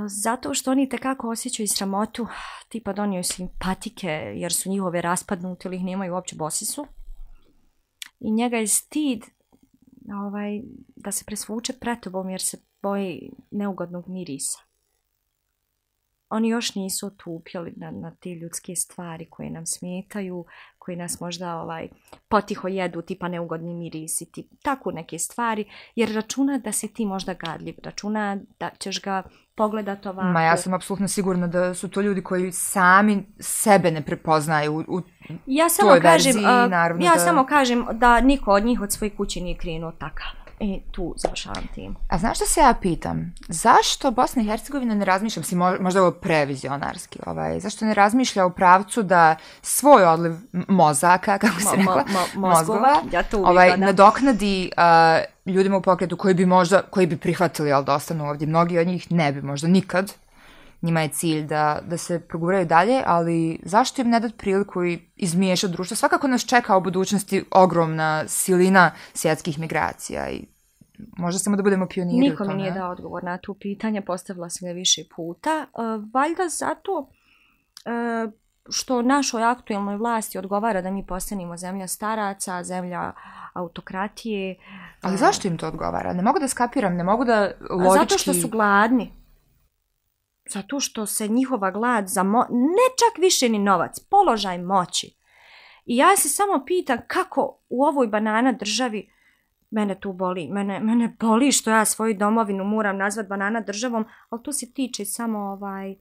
zato 0.08 0.54
što 0.54 0.72
oni 0.72 0.90
tekako 0.90 1.30
osjećaju 1.30 1.68
sramotu, 1.68 2.28
tipa 2.70 2.94
donio 2.94 3.24
simpatike 3.24 4.08
jer 4.36 4.54
su 4.54 4.70
njihove 4.70 5.02
raspadnute 5.02 5.68
ili 5.68 5.78
ih 5.78 5.84
nemaju 5.84 6.14
uopće 6.14 6.36
bosi 6.36 6.66
su. 6.66 6.86
I 8.20 8.32
njega 8.32 8.58
je 8.58 8.68
stid 8.68 9.24
ovaj, 10.28 10.62
da 10.96 11.12
se 11.12 11.26
presvuče 11.26 11.74
pretobom 11.74 12.30
jer 12.30 12.42
se 12.42 12.58
boji 12.82 13.32
neugodnog 13.52 14.08
mirisa. 14.08 14.71
Oni 16.32 16.50
još 16.50 16.76
nisu 16.76 17.08
otupjeli 17.08 17.74
na, 17.76 17.92
na 17.92 18.12
te 18.12 18.30
ljudske 18.30 18.76
stvari 18.76 19.26
koje 19.26 19.50
nam 19.50 19.66
smetaju, 19.66 20.46
koji 20.80 20.98
nas 20.98 21.20
možda 21.20 21.56
ovaj 21.56 21.88
potiho 22.28 22.68
jedu, 22.68 23.02
tipa 23.02 23.28
neugodni 23.28 23.74
mirisi, 23.74 24.32
tip, 24.32 24.48
tako 24.62 24.92
neke 24.92 25.20
stvari, 25.20 25.66
jer 25.96 26.16
računa 26.16 26.58
da 26.58 26.72
si 26.72 26.94
ti 26.94 27.06
možda 27.06 27.34
gadljiv, 27.34 27.76
računa 27.84 28.38
da 28.60 28.70
ćeš 28.80 29.02
ga 29.02 29.24
pogledat 29.56 30.06
ovako. 30.06 30.28
Ma 30.28 30.42
ja 30.42 30.58
sam 30.58 30.74
apsolutno 30.74 31.08
sigurna 31.08 31.48
da 31.48 31.74
su 31.74 31.90
to 31.90 32.02
ljudi 32.02 32.24
koji 32.24 32.52
sami 32.52 33.24
sebe 33.40 33.92
ne 33.92 34.02
prepoznaju 34.02 34.74
u, 34.74 34.98
u 34.98 35.02
ja 35.46 35.70
samo 35.70 35.90
toj 35.90 36.02
kažem, 36.02 36.34
verziji, 36.34 36.70
naravno 36.70 37.06
ja 37.06 37.14
da... 37.14 37.20
samo 37.20 37.46
kažem 37.46 37.86
da 37.92 38.22
niko 38.22 38.52
od 38.52 38.66
njih 38.66 38.82
od 38.82 38.92
svoje 38.92 39.10
kuće 39.10 39.42
nije 39.42 39.58
krenuo 39.58 39.92
takav. 39.92 40.41
I 40.64 40.82
tu 40.92 41.14
završavam 41.18 41.64
tim. 41.76 41.96
A 42.10 42.18
znaš 42.18 42.38
što 42.38 42.46
se 42.46 42.60
ja 42.60 42.74
pitam? 42.82 43.34
Zašto 43.48 44.12
Bosna 44.12 44.42
i 44.42 44.46
Hercegovina 44.46 44.96
ne 44.96 45.06
razmišlja, 45.06 45.44
si 45.44 45.56
možda 45.56 46.02
ovo 46.02 46.12
previzionarski, 46.12 47.20
ovaj, 47.26 47.60
zašto 47.60 47.86
ne 47.86 47.94
razmišlja 47.94 48.46
u 48.46 48.52
pravcu 48.52 49.04
da 49.04 49.36
svoj 49.62 50.06
odliv 50.06 50.34
mozaka, 50.68 51.38
kako 51.44 51.60
se 51.60 51.76
rekla, 51.76 52.04
mo- 52.08 52.14
mo- 52.36 52.40
mozgova, 52.40 52.96
ja 53.12 53.24
to 53.24 53.38
uvijek 53.38 53.50
ovaj, 53.50 53.68
gledam. 53.68 53.86
nadoknadi 53.86 54.72
uh, 54.78 55.54
ljudima 55.54 55.78
u 55.78 55.82
pokretu 55.82 56.18
koji 56.18 56.34
bi 56.34 56.46
možda, 56.46 56.82
koji 56.82 57.08
bi 57.08 57.18
prihvatili, 57.18 57.72
ali 57.72 57.86
da 57.86 57.94
ostanu 57.94 58.30
ovdje. 58.30 58.48
Mnogi 58.48 58.80
od 58.80 58.88
njih 58.88 59.12
ne 59.12 59.32
bi 59.32 59.42
možda 59.42 59.68
nikad. 59.68 60.14
Njima 60.82 61.02
je 61.02 61.10
cilj 61.10 61.44
da, 61.44 61.80
da 61.88 61.98
se 61.98 62.20
proguraju 62.20 62.66
dalje, 62.66 63.04
ali 63.06 63.60
zašto 63.64 64.02
im 64.02 64.10
ne 64.10 64.20
dati 64.20 64.38
priliku 64.38 64.86
i 64.86 65.00
izmiješati 65.16 65.74
društvo? 65.74 65.98
Svakako 65.98 66.28
nas 66.28 66.46
čeka 66.46 66.78
u 66.78 66.82
budućnosti 66.82 67.44
ogromna 67.52 68.24
silina 68.28 68.92
svjetskih 69.14 69.60
migracija 69.60 70.30
i 70.30 70.46
možda 71.18 71.40
samo 71.40 71.56
da 71.56 71.64
budemo 71.64 71.88
pioniri 71.88 72.18
Niko 72.18 72.44
mi 72.44 72.54
nije 72.54 72.72
dao 72.72 72.92
odgovor 72.92 73.24
na 73.24 73.38
tu 73.38 73.54
pitanje, 73.54 74.02
postavila 74.02 74.50
sam 74.50 74.68
ga 74.68 74.74
više 74.74 75.02
puta. 75.16 75.66
Uh, 75.74 76.14
valjda 76.14 76.50
zato 76.50 76.92
uh, 77.00 78.32
što 78.70 79.02
našoj 79.02 79.44
aktuelnoj 79.44 79.98
vlasti 79.98 80.38
odgovara 80.38 80.82
da 80.82 80.92
mi 80.92 81.06
postanemo 81.06 81.58
zemlja 81.58 81.88
staraca, 81.88 82.64
zemlja 82.64 83.14
autokratije. 83.54 84.56
Ali 85.02 85.18
zašto 85.18 85.48
im 85.48 85.58
to 85.58 85.68
odgovara? 85.68 86.14
Ne 86.14 86.22
mogu 86.22 86.40
da 86.40 86.48
skapiram, 86.48 86.96
ne 86.96 87.04
mogu 87.04 87.26
da 87.26 87.52
logički... 87.70 88.00
Zato 88.00 88.18
što 88.18 88.34
su 88.34 88.48
gladni. 88.48 89.14
Zato 90.50 90.80
što 90.80 91.06
se 91.06 91.28
njihova 91.28 91.72
glad 91.72 92.08
za 92.08 92.24
mo... 92.24 92.46
ne 92.50 92.88
čak 93.00 93.24
više 93.24 93.50
ni 93.50 93.60
novac, 93.60 94.00
položaj 94.00 94.58
moći. 94.58 95.22
I 95.86 95.98
ja 95.98 96.18
se 96.18 96.30
samo 96.30 96.64
pitam 96.66 96.98
kako 97.08 97.58
u 97.70 97.84
ovoj 97.84 98.08
banana 98.08 98.52
državi 98.52 99.12
mene 99.72 100.00
tu 100.00 100.14
boli. 100.14 100.48
Mene, 100.48 100.80
mene 100.80 101.16
boli 101.20 101.52
što 101.52 101.72
ja 101.72 101.86
svoju 101.86 102.14
domovinu 102.14 102.64
moram 102.64 102.98
nazvat 102.98 103.28
banana 103.28 103.62
državom, 103.62 104.06
ali 104.30 104.44
to 104.44 104.54
se 104.54 104.74
tiče 104.74 105.06
samo 105.06 105.40
ovaj 105.40 105.96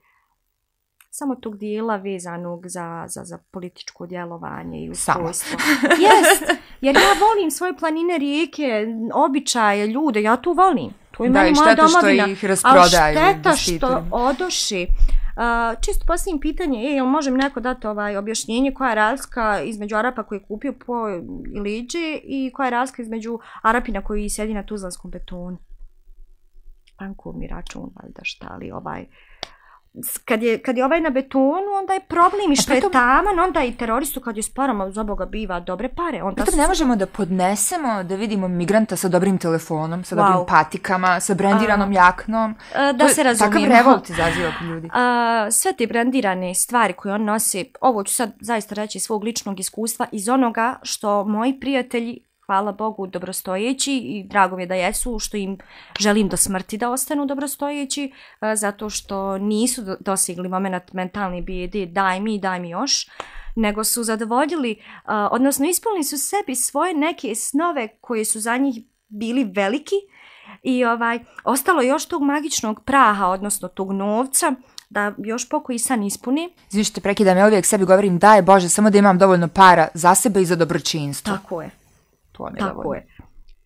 samo 1.11 1.35
tog 1.35 1.57
dijela 1.59 1.97
vezanog 1.97 2.68
za, 2.68 3.05
za, 3.09 3.25
za 3.25 3.39
političko 3.51 4.07
djelovanje 4.07 4.85
i 4.85 4.91
ustrojstvo. 4.91 5.59
Jest, 6.07 6.62
jer 6.81 6.97
ja 6.97 7.27
volim 7.29 7.51
svoje 7.51 7.77
planine, 7.77 8.18
rijeke, 8.18 8.87
običaje, 9.14 9.87
ljude, 9.87 10.23
ja 10.23 10.37
tu 10.37 10.53
volim. 10.53 10.99
To 11.21 11.25
je 11.25 11.31
Da, 11.31 11.39
meni 11.39 11.51
i 11.51 11.55
moja 11.55 11.66
šteta 11.66 11.89
što 11.89 12.01
domovina. 12.01 12.27
ih 12.27 12.45
rasprodaju 12.45 12.83
Ali 13.03 13.14
šteta 13.14 13.53
što 13.53 14.05
odoši. 14.11 14.87
Uh, 15.37 15.43
čisto 15.81 16.05
postavim 16.07 16.41
pitanje, 16.41 16.83
je, 16.83 16.93
jel 16.93 17.07
može 17.07 17.31
mi 17.31 17.39
neko 17.39 17.61
dati 17.61 17.87
ovaj 17.87 18.16
objašnjenje 18.16 18.73
koja 18.73 18.89
je 18.89 18.95
razlika 18.95 19.61
između 19.62 19.97
Arapa 19.97 20.23
koji 20.23 20.39
je 20.39 20.45
kupio 20.45 20.73
po 20.87 20.95
Iliđi 21.57 21.99
i 22.25 22.51
koja 22.55 22.66
je 22.66 22.71
razlika 22.71 23.03
između 23.03 23.39
Arapina 23.62 24.03
koji 24.03 24.31
sjedi 24.31 24.55
na 24.55 24.62
Tuzlanskom 24.62 25.11
betonu? 25.11 25.59
Bankovni 26.99 27.47
račun, 27.47 27.91
valjda 28.03 28.21
šta, 28.23 28.47
ali 28.51 28.71
ovaj... 28.71 29.03
s- 29.03 29.07
Kad 30.24 30.43
je, 30.43 30.59
kad 30.59 30.76
je 30.76 30.84
ovaj 30.84 31.01
na 31.01 31.11
betonu, 31.11 31.47
onda 31.80 31.93
je 31.93 32.01
problem 32.01 32.53
i 32.53 32.57
što 32.57 32.72
je 32.72 32.76
pritom- 32.76 32.93
taman, 32.93 33.38
onda 33.38 33.62
i 33.62 33.72
teroristu 33.72 34.20
kad 34.20 34.36
je 34.36 34.43
s 34.43 34.51
parama 34.51 34.91
za 34.91 35.03
Boga 35.05 35.26
biva 35.26 35.61
dobre 35.61 35.88
pare. 35.91 36.22
Onda 36.22 36.43
Pritom 36.43 36.59
ne 36.59 36.68
možemo 36.68 36.97
da 36.97 37.07
podnesemo 37.09 38.03
da 38.03 38.14
vidimo 38.16 38.49
migranta 38.49 38.97
sa 38.97 39.09
dobrim 39.09 39.38
telefonom, 39.38 40.05
sa 40.05 40.16
Wow. 40.16 40.18
dobrim 40.18 40.47
patikama, 40.49 41.20
sa 41.20 41.34
brendiranom 41.34 41.93
jaknom. 41.93 42.51
E, 42.51 42.74
To 42.74 42.93
da 42.93 43.05
je- 43.05 43.11
se 43.11 43.22
razumijemo. 43.22 43.66
Takav 43.66 43.78
revolt 43.78 44.11
izaziva 44.11 44.53
kod 44.59 44.68
ljudi. 44.68 44.88
A, 44.93 45.49
sve 45.51 45.72
te 45.72 45.86
brandirane 45.86 46.55
stvari 46.55 46.93
koje 46.93 47.14
on 47.14 47.24
nosi, 47.24 47.72
ovo 47.80 48.05
ću 48.05 48.14
sad 48.14 48.32
zaista 48.41 48.74
reći 48.74 48.99
iz 48.99 49.03
svog 49.03 49.24
ličnog 49.24 49.61
iskustva, 49.61 50.07
iz 50.12 50.28
onoga 50.28 50.78
što 50.82 51.24
moji 51.24 51.61
prijatelji, 51.61 52.18
hvala 52.51 52.72
Bogu, 52.72 53.07
dobrostojeći 53.07 53.92
i 53.92 54.24
drago 54.24 54.57
mi 54.57 54.62
je 54.62 54.66
da 54.66 54.74
jesu, 54.74 55.18
što 55.18 55.36
im 55.36 55.59
želim 56.01 56.28
do 56.28 56.36
smrti 56.36 56.78
da 56.78 56.90
ostanu 56.90 57.26
dobrostojeći, 57.26 58.12
a, 58.40 58.57
zato 58.57 58.90
što 58.90 59.38
nisu 59.38 59.82
do- 59.82 59.96
dosegli 60.01 60.48
moment 60.48 60.92
mentalni 60.92 61.42
bijede, 61.42 61.86
daj 61.86 62.20
mi, 62.20 62.38
daj 62.38 62.61
mi 62.61 62.70
još, 62.70 63.11
nego 63.57 63.84
su 63.84 64.03
zadovoljili, 64.03 64.82
a, 65.05 65.28
odnosno 65.32 65.66
ispunili 65.66 66.05
su 66.05 66.18
sebi 66.18 66.55
svoje 66.55 66.94
neke 66.94 67.34
snove 67.34 67.88
koje 68.01 68.24
su 68.24 68.40
za 68.40 68.57
njih 68.57 68.82
bili 69.09 69.44
veliki 69.44 69.96
i 70.62 70.84
ovaj 70.84 71.18
ostalo 71.44 71.82
još 71.82 72.07
tog 72.07 72.22
magičnog 72.22 72.84
praha, 72.84 73.26
odnosno 73.26 73.68
tog 73.68 73.92
novca, 73.92 74.53
da 74.88 75.12
još 75.18 75.48
pokoji 75.48 75.78
san 75.78 76.03
ispuni. 76.03 76.55
Te 76.94 77.01
prekidam, 77.01 77.38
ja 77.38 77.46
uvijek 77.46 77.66
sebi 77.66 77.84
govorim 77.84 78.18
daj 78.18 78.42
Bože 78.42 78.68
samo 78.68 78.90
da 78.90 78.98
imam 78.98 79.18
dovoljno 79.18 79.48
para 79.48 79.88
za 79.94 80.14
sebe 80.14 80.42
i 80.42 80.44
za 80.44 80.57
dobročinstvo. 80.57 81.36
Tako 81.36 81.62
je, 81.62 81.80
To 82.49 82.55
je 82.55 82.59
tako 82.59 82.95
je. 82.95 83.07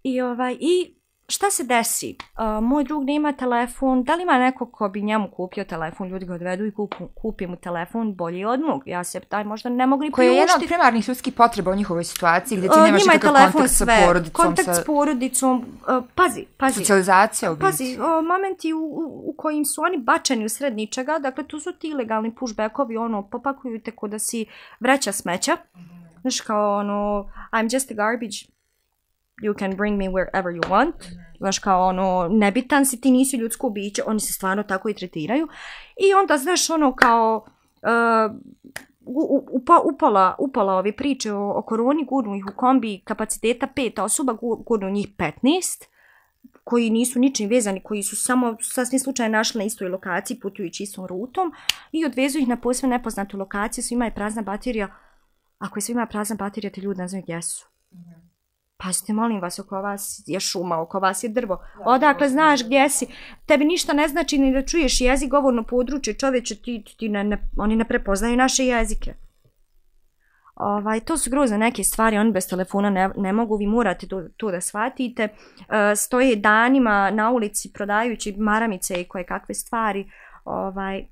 I, 0.03 0.21
ovaj, 0.21 0.57
I 0.61 0.95
šta 1.29 1.51
se 1.51 1.65
desi? 1.65 2.17
Uh, 2.21 2.65
moj 2.65 2.85
drug 2.85 3.05
nema 3.05 3.33
telefon, 3.33 4.03
da 4.05 4.15
li 4.15 4.23
ima 4.23 4.39
neko 4.39 4.67
ko 4.67 4.89
bi 4.89 5.03
njemu 5.03 5.29
kupio 5.37 5.65
telefon, 5.65 6.09
ljudi 6.09 6.27
ga 6.27 6.35
odvedu 6.35 6.65
i 6.67 6.75
kupu, 6.75 7.09
kupi 7.15 7.47
mu 7.47 7.57
telefon 7.57 8.15
bolji 8.15 8.45
od 8.45 8.61
mog. 8.61 8.83
Ja 8.87 9.05
se 9.05 9.21
taj 9.21 9.45
možda 9.45 9.71
ne 9.71 9.87
mogu 9.87 10.03
ni 10.03 10.11
Koja 10.11 10.25
je 10.25 10.29
jedna 10.29 10.43
od 10.43 10.47
priuštiti. 10.47 10.69
primarnih 10.69 11.09
ljudskih 11.09 11.35
potreba 11.35 11.71
u 11.71 11.75
njihovoj 11.75 12.05
situaciji 12.05 12.59
gdje 12.59 12.69
ti 12.69 12.79
Uh, 12.79 12.85
nemaš 12.85 13.03
je 13.03 13.13
nikakav 13.13 13.53
kontakt 13.53 13.71
sa 13.71 13.85
sve, 13.85 14.07
porodicom, 14.07 14.45
kontakt 14.45 14.67
sa 14.67 14.75
s 14.75 14.85
porodicom, 14.85 15.59
uh, 15.59 16.05
pazi, 16.15 16.47
pazi. 16.57 16.75
socijalizacija 16.75 17.53
u 17.53 17.55
biti. 17.55 17.67
Pazi, 17.67 17.99
o, 18.01 18.23
momenti 18.23 18.73
u, 18.73 18.79
u, 18.79 19.31
u 19.31 19.35
kojim 19.37 19.65
su 19.65 19.83
oni 19.83 19.99
bačeni 19.99 20.45
u 20.45 20.49
sred 20.49 20.75
ničega, 20.77 21.19
dakle 21.19 21.45
tu 21.45 21.61
su 21.61 21.73
ti 21.73 21.89
ilegalni 21.89 22.35
pushbackovi, 22.35 22.97
ono, 22.97 23.29
popakuju 23.29 23.81
te 23.81 23.91
ko 23.91 24.09
da 24.09 24.19
si 24.19 24.47
vreća 24.81 25.13
smeća. 25.13 25.57
Znaš 26.21 26.41
kao 26.41 26.79
ono, 26.79 27.29
I'm 27.53 27.75
just 27.75 27.91
a 27.91 27.95
garbage, 27.95 28.54
you 29.43 29.59
can 29.59 29.77
bring 29.77 29.97
me 29.97 30.09
wherever 30.09 30.53
you 30.53 30.71
want. 30.71 30.93
Znaš 31.39 31.59
kao 31.59 31.87
ono, 31.87 32.29
nebitan 32.31 32.87
si, 32.87 33.01
ti 33.01 33.11
nisi 33.11 33.37
ljudsko 33.37 33.71
biće, 33.71 34.03
oni 34.07 34.21
se 34.21 34.33
stvarno 34.33 34.63
tako 34.63 34.89
i 34.89 34.95
tretiraju. 34.95 35.49
I 36.09 36.15
onda, 36.15 36.39
znaš, 36.39 36.71
ono 36.71 36.95
kao, 36.95 37.47
uh, 37.83 38.37
upa, 39.51 39.81
upala, 39.95 40.37
upala 40.39 40.75
ove 40.75 40.93
priče 40.93 41.33
o, 41.33 41.51
o 41.51 41.63
koroni, 41.63 42.05
gurnu 42.05 42.37
ih 42.37 42.45
u 42.53 42.57
kombi 42.57 43.01
kapaciteta 43.05 43.67
pet 43.67 43.99
osoba, 43.99 44.37
gurnu 44.67 44.91
njih 44.91 45.09
15 45.17 45.85
koji 46.65 46.91
nisu 46.91 47.19
ničim 47.19 47.51
vezani, 47.51 47.83
koji 47.83 48.03
su 48.03 48.17
samo 48.17 48.57
sasvim 48.61 49.01
slučajno 49.01 49.33
našli 49.33 49.59
na 49.59 49.65
istoj 49.65 49.89
lokaciji 49.89 50.41
putujući 50.41 50.83
istom 50.83 51.07
rutom 51.07 51.53
i 51.93 52.05
odvezu 52.05 52.39
ih 52.39 52.49
na 52.49 52.57
posve 52.57 52.89
nepoznatu 52.89 53.39
lokaciju, 53.39 53.85
svima 53.85 54.05
je 54.05 54.15
prazna 54.15 54.43
baterija. 54.43 54.97
Ako 55.59 55.79
je 55.79 55.83
svima 55.83 56.07
prazna 56.07 56.37
baterija, 56.37 56.73
te 56.73 56.81
ljudi 56.81 57.01
ne 57.01 57.09
znaju 57.09 57.23
gdje 57.23 57.43
su. 57.43 57.67
Mhm. 57.93 58.34
Pazite, 58.77 59.13
molim 59.13 59.41
vas, 59.41 59.59
oko 59.59 59.81
vas 59.83 60.23
je 60.27 60.41
šuma, 60.41 60.81
oko 60.81 61.01
vas 61.01 61.25
je 61.25 61.29
drvo. 61.29 61.63
Odakle 61.85 62.29
znaš 62.29 62.65
gdje 62.65 62.89
si? 62.89 63.07
Tebi 63.47 63.65
ništa 63.65 63.93
ne 63.93 64.09
znači 64.09 64.39
ni 64.39 64.53
da 64.53 64.63
čuješ 64.63 65.01
jezik, 65.01 65.31
govorno 65.31 65.63
područje, 65.63 66.15
čovječe, 66.15 66.55
ti, 66.55 66.85
ti 66.99 67.09
ne, 67.09 67.25
ne, 67.25 67.49
oni 67.57 67.77
ne 67.77 67.85
prepoznaju 67.85 68.37
naše 68.37 68.65
jezike. 68.65 69.15
Ovaj, 70.55 71.01
to 71.01 71.19
su 71.19 71.31
grozne 71.31 71.59
neke 71.59 71.85
stvari, 71.85 72.19
oni 72.19 72.33
bez 72.33 72.49
telefona 72.49 72.91
ne, 72.91 73.11
ne 73.17 73.33
mogu, 73.33 73.57
vi 73.57 73.67
morate 73.67 74.07
to, 74.07 74.23
to 74.37 74.51
da 74.51 74.61
shvatite. 74.61 75.23
E, 75.23 75.97
stoje 75.97 76.37
danima 76.37 77.11
na 77.11 77.31
ulici 77.31 77.73
prodajući 77.73 78.35
maramice 78.39 79.01
i 79.01 79.09
koje 79.09 79.27
kakve 79.27 79.55
stvari, 79.55 80.11
ovaj, 80.45 81.07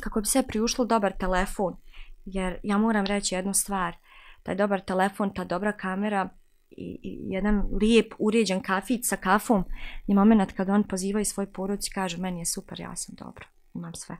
kako 0.00 0.20
bi 0.20 0.26
se 0.26 0.42
priušlo 0.42 0.84
dobar 0.84 1.12
telefon. 1.12 1.76
Jer 2.24 2.58
ja 2.62 2.78
moram 2.78 3.06
reći 3.06 3.34
jednu 3.34 3.54
stvar, 3.54 3.94
taj 4.42 4.54
dobar 4.54 4.80
telefon, 4.80 5.34
ta 5.34 5.44
dobra 5.44 5.72
kamera 5.72 6.28
i, 6.70 7.00
i 7.02 7.18
jedan 7.24 7.62
lijep 7.80 8.14
uređen 8.18 8.62
kafić 8.62 9.08
sa 9.08 9.16
kafom 9.16 9.64
je 10.06 10.14
moment 10.14 10.52
kad 10.52 10.68
on 10.68 10.84
pozivaju 10.84 11.24
svoj 11.24 11.52
porodic 11.52 11.86
i 11.86 11.90
kaže 11.90 12.18
meni 12.18 12.40
je 12.40 12.46
super, 12.46 12.80
ja 12.80 12.96
sam 12.96 13.14
dobro, 13.18 13.46
imam 13.74 13.94
sve. 13.94 14.16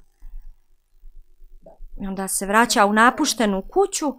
I 2.03 2.07
onda 2.07 2.29
se 2.29 2.47
vraća 2.47 2.87
u 2.87 2.93
napuštenu 2.93 3.63
kuću 3.63 4.19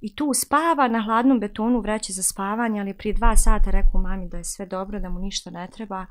I 0.00 0.14
tu 0.14 0.34
spava 0.34 0.88
na 0.88 1.02
hladnom 1.02 1.40
betonu 1.40 1.80
vreće 1.80 2.12
za 2.12 2.22
spavanje, 2.22 2.80
ali 2.80 2.94
prije 2.94 3.12
dva 3.12 3.36
sata 3.36 3.70
rekao 3.70 4.00
mami 4.00 4.28
da 4.28 4.36
je 4.36 4.44
sve 4.44 4.66
dobro, 4.66 5.00
da 5.00 5.08
mu 5.08 5.20
ništa 5.20 5.50
ne 5.50 5.68
treba. 5.72 6.06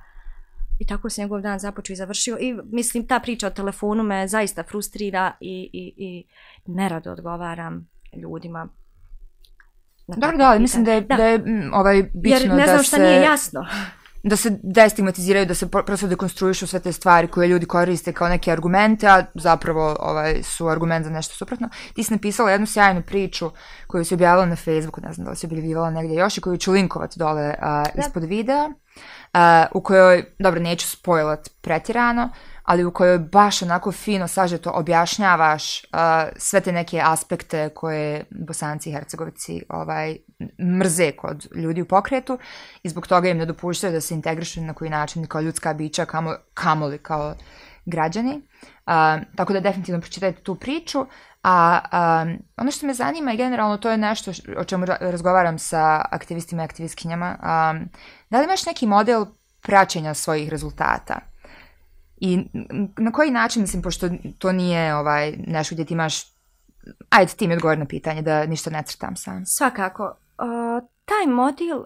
I 0.79 0.85
tako 0.85 1.09
se 1.09 1.21
njegov 1.21 1.41
dan 1.41 1.59
započeo 1.59 1.93
i 1.93 1.97
završio. 1.97 2.37
I 2.39 2.55
mislim, 2.71 3.07
ta 3.07 3.19
priča 3.19 3.47
o 3.47 3.49
telefonu 3.49 4.03
me 4.03 4.27
zaista 4.27 4.63
frustrira 4.63 5.31
i, 5.39 5.69
i, 5.73 5.93
i 5.97 6.25
nerado 6.65 7.11
odgovaram 7.11 7.89
ljudima. 8.21 8.67
Dobro, 10.07 10.37
da, 10.37 10.49
ali 10.49 10.59
mislim 10.59 10.83
da 10.83 10.93
je, 10.93 11.01
da. 11.01 11.15
da 11.15 11.25
je 11.25 11.35
m, 11.35 11.71
ovaj, 11.73 12.03
bitno 12.13 12.39
Jer 12.39 12.53
ne 12.53 12.65
znam 12.65 12.77
da 12.77 12.83
šta 12.83 12.97
se... 12.97 13.03
nije 13.03 13.21
jasno. 13.21 13.65
da 14.23 14.35
se 14.35 14.59
destigmatiziraju, 14.63 15.45
da 15.45 15.53
se 15.53 15.67
pro- 15.67 15.83
prosto 15.83 16.07
dekonstruišu 16.07 16.67
sve 16.67 16.79
te 16.79 16.91
stvari 16.91 17.27
koje 17.27 17.47
ljudi 17.47 17.65
koriste 17.65 18.13
kao 18.13 18.29
neke 18.29 18.51
argumente, 18.51 19.07
a 19.07 19.25
zapravo 19.33 19.95
ovaj, 19.99 20.43
su 20.43 20.67
argument 20.67 21.05
za 21.05 21.11
nešto 21.11 21.35
suprotno. 21.35 21.69
Ti 21.93 22.03
si 22.03 22.13
napisala 22.13 22.51
jednu 22.51 22.67
sjajnu 22.67 23.01
priču 23.01 23.51
koju 23.87 24.05
si 24.05 24.13
objavila 24.13 24.45
na 24.45 24.55
Facebooku, 24.55 25.01
ne 25.01 25.13
znam 25.13 25.25
da 25.25 25.31
li 25.31 25.37
si 25.37 25.45
objavljivala 25.45 25.89
negdje 25.89 26.15
još 26.15 26.37
i 26.37 26.41
koju 26.41 26.57
ću 26.57 26.71
linkovati 26.71 27.19
dole 27.19 27.55
a, 27.61 27.83
ispod 27.97 28.23
videa, 28.23 28.69
a, 29.33 29.65
u 29.73 29.81
kojoj, 29.81 30.25
dobro, 30.39 30.59
neću 30.59 30.87
spojlat 30.87 31.49
pretirano, 31.61 32.29
ali 32.67 32.85
u 32.85 32.91
kojoj 32.91 33.19
baš 33.19 33.61
onako 33.61 33.91
fino 33.91 34.27
sažeto 34.27 34.71
objašnjavaš 34.71 35.83
uh, 35.83 35.99
sve 36.37 36.61
te 36.61 36.71
neke 36.71 37.01
aspekte 37.03 37.69
koje 37.69 38.25
bosanci 38.29 38.89
i 38.89 38.93
hercegovci 38.93 39.61
ovaj, 39.69 40.17
mrze 40.79 41.11
kod 41.11 41.47
ljudi 41.55 41.81
u 41.81 41.85
pokretu 41.85 42.37
i 42.83 42.89
zbog 42.89 43.07
toga 43.07 43.29
im 43.29 43.37
ne 43.37 43.45
dopuštaju 43.45 43.93
da 43.93 44.01
se 44.01 44.13
integrišu 44.13 44.61
na 44.61 44.73
koji 44.73 44.89
način 44.89 45.27
kao 45.27 45.41
ljudska 45.41 45.73
bića, 45.73 46.05
kamo, 46.05 46.35
kamoli 46.53 46.97
kao 46.97 47.35
građani. 47.85 48.35
Uh, 48.35 48.93
tako 49.35 49.53
da 49.53 49.59
definitivno 49.59 50.01
pročitajte 50.01 50.41
tu 50.41 50.55
priču. 50.55 51.05
A 51.43 51.79
um, 52.23 52.37
ono 52.57 52.71
što 52.71 52.87
me 52.87 52.93
zanima 52.93 53.33
i 53.33 53.37
generalno 53.37 53.77
to 53.77 53.89
je 53.89 53.97
nešto 53.97 54.33
š- 54.33 54.41
o 54.57 54.63
čemu 54.63 54.85
razgovaram 54.85 55.59
sa 55.59 56.05
aktivistima 56.11 56.61
i 56.61 56.65
aktivistkinjama. 56.65 57.29
Um, 57.29 57.89
da 58.29 58.37
li 58.39 58.45
imaš 58.45 58.65
neki 58.65 58.87
model 58.87 59.25
praćenja 59.61 60.13
svojih 60.13 60.49
rezultata? 60.49 61.19
I 62.17 62.43
na 62.97 63.11
koji 63.11 63.31
način, 63.31 63.61
mislim, 63.61 63.81
pošto 63.81 64.09
to 64.37 64.51
nije 64.51 64.95
ovaj, 64.95 65.31
nešto 65.47 65.75
gdje 65.75 65.85
ti 65.85 65.93
imaš... 65.93 66.23
Ajde, 67.09 67.31
ti 67.31 67.47
mi 67.47 67.53
odgovor 67.53 67.77
na 67.77 67.85
pitanje, 67.85 68.21
da 68.21 68.45
ništa 68.45 68.69
ne 68.69 68.83
crtam 68.83 69.15
sam. 69.15 69.45
Svakako, 69.45 70.03
uh, 70.03 70.89
taj 71.05 71.33
model 71.33 71.83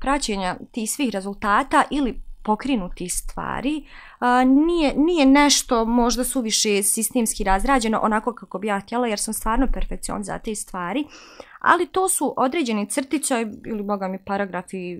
praćenja 0.00 0.56
tih 0.72 0.90
svih 0.90 1.10
rezultata 1.12 1.82
ili 1.90 2.22
pokrinutih 2.42 3.12
stvari 3.12 3.86
a, 4.18 4.44
nije, 4.44 4.94
nije 4.96 5.26
nešto 5.26 5.84
možda 5.84 6.24
suviše 6.24 6.82
sistemski 6.82 7.44
razrađeno 7.44 8.00
onako 8.02 8.34
kako 8.34 8.58
bi 8.58 8.66
ja 8.66 8.80
htjela 8.80 9.06
jer 9.06 9.18
sam 9.18 9.34
stvarno 9.34 9.66
perfekcion 9.72 10.22
za 10.22 10.38
te 10.38 10.54
stvari, 10.54 11.04
ali 11.60 11.86
to 11.86 12.08
su 12.08 12.34
određeni 12.36 12.86
crtića 12.86 13.40
ili 13.66 13.82
boga 13.82 14.08
mi 14.08 14.18
paragrafi 14.18 14.98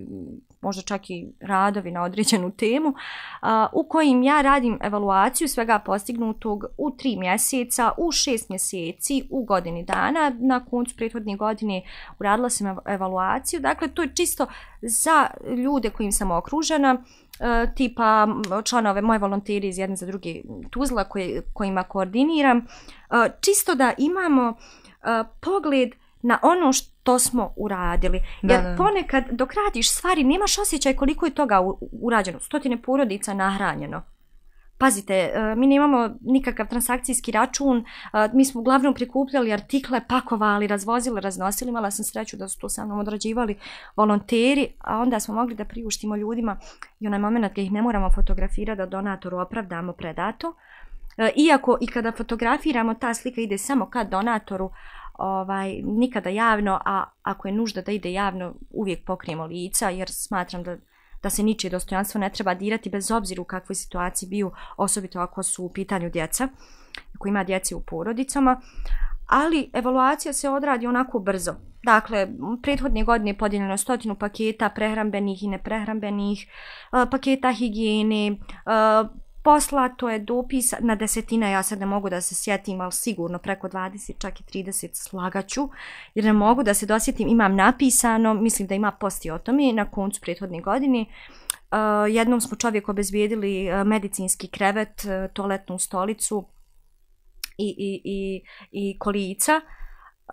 možda 0.61 0.81
čak 0.81 1.09
i 1.09 1.27
radovi 1.39 1.91
na 1.91 2.03
određenu 2.03 2.51
temu, 2.51 2.93
a, 3.41 3.67
u 3.73 3.83
kojim 3.83 4.23
ja 4.23 4.41
radim 4.41 4.79
evaluaciju 4.81 5.47
svega 5.47 5.79
postignutog 5.79 6.65
u 6.77 6.91
tri 6.91 7.15
mjeseca, 7.15 7.91
u 7.97 8.11
šest 8.11 8.49
mjeseci, 8.49 9.27
u 9.29 9.43
godini 9.43 9.83
dana. 9.83 10.31
Na 10.39 10.65
koncu 10.65 10.95
prethodne 10.95 11.35
godine 11.35 11.81
uradila 12.19 12.49
sam 12.49 12.77
evaluaciju. 12.85 13.59
Dakle, 13.59 13.87
to 13.87 14.01
je 14.01 14.15
čisto 14.15 14.47
za 14.81 15.27
ljude 15.57 15.89
kojim 15.89 16.11
sam 16.11 16.31
okružena, 16.31 16.97
e, 17.39 17.73
tipa 17.75 18.27
članove 18.63 19.01
moje 19.07 19.19
volonteri 19.19 19.67
iz 19.67 19.77
jedne 19.77 19.95
za 19.95 20.05
druge 20.05 20.41
Tuzla 20.69 21.03
koje, 21.03 21.41
kojima 21.53 21.83
koordiniram, 21.83 22.57
e, 22.57 22.63
čisto 23.41 23.75
da 23.75 23.93
imamo 23.97 24.53
e, 24.53 25.23
pogled 25.41 25.89
na 26.21 26.39
ono 26.41 26.73
što 26.73 27.19
smo 27.19 27.53
uradili. 27.55 28.21
Da, 28.41 28.53
Jer 28.53 28.63
da. 28.63 28.75
ponekad 28.77 29.23
dok 29.31 29.53
radiš 29.53 29.91
stvari 29.91 30.23
nemaš 30.23 30.57
osjećaj 30.57 30.95
koliko 30.95 31.25
je 31.25 31.35
toga 31.35 31.61
urađeno. 32.01 32.39
Stotine 32.39 32.81
porodica 32.81 33.33
nahranjeno. 33.33 34.01
Pazite, 34.77 35.13
e, 35.13 35.55
mi 35.55 35.67
nemamo 35.67 36.09
nikakav 36.21 36.67
transakcijski 36.67 37.31
račun, 37.31 37.77
e, 37.77 37.83
mi 38.33 38.45
smo 38.45 38.61
uglavnom 38.61 38.93
prikupljali 38.93 39.53
artikle, 39.53 40.01
pakovali, 40.07 40.67
razvozili, 40.67 41.21
raznosili, 41.21 41.69
imala 41.69 41.91
sam 41.91 42.05
sreću 42.05 42.37
da 42.37 42.47
su 42.47 42.59
to 42.59 42.69
sa 42.69 42.85
mnom 42.85 42.99
odrađivali 42.99 43.55
volonteri, 43.95 44.67
a 44.79 44.99
onda 44.99 45.19
smo 45.19 45.33
mogli 45.33 45.55
da 45.55 45.65
priuštimo 45.65 46.15
ljudima 46.15 46.57
i 46.99 47.07
onaj 47.07 47.19
moment 47.19 47.51
gdje 47.51 47.63
ih 47.63 47.71
ne 47.71 47.81
moramo 47.81 48.11
fotografirati 48.11 48.77
da 48.77 48.85
donatoru 48.85 49.37
opravdamo 49.37 49.93
predato. 49.93 50.55
E, 51.17 51.31
iako 51.35 51.77
i 51.81 51.87
kada 51.87 52.11
fotografiramo, 52.11 52.93
ta 52.93 53.13
slika 53.13 53.41
ide 53.41 53.57
samo 53.57 53.85
ka 53.85 54.03
donatoru, 54.03 54.71
ovaj, 55.17 55.81
nikada 55.83 56.29
javno, 56.29 56.79
a 56.85 57.03
ako 57.21 57.47
je 57.47 57.53
nužda 57.53 57.81
da 57.81 57.91
ide 57.91 58.11
javno, 58.11 58.53
uvijek 58.69 59.05
pokrijemo 59.05 59.45
lica, 59.45 59.89
jer 59.89 60.09
smatram 60.11 60.63
da 60.63 60.77
da 61.27 61.31
se 61.31 61.43
ničije 61.43 61.71
dostojanstvo 61.71 62.19
ne 62.19 62.29
treba 62.29 62.53
dirati 62.53 62.89
bez 62.89 63.11
obzira 63.11 63.41
u 63.41 63.45
kakvoj 63.45 63.75
situaciji 63.75 64.29
bio, 64.29 64.51
osobito 64.77 65.19
ako 65.19 65.43
su 65.43 65.65
u 65.65 65.73
pitanju 65.73 66.09
djeca, 66.09 66.47
ako 67.15 67.27
ima 67.27 67.43
djeci 67.43 67.75
u 67.75 67.81
porodicama, 67.81 68.61
ali 69.27 69.69
evaluacija 69.73 70.33
se 70.33 70.49
odradi 70.49 70.87
onako 70.87 71.19
brzo. 71.19 71.55
Dakle, 71.83 72.27
prethodne 72.61 73.03
godine 73.03 73.31
je 73.31 73.37
podijeljeno 73.37 73.77
stotinu 73.77 74.15
paketa 74.15 74.69
prehrambenih 74.69 75.43
i 75.43 75.47
neprehrambenih, 75.47 76.47
paketa 77.11 77.51
higijene, 77.51 78.37
poslato 79.47 80.09
je 80.09 80.19
dopis 80.19 80.73
na 80.79 80.95
desetine, 80.95 81.51
ja 81.51 81.63
sad 81.63 81.79
ne 81.79 81.85
mogu 81.85 82.09
da 82.09 82.21
se 82.21 82.35
sjetim, 82.35 82.81
ali 82.81 82.91
sigurno 82.91 83.39
preko 83.39 83.67
20, 83.67 84.17
čak 84.19 84.41
i 84.41 84.43
30 84.43 84.89
slagaću, 84.93 85.69
jer 86.15 86.25
ne 86.25 86.33
mogu 86.33 86.63
da 86.63 86.73
se 86.73 86.85
dosjetim, 86.85 87.27
imam 87.27 87.55
napisano, 87.55 88.33
mislim 88.33 88.67
da 88.67 88.75
ima 88.75 88.91
posti 88.91 89.31
o 89.31 89.37
tome 89.37 89.73
na 89.73 89.85
koncu 89.91 90.21
prethodne 90.21 90.61
godine. 90.61 91.05
Uh, 91.71 91.77
jednom 92.09 92.41
smo 92.41 92.57
čovjek 92.57 92.89
obezbijedili 92.89 93.69
uh, 93.69 93.87
medicinski 93.87 94.47
krevet, 94.47 95.05
uh, 95.05 95.33
toaletnu 95.33 95.79
stolicu 95.79 96.45
i, 97.57 97.75
i, 97.77 98.01
i, 98.03 98.41
i 98.71 98.99
kolica 98.99 99.61
uh, 99.63 99.86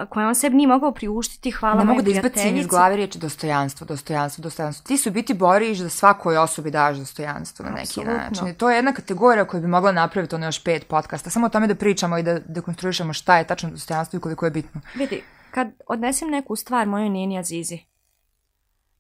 koje 0.09 0.27
on 0.27 0.35
sebi 0.35 0.57
nije 0.57 0.69
mogao 0.69 0.93
priuštiti, 0.93 1.51
hvala 1.51 1.79
ne 1.79 1.85
mogu 1.85 2.03
da 2.03 2.11
izbacim 2.11 2.57
iz 2.57 2.67
glave 2.67 2.97
riječ 2.97 3.17
dostojanstvo, 3.17 3.87
dostojanstvo, 3.87 4.43
dostojanstvo. 4.43 4.87
Ti 4.87 4.99
su 4.99 5.11
biti 5.11 5.35
boriš 5.35 5.79
da 5.79 5.89
svakoj 5.89 6.37
osobi 6.37 6.71
daš 6.71 6.97
dostojanstvo 6.97 7.65
na 7.65 7.71
neki 7.71 7.83
Apsolutno. 7.83 8.15
način. 8.15 8.49
I 8.49 8.55
to 8.55 8.71
je 8.71 8.77
jedna 8.77 8.93
kategorija 8.93 9.45
koju 9.45 9.61
bi 9.61 9.67
mogla 9.69 9.93
napraviti 9.93 10.35
ono 10.35 10.47
još 10.47 10.65
pet 10.65 10.89
podcasta. 10.89 11.31
Samo 11.31 11.47
o 11.47 11.49
tome 11.49 11.67
da 11.67 11.75
pričamo 11.75 12.19
i 12.19 12.23
da 12.23 12.39
dekonstruišemo 12.39 13.13
šta 13.13 13.39
je 13.39 13.47
tačno 13.47 13.71
dostojanstvo 13.71 14.17
i 14.17 14.21
koliko 14.21 14.45
je 14.45 14.51
bitno. 14.51 14.81
Vidi, 14.95 15.23
kad 15.51 15.69
odnesem 15.87 16.31
neku 16.31 16.57
stvar 16.57 16.87
mojoj 16.87 17.09
neni 17.09 17.39
Azizi, 17.39 17.79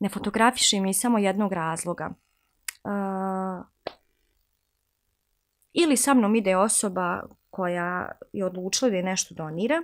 ne 0.00 0.08
fotografišem 0.08 0.84
je 0.84 0.90
iz 0.90 0.96
samo 0.96 1.18
jednog 1.18 1.52
razloga. 1.52 2.10
Uh, 2.84 3.64
ili 5.72 5.96
sa 5.96 6.14
mnom 6.14 6.34
ide 6.34 6.56
osoba 6.56 7.22
koja 7.50 8.08
je 8.32 8.44
odlučila 8.44 8.90
da 8.90 8.96
je 8.96 9.02
nešto 9.02 9.34
donira, 9.34 9.82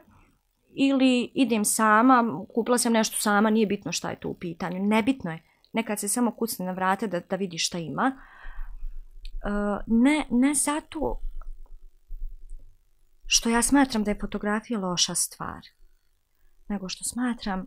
ili 0.75 1.31
idem 1.35 1.65
sama, 1.65 2.45
kupila 2.55 2.79
sam 2.79 2.93
nešto 2.93 3.17
sama, 3.21 3.51
nije 3.51 3.67
bitno 3.67 3.93
šta 3.93 4.11
je 4.11 4.21
tu 4.21 4.29
u 4.29 4.35
pitanju. 4.35 4.87
Nebitno 4.87 5.31
je. 5.31 5.43
Nekad 5.73 6.01
se 6.01 6.09
samo 6.09 6.31
kucne 6.31 6.67
na 6.67 6.73
vrate 6.73 7.07
da, 7.07 7.21
da 7.21 7.37
vidi 7.37 7.59
šta 7.59 7.79
ima. 7.79 8.13
Uh, 9.45 9.81
ne, 9.87 10.27
ne 10.31 10.55
zato 10.55 11.21
što 13.27 13.49
ja 13.49 13.63
smatram 13.63 14.05
da 14.05 14.11
je 14.11 14.19
fotografija 14.21 14.81
loša 14.81 15.15
stvar 15.15 15.61
nego 16.71 16.89
što 16.89 17.05
smatram 17.05 17.67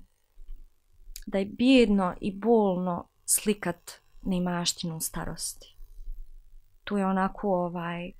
da 1.28 1.38
je 1.38 1.46
bijedno 1.46 2.16
i 2.22 2.40
bolno 2.40 3.10
slikat 3.26 3.92
neimaštinu 4.22 4.98
u 4.98 5.00
starosti. 5.00 5.78
Tu 6.84 6.98
je 6.98 7.06
onako 7.06 7.48
ovaj, 7.48 8.12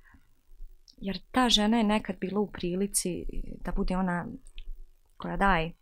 jer 0.96 1.18
ta 1.30 1.48
žena 1.48 1.76
je 1.76 1.84
nekad 1.84 2.16
bila 2.20 2.40
u 2.40 2.50
prilici 2.50 3.26
da 3.60 3.72
bude 3.72 3.96
ona 3.96 4.26
koja 5.24 5.36
daje. 5.36 5.72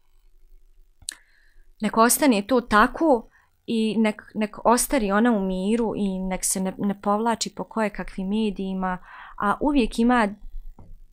Nek 1.80 1.96
ostane 1.96 2.42
to 2.46 2.60
tako 2.60 3.28
i 3.66 3.96
nek, 3.98 4.22
nek 4.34 4.56
ostari 4.64 5.12
ona 5.12 5.32
u 5.32 5.40
miru 5.46 5.92
i 5.96 6.18
nek 6.18 6.44
se 6.44 6.60
ne, 6.60 6.74
ne 6.78 7.00
povlači 7.00 7.54
po 7.56 7.64
koje 7.64 7.90
kakvim 7.90 8.28
medijima, 8.28 8.98
a 9.38 9.56
uvijek 9.60 9.98
ima 9.98 10.28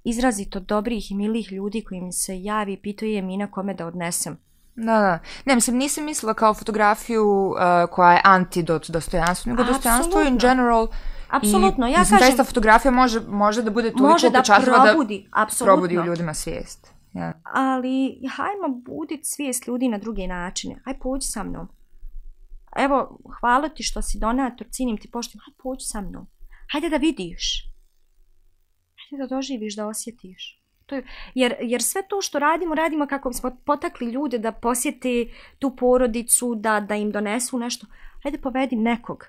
izrazito 0.04 0.60
dobrih 0.60 1.12
i 1.12 1.16
milih 1.16 1.52
ljudi 1.52 1.84
koji 1.84 2.02
mi 2.02 2.14
se 2.14 2.42
javi 2.44 2.74
i 2.74 2.82
pitaju 2.82 3.12
je 3.12 3.22
mi 3.22 3.38
na 3.38 3.52
kome 3.52 3.74
da 3.74 3.88
odnesem. 3.88 4.38
Da, 4.76 5.00
da. 5.00 5.20
Ne, 5.46 5.56
mislim, 5.56 5.78
nisam 5.78 6.06
mislila 6.06 6.34
kao 6.34 6.54
fotografiju 6.54 7.26
uh, 7.26 7.56
koja 7.92 8.12
je 8.14 8.22
antidot 8.24 8.90
dostojanstvu, 8.90 9.50
nego 9.50 9.64
dostojanstvo 9.64 10.22
in 10.22 10.38
general. 10.38 10.88
Apsolutno, 11.30 11.88
ja 11.88 12.00
mislim, 12.00 12.20
kažem- 12.20 12.28
zaista 12.28 12.44
fotografija 12.44 12.92
može, 12.92 13.20
može 13.28 13.62
da 13.62 13.72
bude 13.72 13.90
toliko 13.92 14.08
Može 14.08 14.30
da 14.30 14.44
probudi, 14.84 15.28
da 15.32 15.42
apsolutno. 15.42 15.76
probudi 15.76 16.00
u 16.00 16.06
ljudima 16.06 16.34
svijest. 16.34 16.99
Ja. 17.14 17.42
ali 17.44 18.22
hajmo 18.36 18.82
budit 18.86 19.20
svijest 19.24 19.68
ljudi 19.68 19.88
na 19.88 19.98
druge 19.98 20.28
načine. 20.28 20.82
Aj 20.86 21.00
pođi 21.00 21.28
sa 21.28 21.44
mnom. 21.44 21.68
Evo, 22.78 23.20
hvala 23.40 23.70
ti 23.70 23.84
što 23.84 24.02
si 24.02 24.20
donator, 24.20 24.68
cinim 24.72 24.98
ti 24.98 25.12
poštim, 25.12 25.42
aj 25.48 25.54
pođi 25.64 25.86
sa 25.86 26.02
mnom. 26.02 26.28
Hajde 26.72 26.90
da 26.90 26.98
vidiš. 26.98 27.66
Hajde 28.96 29.24
da 29.24 29.36
doživiš, 29.36 29.76
da 29.76 29.88
osjetiš. 29.88 30.64
To 30.86 30.96
je, 30.96 31.04
jer, 31.36 31.56
jer 31.62 31.84
sve 31.84 32.02
to 32.10 32.22
što 32.22 32.40
radimo, 32.40 32.76
radimo 32.76 33.08
kako 33.08 33.30
bismo 33.30 33.58
potakli 33.66 34.12
ljude 34.12 34.38
da 34.38 34.52
posjete 34.52 35.26
tu 35.60 35.76
porodicu, 35.76 36.56
da, 36.56 36.80
da 36.80 36.96
im 36.96 37.12
donesu 37.12 37.60
nešto. 37.60 37.88
Hajde 38.24 38.38
povedi 38.38 38.76
nekog 38.76 39.26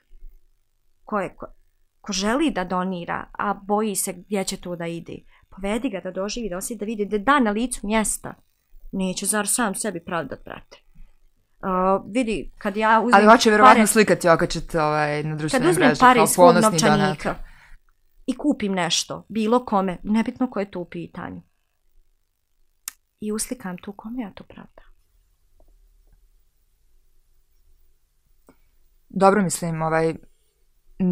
ko, 1.10 1.20
je, 1.20 1.34
ko, 1.36 1.46
ko 2.00 2.12
želi 2.12 2.50
da 2.50 2.64
donira, 2.64 3.24
a 3.32 3.54
boji 3.54 3.96
se 3.96 4.12
gdje 4.12 4.44
će 4.44 4.56
to 4.56 4.76
da 4.76 4.86
ide. 4.86 5.18
Povedi 5.56 5.90
ga 5.90 6.00
da 6.00 6.10
doživi, 6.10 6.48
da 6.48 6.56
osjeti, 6.56 6.78
da 6.78 6.84
vidi 6.84 7.04
da 7.04 7.18
da 7.18 7.40
na 7.40 7.50
licu 7.50 7.86
mjesta. 7.86 8.34
Neće 8.92 9.26
zar 9.26 9.48
sam 9.48 9.74
sebi 9.74 10.04
pravdat, 10.04 10.44
brate. 10.44 10.76
Uh, 11.62 12.12
vidi, 12.12 12.52
kad 12.58 12.76
ja 12.76 13.00
uzmem 13.00 13.14
Ali 13.14 13.26
hoće 13.26 13.50
vjerovatno 13.50 13.86
slikati 13.86 14.28
okačete 14.28 14.82
ovaj, 14.82 15.22
na 15.22 15.36
društvenim 15.36 15.66
mreži. 15.66 15.80
Kad 15.80 15.92
uzmem 15.92 16.08
pare 16.08 16.22
iz 16.22 16.30
svog 16.30 16.54
novčanika 16.62 17.34
i 18.26 18.36
kupim 18.36 18.72
nešto, 18.72 19.26
bilo 19.28 19.64
kome, 19.64 19.98
nebitno 20.02 20.50
ko 20.50 20.60
je 20.60 20.70
to 20.70 20.80
u 20.80 20.84
pitanju. 20.84 21.42
I 23.20 23.32
uslikam 23.32 23.78
tu 23.78 23.92
kome 23.92 24.22
ja 24.22 24.30
to 24.34 24.44
pravda. 24.44 24.82
Dobro 29.08 29.42
mislim, 29.42 29.82
ovaj, 29.82 30.14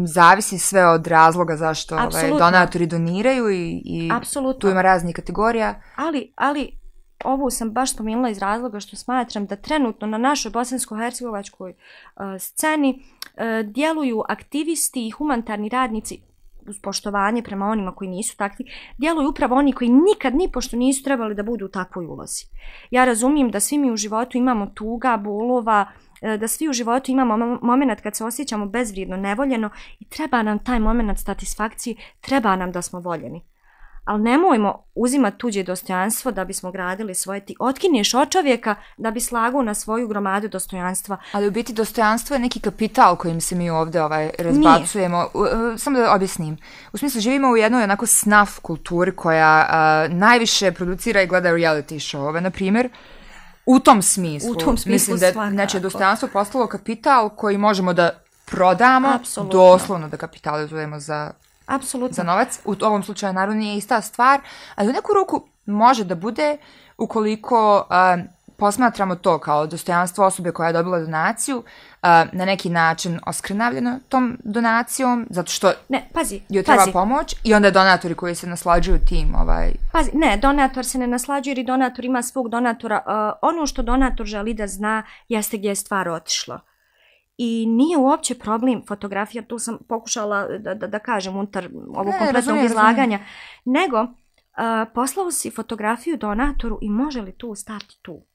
zavisi 0.05 0.57
sve 0.57 0.87
od 0.87 1.07
razloga 1.07 1.55
zašto 1.55 1.95
ovaj, 1.95 2.29
donatori 2.37 2.87
doniraju 2.87 3.49
i, 3.49 3.81
i 3.85 4.09
tu 4.59 4.69
ima 4.69 4.81
raznih 4.81 5.15
kategorija. 5.15 5.81
Ali, 5.95 6.33
ali 6.35 6.79
ovo 7.23 7.49
sam 7.49 7.71
baš 7.71 7.93
spomenula 7.93 8.29
iz 8.29 8.37
razloga 8.37 8.79
što 8.79 8.95
smatram 8.95 9.45
da 9.45 9.55
trenutno 9.55 10.07
na 10.07 10.17
našoj 10.17 10.51
bosansko-hercegovačkoj 10.51 11.69
uh, 11.69 12.23
sceni 12.39 12.89
uh, 12.99 13.71
djeluju 13.71 14.23
aktivisti 14.29 15.07
i 15.07 15.11
humanitarni 15.11 15.69
radnici 15.69 16.21
uz 16.67 16.79
poštovanje 16.81 17.43
prema 17.43 17.65
onima 17.65 17.95
koji 17.95 18.09
nisu 18.09 18.37
takvi, 18.37 18.65
djeluju 18.97 19.29
upravo 19.29 19.55
oni 19.55 19.73
koji 19.73 19.89
nikad 19.89 20.35
ni 20.35 20.51
pošto 20.51 20.77
nisu 20.77 21.03
trebali 21.03 21.35
da 21.35 21.43
budu 21.43 21.65
u 21.65 21.69
takvoj 21.69 22.05
ulozi. 22.05 22.45
Ja 22.91 23.05
razumijem 23.05 23.51
da 23.51 23.59
svi 23.59 23.77
mi 23.77 23.91
u 23.91 23.97
životu 23.97 24.37
imamo 24.37 24.65
tuga, 24.75 25.17
bolova, 25.17 25.85
uh, 25.89 26.08
da 26.21 26.47
svi 26.47 26.69
u 26.69 26.73
životu 26.73 27.11
imamo 27.11 27.59
moment 27.61 28.01
kad 28.01 28.15
se 28.15 28.25
osjećamo 28.25 28.65
bezvrijedno, 28.65 29.17
nevoljeno 29.17 29.69
i 29.99 30.05
treba 30.05 30.43
nam 30.43 30.59
taj 30.59 30.79
moment 30.79 31.19
satisfakcije, 31.19 31.95
treba 32.21 32.55
nam 32.55 32.71
da 32.71 32.81
smo 32.81 32.99
voljeni 32.99 33.43
ali 34.09 34.21
nemojmo 34.21 34.83
uzimati 34.95 35.37
tuđe 35.37 35.63
dostojanstvo 35.63 36.31
da 36.31 36.45
bismo 36.45 36.71
gradili 36.71 37.15
svoje 37.15 37.45
ti. 37.45 37.55
Otkinješ 37.59 38.13
od 38.13 38.29
čovjeka 38.29 38.75
da 38.97 39.11
bi 39.11 39.19
slagao 39.19 39.61
na 39.61 39.73
svoju 39.73 40.07
gromadu 40.07 40.47
dostojanstva. 40.47 41.17
Ali 41.31 41.47
u 41.47 41.51
biti 41.51 41.73
dostojanstvo 41.73 42.35
je 42.35 42.39
neki 42.39 42.59
kapital 42.59 43.15
kojim 43.15 43.41
se 43.41 43.55
mi 43.55 43.69
ovdje 43.69 44.03
ovaj, 44.03 44.29
razbacujemo. 44.39 45.27
U, 45.33 45.45
samo 45.77 45.99
da 45.99 46.13
objasnim. 46.13 46.57
U 46.93 46.97
smislu, 46.97 47.21
živimo 47.21 47.49
u 47.49 47.57
jednoj 47.57 47.83
onako 47.83 48.05
snaf 48.05 48.59
kulturi 48.59 49.15
koja 49.15 49.67
uh, 49.69 50.15
najviše 50.15 50.71
producira 50.71 51.21
i 51.21 51.27
gleda 51.27 51.49
reality 51.49 51.95
show-ove, 51.95 52.39
na 52.39 52.49
primjer. 52.49 52.89
U 53.71 53.79
tom 53.79 54.01
smislu. 54.01 54.51
U 54.51 54.55
tom 54.55 54.77
smislu 54.77 55.13
Mislim 55.13 55.17
da 55.17 55.31
svakako. 55.33 55.53
znači, 55.53 55.79
dostojanstvo 55.79 56.29
postalo 56.33 56.67
kapital 56.67 57.29
koji 57.29 57.57
možemo 57.57 57.93
da 57.93 58.09
prodamo, 58.45 59.07
Absolutno. 59.07 59.59
doslovno 59.59 60.07
da 60.07 60.17
kapitalizujemo 60.17 60.99
za 60.99 61.31
Apsolutno. 61.65 62.13
za 62.13 62.23
novac. 62.23 62.59
U 62.65 62.75
ovom 62.81 63.03
slučaju 63.03 63.33
naravno 63.33 63.55
nije 63.59 63.77
ista 63.77 64.01
stvar, 64.01 64.41
ali 64.75 64.89
u 64.89 64.93
neku 64.93 65.13
ruku 65.13 65.47
može 65.65 66.03
da 66.03 66.15
bude 66.15 66.57
ukoliko 66.97 67.77
uh, 67.89 68.23
posmatramo 68.57 69.15
to 69.15 69.39
kao 69.39 69.67
dostojanstvo 69.67 70.25
osobe 70.25 70.51
koja 70.51 70.67
je 70.67 70.73
dobila 70.73 70.99
donaciju 70.99 71.63
na 72.31 72.45
neki 72.45 72.69
način 72.69 73.19
oskrnavljeno 73.25 73.99
tom 74.09 74.37
donacijom, 74.43 75.27
zato 75.29 75.51
što 75.51 75.71
ne, 75.89 76.09
pazi, 76.13 76.41
joj 76.49 76.63
treba 76.63 76.81
pazi. 76.81 76.91
pomoć 76.91 77.35
i 77.43 77.53
onda 77.53 77.71
donatori 77.71 78.15
koji 78.15 78.35
se 78.35 78.47
naslađuju 78.47 78.99
tim. 79.09 79.35
Ovaj... 79.35 79.71
Pazi, 79.91 80.11
ne, 80.13 80.37
donator 80.37 80.85
se 80.85 80.97
ne 80.97 81.07
naslađuje 81.07 81.53
jer 81.57 81.65
donator 81.65 82.05
ima 82.05 82.21
svog 82.21 82.49
donatora. 82.49 83.01
Uh, 83.05 83.49
ono 83.49 83.67
što 83.67 83.81
donator 83.81 84.25
želi 84.25 84.53
da 84.53 84.67
zna 84.67 85.03
jeste 85.27 85.57
gdje 85.57 85.69
je 85.69 85.75
stvar 85.75 86.09
otišla 86.09 86.59
i 87.41 87.65
nije 87.65 87.97
uopće 87.97 88.35
problem 88.35 88.81
fotografija, 88.87 89.43
tu 89.43 89.59
sam 89.59 89.77
pokušala 89.89 90.47
da, 90.47 90.73
da, 90.73 90.87
da 90.87 90.99
kažem 90.99 91.37
unutar 91.37 91.69
ovog 91.73 91.95
kompletnog 91.95 92.35
razumijem, 92.35 92.65
izlaganja, 92.65 93.17
razumijem. 93.17 93.25
nego 93.65 94.01
uh, 94.01 94.09
poslao 94.93 95.31
si 95.31 95.51
fotografiju 95.51 96.17
donatoru 96.17 96.79
i 96.81 96.89
može 96.89 97.21
li 97.21 97.31
tu 97.31 97.55
stati 97.55 97.99
tu? 98.01 98.25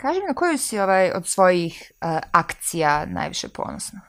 Kaži 0.00 0.20
mi 0.20 0.26
na 0.26 0.34
koju 0.34 0.58
si 0.58 0.78
ovaj, 0.78 1.10
od 1.14 1.26
svojih 1.26 1.92
uh, 1.92 2.18
akcija 2.32 3.06
najviše 3.06 3.48
ponosna? 3.48 4.00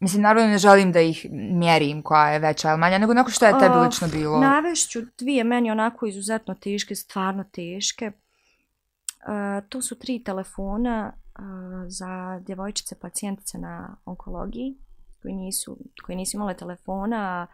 Mislim, 0.00 0.22
naravno 0.22 0.48
ne 0.48 0.58
želim 0.58 0.92
da 0.92 1.00
ih 1.00 1.26
mjerim 1.32 2.02
koja 2.02 2.30
je 2.30 2.38
veća 2.38 2.70
ili 2.70 2.78
manja, 2.78 2.98
nego 2.98 3.14
neko 3.14 3.30
što 3.30 3.46
je 3.46 3.58
tebi 3.58 3.74
lično 3.74 4.08
bilo. 4.08 4.40
Navešću 4.40 5.00
dvije 5.18 5.44
meni 5.44 5.70
onako 5.70 6.06
izuzetno 6.06 6.54
teške, 6.54 6.94
stvarno 6.94 7.44
teške. 7.44 8.12
Uh, 8.12 9.68
to 9.68 9.82
su 9.82 9.98
tri 9.98 10.24
telefona 10.24 11.12
uh, 11.12 11.44
za 11.86 12.40
djevojčice 12.46 12.94
pacijentice 12.94 13.58
na 13.58 13.96
onkologiji 14.04 14.76
koji 15.22 15.34
nisu, 15.34 15.78
koji 16.04 16.16
nisu 16.16 16.36
imale 16.36 16.54
telefona, 16.54 17.46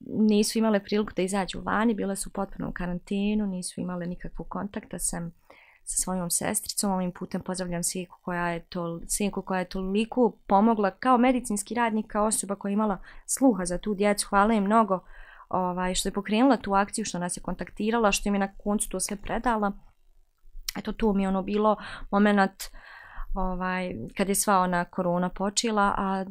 nisu 0.00 0.58
imale 0.58 0.80
priliku 0.84 1.12
da 1.16 1.22
izađu 1.22 1.60
vani, 1.60 1.94
bile 1.94 2.16
su 2.16 2.32
potpuno 2.32 2.68
u 2.68 2.72
karantinu, 2.72 3.46
nisu 3.46 3.80
imale 3.80 4.06
nikakvu 4.06 4.44
kontakta 4.44 4.98
sam 4.98 5.32
sa 5.86 6.02
svojom 6.02 6.30
sestricom. 6.30 6.92
Ovim 6.92 7.12
putem 7.12 7.40
pozdravljam 7.40 7.82
sinku 7.82 8.18
koja 8.22 8.48
je, 8.48 8.60
to, 8.60 9.00
sinku 9.08 9.42
koja 9.42 9.58
je 9.58 9.68
toliko 9.68 10.36
pomogla 10.46 10.90
kao 10.90 11.18
medicinski 11.18 11.74
radnik, 11.74 12.06
kao 12.06 12.26
osoba 12.26 12.54
koja 12.54 12.70
je 12.70 12.74
imala 12.74 12.98
sluha 13.26 13.64
za 13.64 13.78
tu 13.78 13.94
djecu. 13.94 14.28
Hvala 14.28 14.54
im 14.54 14.64
mnogo 14.64 15.00
ovaj, 15.48 15.94
što 15.94 16.08
je 16.08 16.12
pokrenula 16.12 16.56
tu 16.56 16.74
akciju, 16.74 17.04
što 17.04 17.18
nas 17.18 17.36
je 17.36 17.42
kontaktirala, 17.42 18.12
što 18.12 18.28
im 18.28 18.34
je 18.34 18.38
na 18.38 18.52
koncu 18.56 18.88
to 18.88 19.00
sve 19.00 19.16
predala 19.16 19.72
eto 20.76 20.92
tu 20.92 21.12
mi 21.12 21.22
je 21.22 21.28
ono 21.28 21.42
bilo 21.42 21.76
moment 22.10 22.62
ovaj, 23.34 23.94
kad 24.16 24.28
je 24.28 24.34
sva 24.34 24.58
ona 24.58 24.84
korona 24.84 25.28
počela, 25.28 25.94
a 25.98 26.24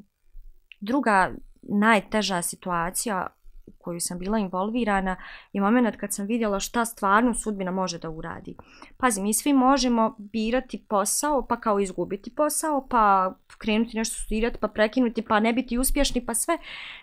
druga 0.82 1.32
najteža 1.62 2.42
situacija 2.42 3.28
u 3.68 3.72
koju 3.78 4.00
sam 4.00 4.20
bila 4.20 4.38
involvirana 4.38 5.16
je 5.54 5.62
moment 5.62 5.96
kad 5.96 6.14
sam 6.14 6.26
vidjela 6.26 6.60
šta 6.60 6.86
stvarno 6.86 7.34
sudbina 7.34 7.72
može 7.72 8.00
da 8.00 8.10
uradi. 8.10 8.56
Pazi, 8.98 9.22
mi 9.22 9.34
svi 9.34 9.54
možemo 9.54 10.16
birati 10.18 10.86
posao, 10.88 11.48
pa 11.48 11.60
kao 11.60 11.80
izgubiti 11.80 12.36
posao, 12.36 12.88
pa 12.90 13.36
krenuti 13.58 13.98
nešto 13.98 14.16
studirati, 14.22 14.58
pa 14.62 14.68
prekinuti, 14.68 15.22
pa 15.22 15.40
ne 15.40 15.54
biti 15.54 15.78
uspješni, 15.78 16.26
pa 16.26 16.34
sve. 16.34 16.58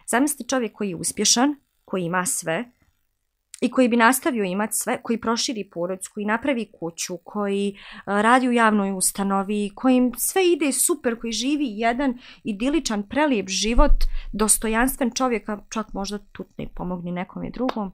Zamisli 0.06 0.48
čovjek 0.48 0.72
koji 0.72 0.88
je 0.88 0.96
uspješan, 0.96 1.56
koji 1.84 2.04
ima 2.04 2.26
sve, 2.26 2.64
i 3.62 3.70
koji 3.70 3.88
bi 3.88 3.96
nastavio 3.96 4.44
imati 4.44 4.76
sve, 4.76 5.02
koji 5.02 5.20
proširi 5.20 5.70
porodicu, 5.70 6.10
koji 6.14 6.26
napravi 6.26 6.70
kuću, 6.80 7.16
koji 7.16 7.68
eh, 7.68 8.00
radi 8.06 8.48
u 8.48 8.52
javnoj 8.52 8.92
ustanovi, 8.92 9.70
kojim 9.74 10.12
sve 10.16 10.52
ide 10.52 10.72
super, 10.72 11.20
koji 11.20 11.32
živi 11.32 11.66
jedan 11.68 12.18
idiličan, 12.44 13.02
prelijep 13.02 13.48
život, 13.48 14.04
dostojanstven 14.32 15.10
čovjeka, 15.10 15.58
čak 15.68 15.92
možda 15.92 16.18
tu 16.32 16.44
ne 16.58 16.68
pomogni 16.74 17.12
nekom 17.12 17.44
i 17.44 17.50
drugom, 17.50 17.92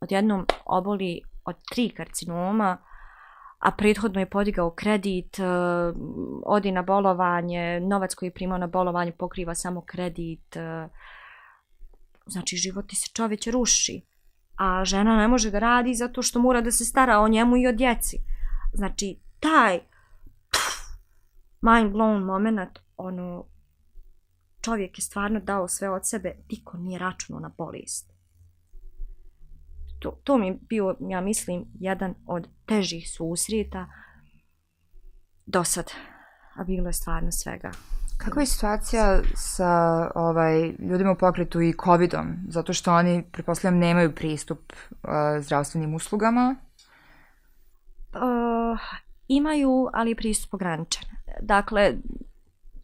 odjednom 0.00 0.46
oboli 0.64 1.20
od 1.44 1.56
tri 1.72 1.88
karcinoma, 1.88 2.78
a 3.58 3.70
prethodno 3.70 4.20
je 4.20 4.30
podigao 4.30 4.70
kredit, 4.70 5.38
eh, 5.38 5.44
odi 6.46 6.72
na 6.72 6.82
bolovanje, 6.82 7.80
novac 7.80 8.14
koji 8.14 8.26
je 8.26 8.34
primao 8.34 8.58
na 8.58 8.66
bolovanje 8.66 9.12
pokriva 9.12 9.54
samo 9.54 9.80
kredit, 9.80 10.56
eh. 10.56 10.88
znači 12.26 12.56
život 12.56 12.86
ti 12.86 12.96
se 12.96 13.10
čovjek 13.14 13.40
ruši 13.52 14.09
a 14.60 14.84
žena 14.84 15.16
ne 15.16 15.28
može 15.28 15.50
da 15.50 15.58
radi 15.58 15.94
zato 15.94 16.22
što 16.22 16.38
mora 16.38 16.60
da 16.60 16.70
se 16.70 16.84
stara 16.84 17.20
o 17.20 17.28
njemu 17.28 17.56
i 17.56 17.66
o 17.66 17.72
djeci. 17.72 18.18
Znači, 18.72 19.18
taj 19.40 19.78
pff, 20.50 21.00
mind 21.60 21.92
blown 21.92 22.24
moment, 22.24 22.78
ono, 22.96 23.44
čovjek 24.60 24.98
je 24.98 25.02
stvarno 25.02 25.40
dao 25.40 25.68
sve 25.68 25.90
od 25.90 26.08
sebe, 26.08 26.34
niko 26.50 26.76
nije 26.76 26.98
računao 26.98 27.40
na 27.40 27.50
bolest. 27.58 28.12
To, 29.98 30.20
to 30.24 30.38
mi 30.38 30.46
je 30.46 30.58
bio, 30.68 30.96
ja 31.00 31.20
mislim, 31.20 31.64
jedan 31.74 32.14
od 32.26 32.48
težih 32.66 33.10
susrijeta 33.10 33.86
do 35.46 35.64
sad. 35.64 35.90
A 36.56 36.64
bilo 36.64 36.86
je 36.86 36.92
stvarno 36.92 37.32
svega. 37.32 37.70
Kakva 38.24 38.42
je 38.42 38.46
situacija 38.46 39.22
sa 39.34 39.70
ovaj, 40.14 40.74
ljudima 40.78 41.12
u 41.12 41.16
pokretu 41.16 41.60
i 41.60 41.74
COVID-om? 41.84 42.36
Zato 42.48 42.72
što 42.72 42.92
oni, 42.92 43.24
prepostavljam, 43.32 43.80
nemaju 43.80 44.14
pristup 44.14 44.72
uh, 44.72 45.08
zdravstvenim 45.40 45.94
uslugama? 45.94 46.56
Uh, 48.14 48.78
imaju, 49.28 49.88
ali 49.92 50.14
pristup 50.14 50.54
ograničen. 50.54 51.02
Dakle, 51.42 51.94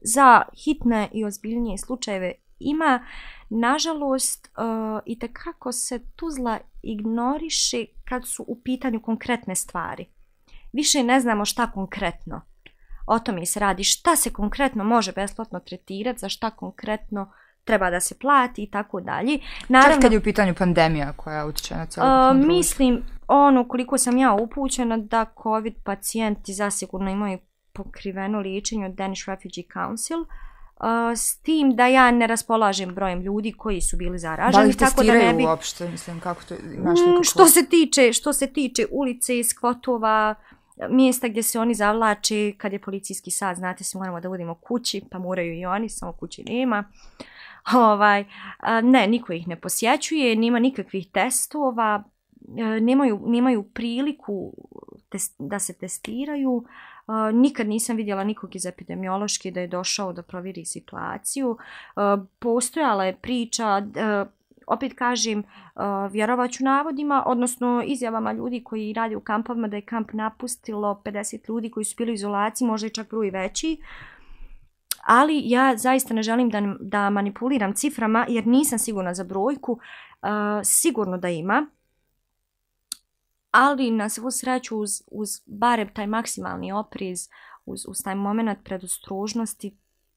za 0.01 0.43
hitne 0.65 1.09
i 1.13 1.25
ozbiljnije 1.25 1.79
slučajeve 1.79 2.33
ima, 2.59 3.07
nažalost, 3.51 4.47
eh, 4.47 4.63
uh, 4.63 5.01
i 5.07 5.19
tekako 5.19 5.73
se 5.73 6.01
Tuzla 6.17 6.59
ignoriše 6.83 7.85
kad 8.05 8.23
su 8.27 8.45
u 8.49 8.61
pitanju 8.63 9.03
konkretne 9.03 9.55
stvari. 9.55 10.07
Više 10.73 11.03
ne 11.03 11.21
znamo 11.21 11.45
šta 11.45 11.71
konkretno 11.71 12.56
o 13.07 13.19
tome 13.19 13.47
se 13.47 13.61
radi 13.61 13.85
šta 13.85 14.17
se 14.17 14.33
konkretno 14.33 14.85
može 14.85 15.13
besplatno 15.13 15.61
tretirati, 15.61 16.19
za 16.19 16.29
šta 16.29 16.51
konkretno 16.51 17.33
treba 17.65 17.91
da 17.91 18.01
se 18.01 18.19
plati 18.19 18.63
i 18.63 18.71
tako 18.71 19.01
dalje. 19.01 19.39
Naravno, 19.69 19.95
Čak 19.95 20.03
kad 20.03 20.13
je 20.13 20.19
u 20.19 20.23
pitanju 20.23 20.55
pandemija 20.55 21.13
koja 21.13 21.47
utiče 21.47 21.75
na 21.75 21.87
cijelo 21.87 22.31
uh, 22.31 22.37
Mislim, 22.37 23.03
ono 23.29 23.69
koliko 23.69 23.99
sam 23.99 24.19
ja 24.19 24.33
upućena 24.33 24.97
da 24.97 25.27
COVID 25.43 25.75
pacijenti 25.85 26.53
zasigurno 26.53 27.11
imaju 27.11 27.39
pokriveno 27.73 28.39
liječenje 28.39 28.87
od 28.87 28.93
Danish 28.93 29.29
Refugee 29.29 29.65
Council, 29.73 30.19
uh, 30.21 30.27
s 31.17 31.39
tim 31.39 31.77
da 31.77 31.87
ja 31.87 32.11
ne 32.11 32.27
raspolažem 32.27 32.95
brojem 32.95 33.21
ljudi 33.21 33.53
koji 33.53 33.81
su 33.81 33.97
bili 33.97 34.19
zaraženi. 34.19 34.73
Da 34.73 34.87
tako 34.87 35.03
da 35.03 35.13
ne 35.13 35.35
bi... 35.35 35.45
uopšte, 35.45 35.89
mislim, 35.89 36.21
kako 36.21 36.43
to 36.49 36.55
imaš 36.55 36.99
nekako... 37.07 37.25
Što 37.25 37.47
se 37.47 37.67
tiče, 37.67 38.13
što 38.13 38.33
se 38.33 38.47
tiče 38.47 38.87
ulice, 38.91 39.45
skvotova, 39.45 40.35
mjesta 40.91 41.29
gdje 41.29 41.43
se 41.43 41.59
oni 41.61 41.75
zavlače, 41.75 42.53
kad 42.59 42.73
je 42.73 42.79
policijski 42.79 43.31
sad, 43.31 43.57
znate 43.57 43.85
se, 43.85 43.99
moramo 43.99 44.21
da 44.21 44.29
budemo 44.29 44.55
kući, 44.55 45.03
pa 45.11 45.19
moraju 45.19 45.55
i 45.55 45.67
oni, 45.67 45.89
samo 45.89 46.13
kući 46.13 46.45
nema. 46.49 46.85
Ovaj, 47.75 48.25
ne, 48.83 49.07
niko 49.07 49.33
ih 49.33 49.49
ne 49.49 49.61
posjećuje, 49.61 50.37
nema 50.37 50.59
nikakvih 50.59 51.11
testova, 51.13 52.05
e, 52.59 52.81
nemaju, 52.81 53.23
nemaju 53.27 53.63
priliku 53.63 54.53
test, 55.09 55.35
da 55.39 55.59
se 55.59 55.79
testiraju, 55.79 56.65
e, 57.09 57.33
nikad 57.33 57.69
nisam 57.69 57.97
vidjela 57.97 58.25
nikog 58.25 58.57
iz 58.57 58.67
epidemiološke 58.67 59.51
da 59.51 59.61
je 59.61 59.67
došao 59.67 60.13
da 60.13 60.23
provjeri 60.23 60.65
situaciju. 60.65 61.57
E, 61.59 62.01
postojala 62.39 63.05
je 63.05 63.17
priča, 63.17 63.83
opet 64.67 64.95
kažem, 64.95 65.39
uh, 65.39 65.83
vjerovaću 66.13 66.65
navodima, 66.65 67.23
odnosno 67.27 67.83
izjavama 67.87 68.33
ljudi 68.33 68.65
koji 68.65 68.93
radi 68.93 69.17
u 69.17 69.21
kampovima 69.21 69.69
da 69.69 69.77
je 69.77 69.83
kamp 69.83 70.13
napustilo 70.13 71.03
50 71.05 71.49
ljudi 71.49 71.71
koji 71.71 71.85
su 71.85 71.95
bili 71.99 72.13
u 72.13 72.15
izolaciji, 72.15 72.69
možda 72.69 72.87
i 72.87 72.91
čak 72.91 73.11
broj 73.11 73.31
veći. 73.31 73.77
Ali 75.05 75.43
ja 75.45 75.77
zaista 75.77 76.15
ne 76.15 76.23
želim 76.23 76.51
da, 76.51 76.63
da 76.81 77.11
manipuliram 77.11 77.75
ciframa 77.75 78.27
jer 78.29 78.47
nisam 78.47 78.79
sigurna 78.79 79.15
za 79.15 79.25
brojku. 79.25 79.73
Uh, 79.73 79.79
sigurno 80.63 81.19
da 81.19 81.29
ima 81.29 81.67
ali 83.57 83.91
na 83.91 84.09
svu 84.09 84.31
sreću 84.31 84.79
uz, 84.79 84.91
uz 85.11 85.29
barem 85.47 85.89
taj 85.95 86.07
maksimalni 86.07 86.73
opriz, 86.73 87.29
uz, 87.67 87.85
uz 87.89 88.03
taj 88.05 88.15
moment 88.15 88.59
predostrožnosti, 88.65 89.77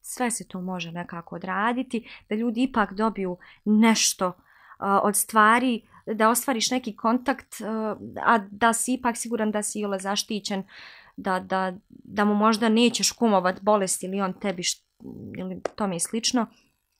sve 0.09 0.31
se 0.31 0.47
to 0.47 0.61
može 0.61 0.91
nekako 0.91 1.35
odraditi, 1.35 2.09
da 2.29 2.35
ljudi 2.35 2.63
ipak 2.63 2.93
dobiju 2.93 3.37
nešto 3.65 4.27
uh, 4.27 4.33
od 5.03 5.15
stvari, 5.15 5.81
da 6.05 6.29
ostvariš 6.29 6.71
neki 6.71 6.95
kontakt, 6.95 7.55
uh, 7.61 7.67
a 8.25 8.37
da 8.51 8.73
si 8.73 8.93
ipak 8.93 9.17
siguran 9.17 9.51
da 9.51 9.63
si 9.63 9.79
ile 9.79 9.99
zaštićen, 9.99 10.63
da, 11.17 11.39
da, 11.39 11.73
da 11.89 12.25
mu 12.25 12.35
možda 12.35 12.69
nećeš 12.69 13.11
kumovat 13.11 13.61
bolest 13.61 14.03
ili 14.03 14.21
on 14.21 14.33
tebi 14.33 14.63
št, 14.63 14.83
ili 15.37 15.61
to 15.75 15.87
mi 15.87 15.99
slično, 15.99 16.45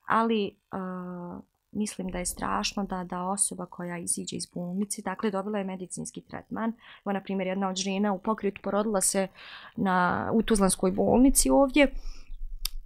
ali 0.08 0.58
uh, 0.72 1.44
mislim 1.72 2.08
da 2.08 2.18
je 2.18 2.26
strašno 2.26 2.84
da 2.84 3.04
da 3.04 3.24
osoba 3.24 3.66
koja 3.66 3.98
iziđe 3.98 4.36
iz 4.36 4.46
bolnice, 4.46 5.02
dakle 5.02 5.32
dobila 5.32 5.58
je 5.58 5.64
medicinski 5.64 6.22
tretman. 6.22 6.74
Evo, 7.06 7.14
na 7.14 7.22
primjer, 7.22 7.48
jedna 7.48 7.70
od 7.70 7.76
žena 7.76 8.14
u 8.14 8.20
pokretu 8.20 8.62
porodila 8.64 9.02
se 9.02 9.28
na, 9.76 10.30
u 10.34 10.42
Tuzlanskoj 10.42 10.92
bolnici 10.92 11.50
ovdje 11.50 11.94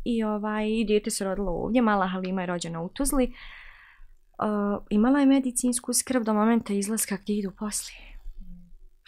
i 0.06 0.24
ovaj, 0.24 0.66
dijete 0.66 1.10
se 1.10 1.26
rodilo 1.26 1.52
ovdje, 1.52 1.82
mala 1.82 2.08
Halima 2.08 2.42
je 2.42 2.48
rođena 2.48 2.82
u 2.82 2.90
Tuzli. 2.90 3.34
Uh, 4.40 4.84
imala 4.90 5.20
je 5.20 5.26
medicinsku 5.26 5.94
skrb 5.94 6.24
do 6.24 6.34
momenta 6.34 6.74
izlaska 6.74 7.18
gdje 7.22 7.34
idu 7.38 7.52
poslije. 7.52 8.20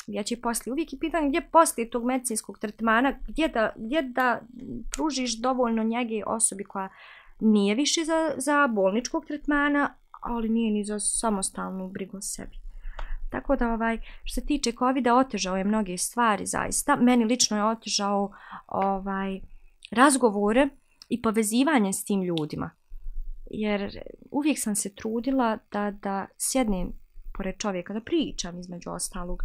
Gdje 0.08 0.24
će 0.24 0.42
poslije? 0.42 0.72
Uvijek 0.72 0.94
je 0.94 1.00
pitanje 1.00 1.30
gdje 1.30 1.50
poslije 1.52 1.90
tog 1.90 2.06
medicinskog 2.06 2.60
tretmana, 2.60 3.14
gdje 3.28 3.48
da, 3.48 3.74
gdje 3.76 4.02
da 4.02 4.42
pružiš 4.92 5.42
dovoljno 5.42 5.84
njege 5.84 6.24
osobi 6.28 6.64
koja 6.64 6.90
nije 7.40 7.76
više 7.76 8.02
za, 8.06 8.34
za 8.38 8.68
bolničkog 8.68 9.26
tretmana, 9.26 9.96
ali 10.22 10.50
nije 10.50 10.72
ni 10.72 10.84
za 10.84 11.00
samostalnu 11.00 11.90
brigu 11.90 12.18
o 12.18 12.22
sebi. 12.22 12.58
Tako 13.32 13.56
da 13.56 13.74
ovaj 13.74 13.98
što 14.24 14.42
se 14.42 14.48
tiče 14.48 14.72
kovida 14.72 15.16
otežao 15.16 15.58
je 15.58 15.64
mnoge 15.64 15.98
stvari 15.98 16.46
zaista. 16.46 16.96
Meni 16.96 17.26
lično 17.26 17.58
je 17.58 17.66
otežao 17.66 18.32
ovaj 18.68 19.42
razgovore 19.92 20.70
i 21.10 21.22
povezivanje 21.22 21.94
s 21.94 22.06
tim 22.06 22.24
ljudima. 22.24 22.70
Jer 23.52 24.00
uvijek 24.32 24.60
sam 24.60 24.76
se 24.76 24.96
trudila 24.96 25.58
da 25.72 25.92
da 25.92 26.26
sjednem 26.38 26.94
pored 27.34 27.58
čovjeka 27.58 27.94
da 27.94 28.02
pričam 28.02 28.60
između 28.60 28.90
ostalog. 28.90 29.44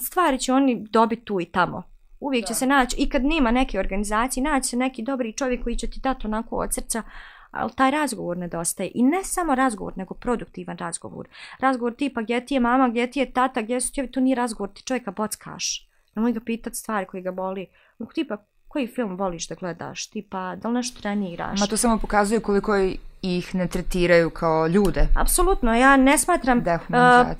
Stvari 0.00 0.38
će 0.38 0.52
oni 0.52 0.86
dobiti 0.90 1.24
tu 1.24 1.40
i 1.40 1.44
tamo. 1.44 1.82
Uvijek 2.20 2.44
da. 2.44 2.46
će 2.46 2.54
se 2.54 2.66
naći, 2.66 2.96
i 2.98 3.08
kad 3.08 3.24
nema 3.24 3.50
neke 3.50 3.78
organizacije, 3.78 4.44
naći 4.44 4.68
se 4.68 4.76
neki 4.76 5.02
dobri 5.02 5.32
čovjek 5.32 5.62
koji 5.62 5.76
će 5.76 5.90
ti 5.90 6.00
dati 6.00 6.26
onako 6.26 6.56
od 6.56 6.74
srca, 6.74 7.02
ali 7.50 7.72
taj 7.76 7.90
razgovor 7.90 8.36
nedostaje. 8.36 8.90
I 8.94 9.02
ne 9.02 9.24
samo 9.24 9.54
razgovor, 9.54 9.92
nego 9.96 10.14
produktivan 10.14 10.78
razgovor. 10.78 11.28
Razgovor 11.60 11.94
tipa 11.94 12.22
gdje 12.22 12.46
ti 12.46 12.54
je 12.54 12.60
mama, 12.60 12.88
gdje 12.88 13.10
ti 13.10 13.18
je 13.18 13.32
tata, 13.32 13.62
gdje 13.62 13.80
su 13.80 13.92
ti, 13.92 14.10
to 14.10 14.20
nije 14.20 14.34
razgovor, 14.34 14.72
ti 14.72 14.82
čovjeka 14.82 15.10
bockaš. 15.10 15.88
Nemoj 16.14 16.32
ga 16.32 16.40
pitati 16.40 16.76
stvari 16.76 17.06
koje 17.06 17.22
ga 17.22 17.32
boli. 17.32 17.66
Tipa, 18.14 18.36
koji 18.70 18.86
film 18.86 19.16
voliš 19.16 19.48
da 19.48 19.54
gledaš, 19.54 20.06
tipa 20.06 20.56
da 20.56 20.68
li 20.68 20.74
nešto 20.74 21.00
treniraš. 21.00 21.60
Ma 21.60 21.66
to 21.66 21.76
samo 21.76 21.98
pokazuje 21.98 22.40
koliko 22.40 22.76
ih 23.22 23.54
ne 23.54 23.66
tretiraju 23.68 24.30
kao 24.30 24.66
ljude. 24.66 25.06
Apsolutno, 25.16 25.74
ja 25.74 25.96
ne 25.96 26.18
smatram, 26.18 26.58
uh, 26.58 26.64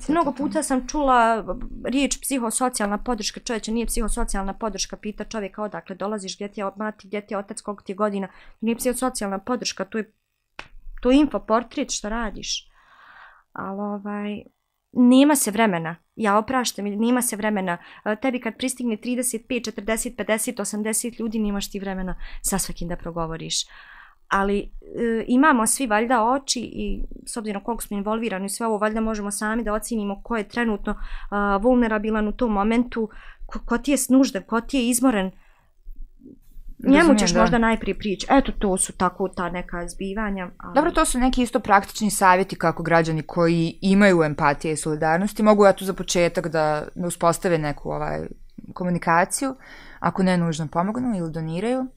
mnogo 0.07 0.31
puta 0.31 0.63
sam 0.63 0.87
čula 0.87 1.45
riječ 1.85 2.21
psihosocijalna 2.21 2.97
podrška, 2.97 3.39
čovječe 3.39 3.71
nije 3.71 3.85
psihosocijalna 3.85 4.53
podrška, 4.53 4.97
pita 4.97 5.23
čovjeka 5.23 5.63
odakle 5.63 5.95
dolaziš, 5.95 6.35
gdje 6.35 6.47
ti 6.47 6.59
je 6.59 6.71
mati, 6.75 7.07
gdje 7.07 7.21
ti 7.21 7.33
je 7.33 7.37
otac, 7.37 7.61
koliko 7.61 7.83
ti 7.83 7.91
je 7.91 7.95
godina, 7.95 8.27
nije 8.61 8.75
psihosocijalna 8.75 9.39
podrška, 9.39 9.85
to 9.85 9.97
je, 9.97 10.11
to 11.01 11.11
je 11.11 11.17
infoportret 11.17 11.91
što 11.91 12.09
radiš. 12.09 12.69
Ali 13.53 13.79
ovaj, 13.79 14.43
nema 14.91 15.35
se 15.35 15.51
vremena. 15.51 15.95
Ja 16.15 16.37
opraštam, 16.37 16.85
nema 16.85 17.21
se 17.21 17.35
vremena. 17.35 17.77
E, 18.05 18.15
tebi 18.15 18.39
kad 18.39 18.57
pristigne 18.57 18.97
35, 18.97 19.71
40, 19.71 20.15
50, 20.15 20.55
80 20.55 21.19
ljudi, 21.19 21.39
nemaš 21.39 21.71
ti 21.71 21.79
vremena 21.79 22.15
sa 22.41 22.59
svakim 22.59 22.87
da 22.87 22.95
progovoriš. 22.95 23.55
Ali 24.27 24.59
e, 24.59 24.69
imamo 25.27 25.67
svi 25.67 25.87
valjda 25.87 26.23
oči 26.23 26.59
i 26.59 27.03
s 27.25 27.37
obzirom 27.37 27.63
koliko 27.63 27.83
smo 27.83 27.97
involvirani 27.97 28.49
sve 28.49 28.67
ovo, 28.67 28.77
valjda 28.77 29.01
možemo 29.01 29.31
sami 29.31 29.63
da 29.63 29.73
ocinimo 29.73 30.21
ko 30.23 30.37
je 30.37 30.49
trenutno 30.49 30.91
uh, 30.91 31.63
vulnerabilan 31.63 32.27
u 32.27 32.31
tom 32.31 32.51
momentu, 32.51 33.09
ko, 33.45 33.59
ko 33.65 33.77
ti 33.77 33.91
je 33.91 33.97
snužden, 33.97 34.43
ko 34.43 34.61
ti 34.61 34.77
je 34.77 34.89
izmoren, 34.89 35.31
Njemu 36.83 37.15
ćeš 37.15 37.33
da. 37.33 37.41
možda 37.41 37.57
najprije 37.57 37.97
prići. 37.97 38.27
Eto, 38.29 38.51
to 38.59 38.77
su 38.77 38.93
tako 38.93 39.27
ta 39.27 39.49
neka 39.49 39.87
zbivanja. 39.87 40.49
Ali... 40.57 40.75
Dobro, 40.75 40.91
to 40.91 41.05
su 41.05 41.19
neki 41.19 41.41
isto 41.41 41.59
praktični 41.59 42.11
savjeti 42.11 42.55
kako 42.55 42.83
građani 42.83 43.21
koji 43.21 43.77
imaju 43.81 44.23
empatije 44.23 44.73
i 44.73 44.77
solidarnosti 44.77 45.43
mogu 45.43 45.65
ja 45.65 45.73
tu 45.73 45.85
za 45.85 45.93
početak 45.93 46.47
da, 46.47 46.83
da 46.95 47.07
uspostave 47.07 47.57
neku 47.57 47.91
ovaj, 47.91 48.19
komunikaciju, 48.73 49.55
ako 49.99 50.23
ne 50.23 50.37
nužno 50.37 50.67
pomognu 50.67 51.17
ili 51.17 51.31
doniraju. 51.31 51.79
Uh, 51.81 51.87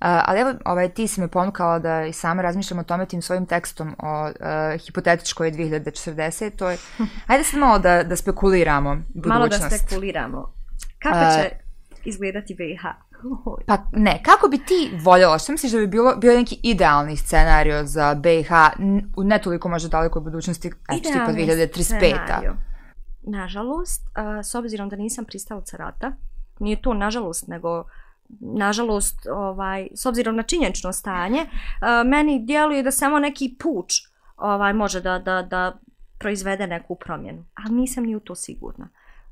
ali 0.00 0.40
evo, 0.40 0.54
ovaj, 0.64 0.88
ti 0.88 1.08
si 1.08 1.20
me 1.20 1.28
ponukala 1.28 1.78
da 1.78 2.04
i 2.04 2.12
sama 2.12 2.42
razmišljam 2.42 2.78
o 2.78 2.84
tome 2.84 3.06
tim 3.06 3.22
svojim 3.22 3.46
tekstom 3.46 3.96
o 3.98 4.24
uh, 4.24 4.80
hipotetičkoj 4.86 5.52
2040. 5.52 6.56
To 6.56 6.70
je... 6.70 6.78
Ajde 7.26 7.44
sad 7.44 7.60
malo 7.60 7.78
da, 7.78 8.02
da 8.02 8.16
spekuliramo 8.16 8.96
budućnost. 9.14 9.38
Malo 9.38 9.48
da 9.48 9.56
spekuliramo. 9.58 10.52
Kako 10.98 11.18
će 11.34 11.50
uh, 11.50 11.58
izgledati 12.04 12.54
BiH? 12.54 12.82
Pa 13.66 13.78
ne, 13.92 14.22
kako 14.22 14.48
bi 14.48 14.58
ti 14.58 14.90
voljela, 15.02 15.38
što 15.38 15.52
misliš 15.52 15.72
da 15.72 15.78
bi 15.78 15.86
bilo, 15.86 16.16
bio 16.16 16.34
neki 16.34 16.60
idealni 16.62 17.16
scenario 17.16 17.84
za 17.84 18.14
BiH, 18.14 18.50
ne 19.16 19.38
toliko 19.38 19.68
možda 19.68 19.88
daleko 19.88 20.18
u 20.18 20.22
budućnosti, 20.22 20.68
eto 20.68 21.08
tipa 21.12 21.32
2035. 21.32 22.54
Nažalost, 23.22 24.02
uh, 24.02 24.44
s 24.44 24.54
obzirom 24.54 24.88
da 24.88 24.96
nisam 24.96 25.24
pristalica 25.24 25.76
rata, 25.76 26.12
nije 26.58 26.82
to 26.82 26.94
nažalost, 26.94 27.48
nego 27.48 27.84
nažalost, 28.40 29.26
ovaj, 29.26 29.88
s 29.94 30.06
obzirom 30.06 30.36
na 30.36 30.42
činjenično 30.42 30.92
stanje, 30.92 31.40
uh, 31.40 32.10
meni 32.10 32.44
djeluje 32.44 32.82
da 32.82 32.90
samo 32.90 33.18
neki 33.18 33.56
puč 33.58 33.94
ovaj, 34.36 34.72
može 34.72 35.00
da, 35.00 35.18
da, 35.18 35.42
da 35.42 35.78
proizvede 36.18 36.66
neku 36.66 36.94
promjenu. 36.94 37.44
Ali 37.54 37.74
nisam 37.74 38.04
ni 38.04 38.16
u 38.16 38.20
to 38.20 38.34
sigurna 38.34 38.88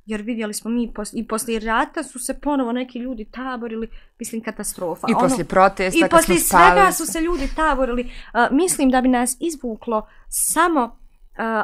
jer 0.06 0.22
vidjeli 0.22 0.54
smo 0.54 0.70
mi 0.70 0.92
pos 0.94 1.12
i 1.12 1.26
poslije 1.26 1.60
rata 1.60 2.02
su 2.02 2.18
se 2.18 2.40
ponovo 2.40 2.72
neki 2.72 2.98
ljudi 2.98 3.24
taborili, 3.24 3.88
mislim 4.18 4.42
katastrofa. 4.42 5.06
I 5.10 5.14
poslije 5.14 5.34
ono, 5.34 5.48
protesta, 5.48 6.06
I 6.06 6.08
poslije 6.10 6.38
svega 6.38 6.92
su 6.92 7.06
se 7.06 7.20
ljudi 7.20 7.48
taborili. 7.56 8.02
Uh, 8.02 8.56
mislim 8.56 8.90
da 8.90 9.00
bi 9.00 9.08
nas 9.08 9.36
izvuklo 9.40 10.08
samo 10.28 10.84
uh, 10.84 10.92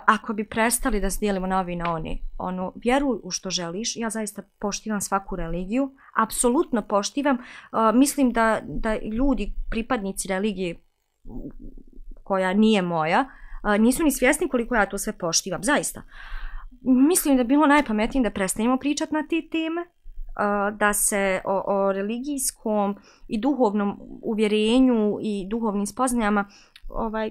ako 0.07 0.33
bi 0.33 0.45
prestali 0.45 1.01
da 1.01 1.11
se 1.11 1.19
dijelimo 1.21 1.47
na 1.47 1.61
ovi 1.61 1.77
na 1.77 1.93
oni. 1.95 2.23
Ono, 2.39 2.73
vjeruj 2.77 3.19
u 3.23 3.31
što 3.31 3.51
želiš, 3.51 3.97
ja 3.97 4.11
zaista 4.11 4.43
poštivam 4.59 5.01
svaku 5.01 5.37
religiju, 5.37 5.95
apsolutno 6.17 6.83
poštivam. 6.83 7.37
Uh, 7.37 7.95
mislim 7.95 8.33
da, 8.33 8.61
da 8.65 8.97
ljudi, 8.97 9.53
pripadnici 9.71 10.29
religije 10.29 10.77
koja 12.25 12.53
nije 12.53 12.83
moja, 12.83 13.25
uh, 13.65 13.81
nisu 13.81 14.05
ni 14.05 14.13
svjesni 14.13 14.49
koliko 14.49 14.75
ja 14.75 14.87
to 14.87 14.99
sve 14.99 15.13
poštivam, 15.13 15.63
zaista. 15.63 16.01
Uh, 16.01 16.38
mislim 16.83 17.37
da 17.37 17.41
je 17.41 17.45
bilo 17.45 17.67
najpametnije 17.67 18.23
da 18.23 18.31
prestanemo 18.31 18.77
pričati 18.77 19.15
na 19.15 19.23
te 19.23 19.49
teme, 19.51 19.87
da 20.79 20.93
se 20.93 21.41
o, 21.45 21.63
o 21.67 21.93
religijskom 21.93 22.97
i 23.29 23.41
duhovnom 23.41 24.01
uvjerenju 24.23 25.19
i 25.23 25.47
duhovnim 25.51 25.87
spoznajama 25.87 26.45
ovaj, 26.89 27.31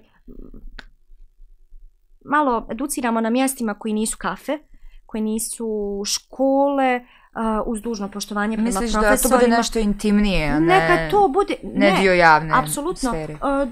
malo 2.26 2.68
educiramo 2.72 3.22
na 3.22 3.30
mjestima 3.30 3.74
koji 3.74 3.94
nisu 3.94 4.18
kafe, 4.20 4.60
koji 5.06 5.22
nisu 5.22 6.02
škole, 6.06 6.96
uh, 7.00 7.64
uz 7.66 7.82
dužno 7.82 8.10
poštovanje 8.12 8.58
prema 8.58 8.68
Misliš 8.68 8.92
profesorima. 8.92 9.16
da 9.16 9.22
to 9.22 9.46
bude 9.46 9.58
nešto 9.58 9.80
intimnije, 9.80 10.50
a 10.50 10.60
ne, 10.60 10.66
Neka 10.66 11.10
to 11.12 11.28
bude, 11.28 11.56
ne, 11.64 11.98
dio 12.02 12.14
javne 12.14 12.54
apsolutno. 12.56 13.10
sfere? 13.10 13.34
Uh, 13.34 13.70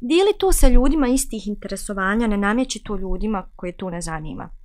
dijeli 0.00 0.32
to 0.38 0.52
sa 0.52 0.68
ljudima 0.68 1.08
istih 1.08 1.48
interesovanja, 1.48 2.26
ne 2.26 2.36
namjeći 2.36 2.82
to 2.84 2.96
ljudima 2.96 3.50
koje 3.56 3.76
to 3.76 3.90
ne 3.90 4.00
zanima. 4.00 4.59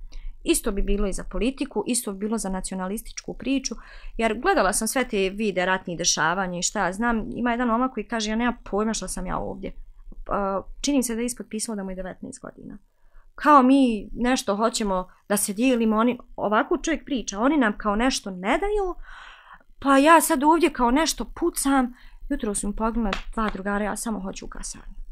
Isto 0.46 0.72
bi 0.72 0.82
bilo 0.82 1.06
i 1.06 1.12
za 1.12 1.24
politiku, 1.24 1.84
isto 1.86 2.12
bi 2.12 2.18
bilo 2.18 2.38
za 2.38 2.48
nacionalističku 2.48 3.34
priču, 3.34 3.74
jer 4.16 4.40
gledala 4.40 4.72
sam 4.72 4.88
sve 4.88 5.08
te 5.08 5.30
vide 5.30 5.66
ratnih 5.66 5.98
dešavanja 5.98 6.58
i 6.58 6.62
šta 6.62 6.86
ja 6.86 6.92
znam, 6.92 7.28
ima 7.34 7.50
jedan 7.50 7.70
omak 7.70 7.92
koji 7.94 8.08
kaže 8.08 8.30
ja 8.30 8.36
nema 8.36 8.56
pojma 8.70 8.94
što 8.94 9.08
sam 9.08 9.26
ja 9.26 9.38
ovdje. 9.38 9.72
Pa, 10.26 10.58
uh, 10.58 10.64
čini 10.80 11.02
se 11.02 11.14
da 11.14 11.20
je 11.20 11.26
ispod 11.26 11.46
pisalo 11.50 11.76
da 11.76 11.84
mu 11.84 11.90
je 11.90 11.96
19 11.96 12.40
godina. 12.42 12.78
Kao 13.34 13.62
mi 13.62 14.08
nešto 14.12 14.56
hoćemo 14.56 15.08
da 15.28 15.36
se 15.36 15.52
dijelimo, 15.52 15.96
oni, 15.96 16.18
ovako 16.36 16.78
čovjek 16.78 17.04
priča, 17.04 17.40
oni 17.40 17.56
nam 17.56 17.78
kao 17.78 17.96
nešto 17.96 18.30
ne 18.30 18.58
daju, 18.58 18.94
pa 19.78 19.98
ja 19.98 20.20
sad 20.20 20.42
ovdje 20.42 20.72
kao 20.72 20.90
nešto 20.90 21.24
pucam, 21.24 21.94
jutro 22.28 22.54
sam 22.54 22.72
pogledala 22.72 23.10
dva 23.34 23.50
drugara, 23.52 23.84
ja 23.84 23.96
samo 23.96 24.20
hoću 24.20 24.46
u 24.46 24.48
kasarnu. 24.48 25.05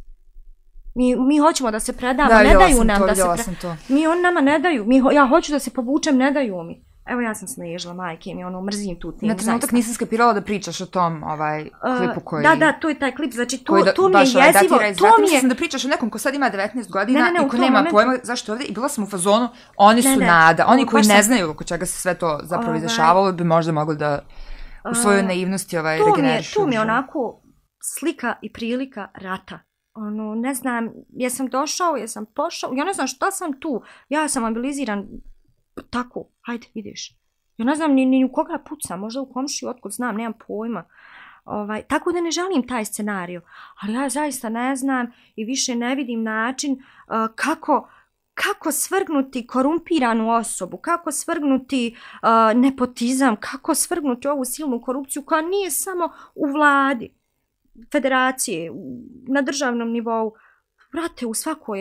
Mi, 0.95 1.16
mi 1.18 1.38
hoćemo 1.38 1.70
da 1.70 1.80
se 1.80 1.92
predamo, 1.92 2.28
Da, 2.28 2.42
ne 2.42 2.55
daju 2.55 2.76
sam 2.76 2.86
nam 2.86 2.99
to, 2.99 3.07
da 3.07 3.09
se 3.09 3.12
vidjela 3.12 3.34
pre... 3.34 3.42
sam 3.45 3.55
to. 3.55 3.76
Mi 3.88 4.07
on 4.07 4.20
nama 4.20 4.40
ne 4.42 4.59
daju, 4.59 4.84
mi, 4.84 4.99
ho- 4.99 5.11
ja 5.11 5.28
hoću 5.28 5.53
da 5.53 5.59
se 5.59 5.70
povučem, 5.70 6.16
ne 6.16 6.30
daju 6.30 6.62
mi. 6.62 6.84
Evo 7.07 7.20
ja 7.20 7.34
sam 7.34 7.49
snežila, 7.49 7.95
majke 7.95 8.34
mi, 8.34 8.45
ono, 8.45 8.61
mrzim 8.62 8.97
tu 9.01 9.12
tim, 9.12 9.28
Na 9.28 9.34
trenutak 9.34 9.72
nisam 9.72 9.95
skapirala 9.95 10.32
da 10.32 10.40
pričaš 10.40 10.80
o 10.80 10.86
tom 10.86 11.22
ovaj, 11.22 11.62
Uh, 11.62 11.99
klipu 11.99 12.20
koji... 12.20 12.42
Da, 12.42 12.55
da, 12.57 12.72
to 12.72 12.88
je 12.88 12.99
taj 12.99 13.14
klip, 13.14 13.32
znači 13.32 13.59
to, 13.59 13.82
da, 13.82 13.92
to 13.92 14.03
mi 14.03 14.09
je 14.09 14.12
baš, 14.12 14.34
ovaj, 14.34 14.47
jezivo, 14.49 14.80
iz 14.82 14.97
to 14.99 15.05
mi 15.05 15.11
je... 15.18 15.20
Mislim 15.22 15.49
da 15.49 15.55
pričaš 15.55 15.84
o 15.84 15.88
nekom 15.88 16.11
ko 16.11 16.18
sad 16.18 16.34
ima 16.34 16.51
19 16.51 16.90
godina 16.90 17.18
Ne, 17.18 17.24
ne, 17.24 17.38
ne, 17.40 17.47
i 17.47 17.49
ko 17.49 17.57
nema 17.57 17.78
momentu- 17.78 17.90
pojma 17.90 18.16
zašto 18.22 18.53
je 18.53 18.55
ovdje. 18.55 18.66
I 18.66 18.72
bila 18.72 18.88
sam 18.88 19.05
u 19.05 19.09
fazonu, 19.09 19.49
oni 19.76 20.03
su 20.03 20.09
Ne, 20.09 20.16
ne, 20.16 20.26
nada. 20.26 20.66
Oni 20.66 20.86
koji 20.86 21.03
ne 21.03 21.14
sam- 21.14 21.22
znaju 21.22 21.51
oko 21.51 21.64
čega 21.64 21.86
se 21.86 22.01
sve 22.01 22.14
to 22.14 22.40
zapravo 22.42 22.66
Ovaj. 22.66 22.76
izdešavalo 22.78 23.32
bi 23.32 23.45
možda 23.45 23.72
mogli 23.72 23.97
da 23.97 24.18
u 24.90 24.95
svojoj 24.95 25.22
naivnosti 25.22 25.78
ovaj, 25.78 25.99
to 25.99 26.05
mi 26.05 26.11
je, 26.11 26.16
regenerišu. 26.16 26.55
to 26.55 26.66
mi 26.66 26.74
je 26.74 26.80
onako 26.80 27.42
slika 27.99 28.34
i 28.42 28.53
prilika 28.53 29.09
rata. 29.14 29.59
Ono, 29.95 30.34
ne 30.34 30.55
znam, 30.55 30.90
jesam 31.09 31.47
došao, 31.47 31.97
jesam 31.97 32.26
pošao, 32.26 32.72
ja 32.74 32.84
ne 32.84 32.92
znam 32.92 33.07
šta 33.07 33.30
sam 33.30 33.61
tu. 33.61 33.82
Ja 34.09 34.28
sam 34.28 34.42
mobiliziran 34.42 35.07
tako, 35.90 36.24
hajde, 36.40 36.66
ideš. 36.74 37.16
Ja 37.57 37.64
ne 37.64 37.74
znam 37.74 37.92
ni, 37.92 38.07
ni 38.07 38.24
u 38.24 38.32
koga 38.32 38.59
pucam, 38.68 39.01
možda 39.01 39.20
u 39.20 39.32
komšiju, 39.32 39.68
otkud 39.68 39.92
znam, 39.92 40.16
nemam 40.16 40.32
pojma. 40.47 40.84
Ovaj, 41.45 41.82
tako 41.82 42.12
da 42.12 42.20
ne 42.20 42.30
želim 42.30 42.66
taj 42.66 42.84
scenariju. 42.84 43.40
Ali 43.80 43.92
ja 43.92 44.09
zaista 44.09 44.49
ne 44.49 44.76
znam 44.76 45.07
i 45.36 45.45
više 45.45 45.74
ne 45.74 45.95
vidim 45.95 46.22
način 46.22 46.72
uh, 46.72 47.14
kako 47.34 47.88
kako 48.34 48.72
svrgnuti 48.72 49.47
korumpiranu 49.47 50.30
osobu, 50.30 50.76
kako 50.76 51.12
svrgnuti 51.12 51.97
uh, 51.97 52.61
nepotizam, 52.61 53.36
kako 53.40 53.74
svrgnuti 53.74 54.28
ovu 54.28 54.45
silnu 54.45 54.80
korupciju 54.80 55.22
koja 55.22 55.42
nije 55.42 55.70
samo 55.70 56.12
u 56.34 56.47
vladi, 56.53 57.14
federacije, 57.93 58.70
na 59.29 59.43
državnom 59.43 59.91
nivou, 59.91 60.33
vrate 60.93 61.27
u 61.27 61.35
svakoj 61.35 61.79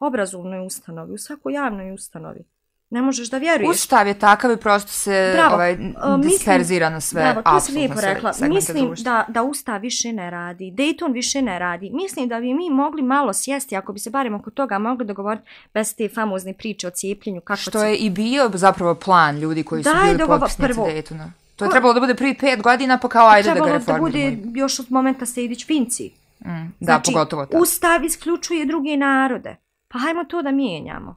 obrazovnoj 0.00 0.66
ustanovi, 0.66 1.14
u 1.14 1.18
svakoj 1.18 1.52
javnoj 1.52 1.92
ustanovi. 1.92 2.44
Ne 2.90 3.02
možeš 3.02 3.30
da 3.30 3.38
vjeruješ. 3.38 3.76
Ustav 3.76 4.06
je 4.06 4.18
takav 4.18 4.52
i 4.52 4.56
prosto 4.56 4.92
se 4.92 5.32
Bravo. 5.34 5.54
ovaj, 5.54 5.76
mislim- 5.76 6.22
disperzira 6.22 6.90
na 6.90 7.00
sve, 7.00 7.22
Bravo, 7.22 7.42
to 7.42 7.60
si 7.60 7.72
lijepo 7.72 8.00
rekla. 8.00 8.32
Mislim 8.48 8.86
društva. 8.86 9.04
da, 9.04 9.32
da 9.32 9.42
Ustav 9.42 9.80
više 9.80 10.12
ne 10.12 10.30
radi, 10.30 10.72
Dayton 10.76 11.12
više 11.12 11.42
ne 11.42 11.58
radi. 11.58 11.90
Mislim 11.90 12.28
da 12.28 12.40
bi 12.40 12.54
mi 12.54 12.70
mogli 12.70 13.02
malo 13.02 13.32
sjesti, 13.32 13.76
ako 13.76 13.92
bi 13.92 13.98
se 13.98 14.10
barem 14.10 14.34
oko 14.34 14.50
toga 14.50 14.78
mogli 14.78 15.06
dogovoriti 15.06 15.46
bez 15.74 15.96
te 15.96 16.08
famozne 16.08 16.52
priče 16.52 16.86
o 16.86 16.90
cijepljenju. 16.90 17.40
Kako 17.40 17.60
Što 17.60 17.84
je 17.84 17.96
i 17.96 18.10
bio 18.10 18.50
zapravo 18.54 18.94
plan 18.94 19.38
ljudi 19.38 19.62
koji 19.62 19.82
su 19.84 19.90
Daj 19.90 20.14
bili 20.14 20.26
potpisnici. 20.26 20.80
Daytona. 20.80 21.30
To 21.58 21.64
je 21.64 21.70
trebalo 21.70 21.94
da 21.94 22.00
bude 22.00 22.14
prvi 22.14 22.38
pet 22.38 22.62
godina, 22.62 22.98
pa 22.98 23.08
kao 23.08 23.28
ajde 23.28 23.48
da 23.48 23.54
ga 23.54 23.60
trebalo 23.60 23.72
da 23.72 23.78
reformiramo. 23.78 24.06
bude 24.06 24.60
još 24.60 24.80
od 24.80 24.86
momenta 24.88 25.26
Sejdić 25.26 25.66
Finci. 25.66 26.10
Mm, 26.44 26.48
da, 26.80 26.84
Znači, 26.84 27.12
pogotovo 27.12 27.46
tako. 27.46 27.62
Ustav 27.62 28.04
isključuje 28.04 28.66
druge 28.66 28.96
narode. 28.96 29.56
Pa 29.88 29.98
hajmo 29.98 30.24
to 30.24 30.42
da 30.42 30.50
mijenjamo. 30.50 31.16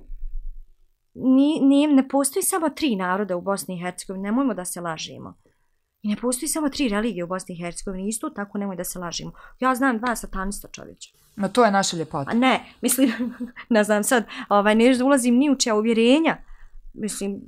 Ni, 1.13 1.59
ni, 1.61 1.87
ne 1.87 2.07
postoji 2.07 2.43
samo 2.43 2.69
tri 2.69 2.95
naroda 2.95 3.35
u 3.35 3.41
Bosni 3.41 3.75
i 3.75 3.83
Hercegovini, 3.83 4.23
nemojmo 4.23 4.53
da 4.53 4.65
se 4.65 4.81
lažemo. 4.81 5.37
I 6.01 6.07
ne 6.07 6.15
postoji 6.15 6.49
samo 6.49 6.69
tri 6.69 6.89
religije 6.89 7.23
u 7.23 7.27
Bosni 7.27 7.55
i 7.55 7.63
Hercegovini, 7.63 8.07
isto 8.07 8.29
tako 8.29 8.57
nemoj 8.57 8.75
da 8.75 8.83
se 8.83 8.99
lažemo. 8.99 9.31
Ja 9.59 9.75
znam 9.75 9.97
dva 9.97 10.15
satanista 10.15 10.67
čovječa. 10.67 11.09
Ma 11.35 11.47
to 11.47 11.65
je 11.65 11.71
naša 11.71 11.97
ljepota. 11.97 12.31
A 12.31 12.33
ne, 12.33 12.65
mislim, 12.81 13.13
ne 13.69 13.83
znam 13.83 14.03
sad, 14.03 14.25
ovaj, 14.49 14.75
ne 14.75 15.03
ulazim 15.03 15.35
ni 15.35 15.49
u 15.49 15.55
čija 15.55 15.75
uvjerenja. 15.75 16.37
Mislim, 16.93 17.41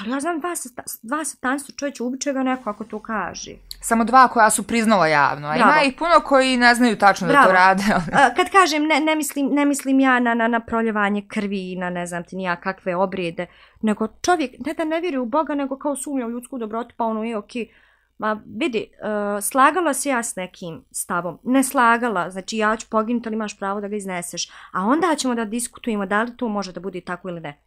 ali 0.00 0.10
ja 0.10 0.20
znam 0.20 0.40
dva, 0.40 0.56
sata, 0.56 0.82
dva 1.02 1.24
satanista 1.24 1.72
čovječa, 1.72 2.04
ubiće 2.04 2.32
ga 2.32 2.42
neko 2.42 2.70
ako 2.70 2.84
to 2.84 2.98
kaže. 3.02 3.50
Samo 3.80 4.04
dva 4.04 4.28
koja 4.28 4.50
su 4.50 4.62
priznala 4.62 5.06
javno, 5.06 5.48
a 5.48 5.56
ima 5.56 5.66
Bravo. 5.66 5.86
ih 5.86 5.94
puno 5.98 6.20
koji 6.24 6.56
ne 6.56 6.74
znaju 6.74 6.98
tačno 6.98 7.26
da 7.26 7.32
to 7.32 7.38
Bravo. 7.38 7.52
rade. 7.52 7.82
ali- 7.94 8.22
A, 8.24 8.34
kad 8.34 8.50
kažem, 8.50 8.86
ne, 8.86 9.00
ne, 9.00 9.16
mislim, 9.16 9.48
ne 9.52 9.64
mislim 9.64 10.00
ja 10.00 10.20
na, 10.20 10.34
na, 10.34 10.48
na 10.48 10.60
proljevanje 10.60 11.24
krvi, 11.28 11.76
na 11.76 11.90
ne 11.90 12.06
znam 12.06 12.24
ti 12.24 12.36
nija 12.36 12.56
kakve 12.56 12.96
obrijede, 12.96 13.46
nego 13.82 14.08
čovjek 14.22 14.50
ne 14.66 14.74
da 14.74 14.84
ne 14.84 15.00
vjeruje 15.00 15.20
u 15.20 15.26
Boga, 15.26 15.54
nego 15.54 15.78
kao 15.78 15.96
sumnja 15.96 16.26
u 16.26 16.30
ljudsku 16.30 16.58
dobrotu, 16.58 16.94
pa 16.96 17.04
ono 17.04 17.22
je 17.24 17.36
okej. 17.36 17.68
Ma 18.20 18.40
vidi, 18.56 18.86
uh, 19.02 19.08
slagala 19.44 19.94
se 19.94 20.08
ja 20.08 20.22
s 20.22 20.36
nekim 20.36 20.84
stavom, 20.90 21.38
ne 21.44 21.64
slagala, 21.64 22.30
znači 22.30 22.56
ja 22.56 22.76
ću 22.76 22.86
poginuti, 22.90 23.28
ali 23.28 23.34
imaš 23.34 23.58
pravo 23.58 23.80
da 23.80 23.88
ga 23.88 23.96
izneseš, 23.96 24.48
a 24.72 24.82
onda 24.84 25.14
ćemo 25.16 25.34
da 25.34 25.44
diskutujemo 25.44 26.06
da 26.06 26.22
li 26.22 26.36
to 26.36 26.48
može 26.48 26.72
da 26.72 26.80
bude 26.80 27.00
tako 27.00 27.28
ili 27.28 27.40
ne. 27.40 27.60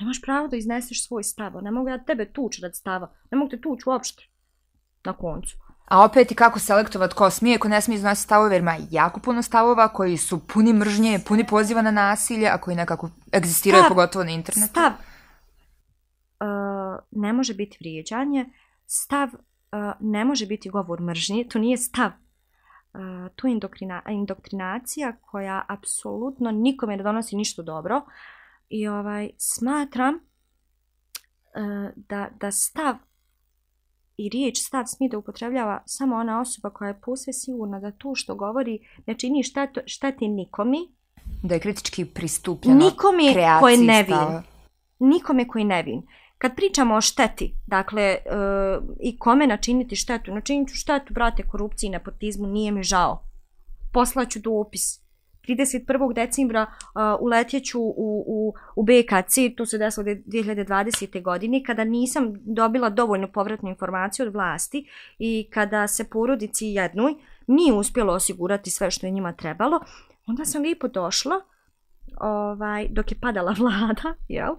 Ali 0.00 0.06
imaš 0.06 0.22
pravo 0.22 0.48
da 0.48 0.56
izneseš 0.56 1.06
svoj 1.06 1.22
stav, 1.22 1.52
ne 1.62 1.70
mogu 1.70 1.88
ja 1.88 2.04
tebe 2.04 2.32
tući 2.32 2.62
rad 2.62 2.76
stava, 2.76 3.12
ne 3.30 3.38
mogu 3.38 3.50
te 3.50 3.60
tući 3.60 3.82
uopšte, 3.86 4.22
na 5.04 5.12
koncu. 5.12 5.56
A 5.84 6.04
opet 6.04 6.32
i 6.32 6.34
kako 6.34 6.58
selektovat 6.58 7.12
ko 7.12 7.30
smije, 7.30 7.58
ko 7.58 7.68
ne 7.68 7.80
smije 7.80 7.96
iznositi 7.96 8.24
stavove, 8.24 8.54
jer 8.54 8.62
ima 8.62 8.76
jako 8.90 9.20
puno 9.20 9.42
stavova 9.42 9.88
koji 9.88 10.16
su 10.16 10.46
puni 10.46 10.72
mržnje, 10.72 11.18
puni 11.28 11.46
poziva 11.46 11.82
na 11.82 11.90
nasilje, 11.90 12.48
a 12.48 12.58
koji 12.58 12.76
nekako 12.76 13.10
egzistiraju 13.34 13.82
Stav- 13.82 13.88
pogotovo 13.88 14.24
na 14.24 14.30
internetu. 14.30 14.70
Stav. 14.70 14.92
Uh, 16.40 16.98
ne 17.10 17.32
može 17.32 17.54
biti 17.54 17.76
vrijeđanje, 17.80 18.46
stav 18.86 19.28
uh, 19.28 19.92
ne 20.00 20.24
može 20.24 20.46
biti 20.46 20.70
govor 20.70 21.00
mržnje, 21.00 21.44
to 21.50 21.58
nije 21.58 21.76
stav. 21.76 22.10
Uh, 22.10 23.00
to 23.36 23.46
je 23.46 23.52
indoktrina, 23.52 24.02
indoktrinacija 24.08 25.16
koja 25.20 25.64
apsolutno 25.68 26.50
nikome 26.50 26.96
ne 26.96 27.02
donosi 27.02 27.36
ništa 27.36 27.62
dobro 27.62 28.00
i 28.70 28.88
ovaj 28.88 29.30
smatram 29.38 30.14
uh, 30.14 30.20
da, 31.96 32.28
da 32.40 32.50
stav 32.52 32.94
i 34.16 34.28
riječ 34.28 34.58
stav 34.58 34.84
smije 34.86 35.10
da 35.10 35.18
upotrebljava 35.18 35.82
samo 35.86 36.16
ona 36.16 36.40
osoba 36.40 36.70
koja 36.70 36.88
je 36.88 37.00
posve 37.00 37.32
sigurna 37.32 37.80
da 37.80 37.90
to 37.90 38.14
što 38.14 38.34
govori 38.34 38.78
ne 39.06 39.14
čini 39.14 39.42
štetu, 39.42 39.80
šteti 39.86 40.28
nikomi, 40.28 40.78
Da 41.42 41.54
je 41.54 41.60
kritički 41.60 42.04
pristupljeno 42.04 42.78
nikome 42.78 43.32
kreaciji 43.32 43.60
ko 43.60 43.68
je 43.68 43.76
nevin 43.76 44.16
stava. 44.16 44.42
nikome 44.98 45.48
koji 45.48 45.64
nevin. 45.64 46.02
Kad 46.38 46.54
pričamo 46.56 46.94
o 46.94 47.00
šteti, 47.00 47.54
dakle, 47.66 48.02
e, 48.02 48.18
i 49.00 49.18
kome 49.18 49.46
načiniti 49.46 49.96
štetu, 49.96 50.34
načinit 50.34 50.68
ću 50.68 50.74
štetu, 50.74 51.14
brate, 51.14 51.42
korupciji 51.42 51.90
nepotizmu, 51.90 52.46
nije 52.46 52.72
mi 52.72 52.82
žao. 52.82 53.22
Poslaću 53.92 54.38
dopis. 54.38 55.00
31. 55.48 56.14
decembra 56.14 56.62
uh, 56.62 57.00
uletjeću 57.20 57.80
u, 57.80 58.24
u, 58.26 58.54
u 58.76 58.82
BKC, 58.82 59.34
to 59.56 59.66
se 59.66 59.78
desilo 59.78 60.04
2020. 60.04 61.22
godine, 61.22 61.62
kada 61.66 61.84
nisam 61.84 62.32
dobila 62.44 62.90
dovoljno 62.90 63.28
povratnu 63.28 63.68
informaciju 63.68 64.26
od 64.26 64.32
vlasti 64.32 64.88
i 65.18 65.48
kada 65.50 65.86
se 65.86 66.10
porodici 66.10 66.66
jednoj 66.66 67.14
nije 67.46 67.72
uspjelo 67.72 68.12
osigurati 68.12 68.70
sve 68.70 68.90
što 68.90 69.06
je 69.06 69.10
njima 69.10 69.32
trebalo, 69.32 69.80
onda 70.26 70.44
sam 70.44 70.62
lijepo 70.62 70.88
došla, 70.88 71.40
ovaj, 72.20 72.88
dok 72.88 73.12
je 73.12 73.20
padala 73.20 73.54
vlada, 73.60 74.14
jel? 74.28 74.54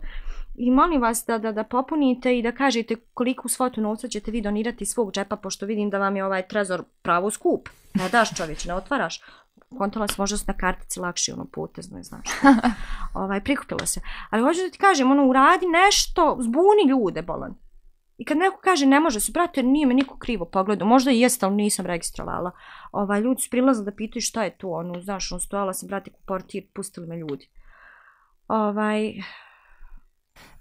I 0.55 0.71
molim 0.71 1.01
vas 1.01 1.23
da, 1.27 1.37
da, 1.37 1.51
da 1.51 1.63
popunite 1.63 2.37
i 2.37 2.41
da 2.41 2.51
kažete 2.51 2.95
koliko 3.13 3.49
svotu 3.49 3.81
novca 3.81 4.07
ćete 4.07 4.31
vi 4.31 4.41
donirati 4.41 4.85
svog 4.85 5.11
džepa, 5.11 5.35
pošto 5.35 5.65
vidim 5.65 5.89
da 5.89 5.97
vam 5.97 6.15
je 6.15 6.25
ovaj 6.25 6.47
trezor 6.47 6.83
pravo 7.01 7.31
skup. 7.31 7.69
Ne 7.93 8.09
daš 8.09 8.35
čovječ, 8.35 8.65
ne 8.65 8.73
otvaraš. 8.73 9.21
Kontala 9.77 10.07
se 10.07 10.15
možda 10.17 10.37
na 10.47 10.53
kartici 10.53 10.99
lakše, 10.99 11.33
ono 11.33 11.45
potezno 11.45 11.97
je, 11.97 12.03
znaš. 12.03 12.27
ovaj, 13.13 13.43
prikupila 13.43 13.85
se. 13.85 14.01
Ali 14.29 14.43
hoću 14.43 14.61
da 14.61 14.69
ti 14.69 14.77
kažem, 14.77 15.11
ono, 15.11 15.25
uradi 15.25 15.65
nešto, 15.67 16.37
zbuni 16.39 16.89
ljude, 16.89 17.21
bolan. 17.21 17.55
I 18.17 18.25
kad 18.25 18.37
neko 18.37 18.57
kaže 18.63 18.85
ne 18.85 18.99
može 18.99 19.19
se, 19.19 19.31
brate, 19.31 19.63
nije 19.63 19.85
me 19.85 19.93
niko 19.93 20.17
krivo 20.17 20.45
pogledao, 20.45 20.87
možda 20.87 21.11
i 21.11 21.19
jeste, 21.19 21.45
ali 21.45 21.55
nisam 21.55 21.85
registrovala. 21.85 22.51
Ovaj, 22.91 23.21
ljudi 23.21 23.41
su 23.41 23.49
prilazili 23.49 23.85
da 23.85 23.95
pitaju 23.95 24.21
šta 24.21 24.43
je 24.43 24.57
to, 24.57 24.69
ono, 24.69 25.01
znaš, 25.01 25.31
on 25.31 25.39
stojala 25.39 25.73
sam, 25.73 25.87
brate, 25.87 26.11
ku 26.11 26.19
portir, 26.25 26.67
pustili 26.73 27.07
me 27.07 27.17
ljudi. 27.17 27.49
Ovaj, 28.47 29.13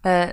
E, 0.04 0.32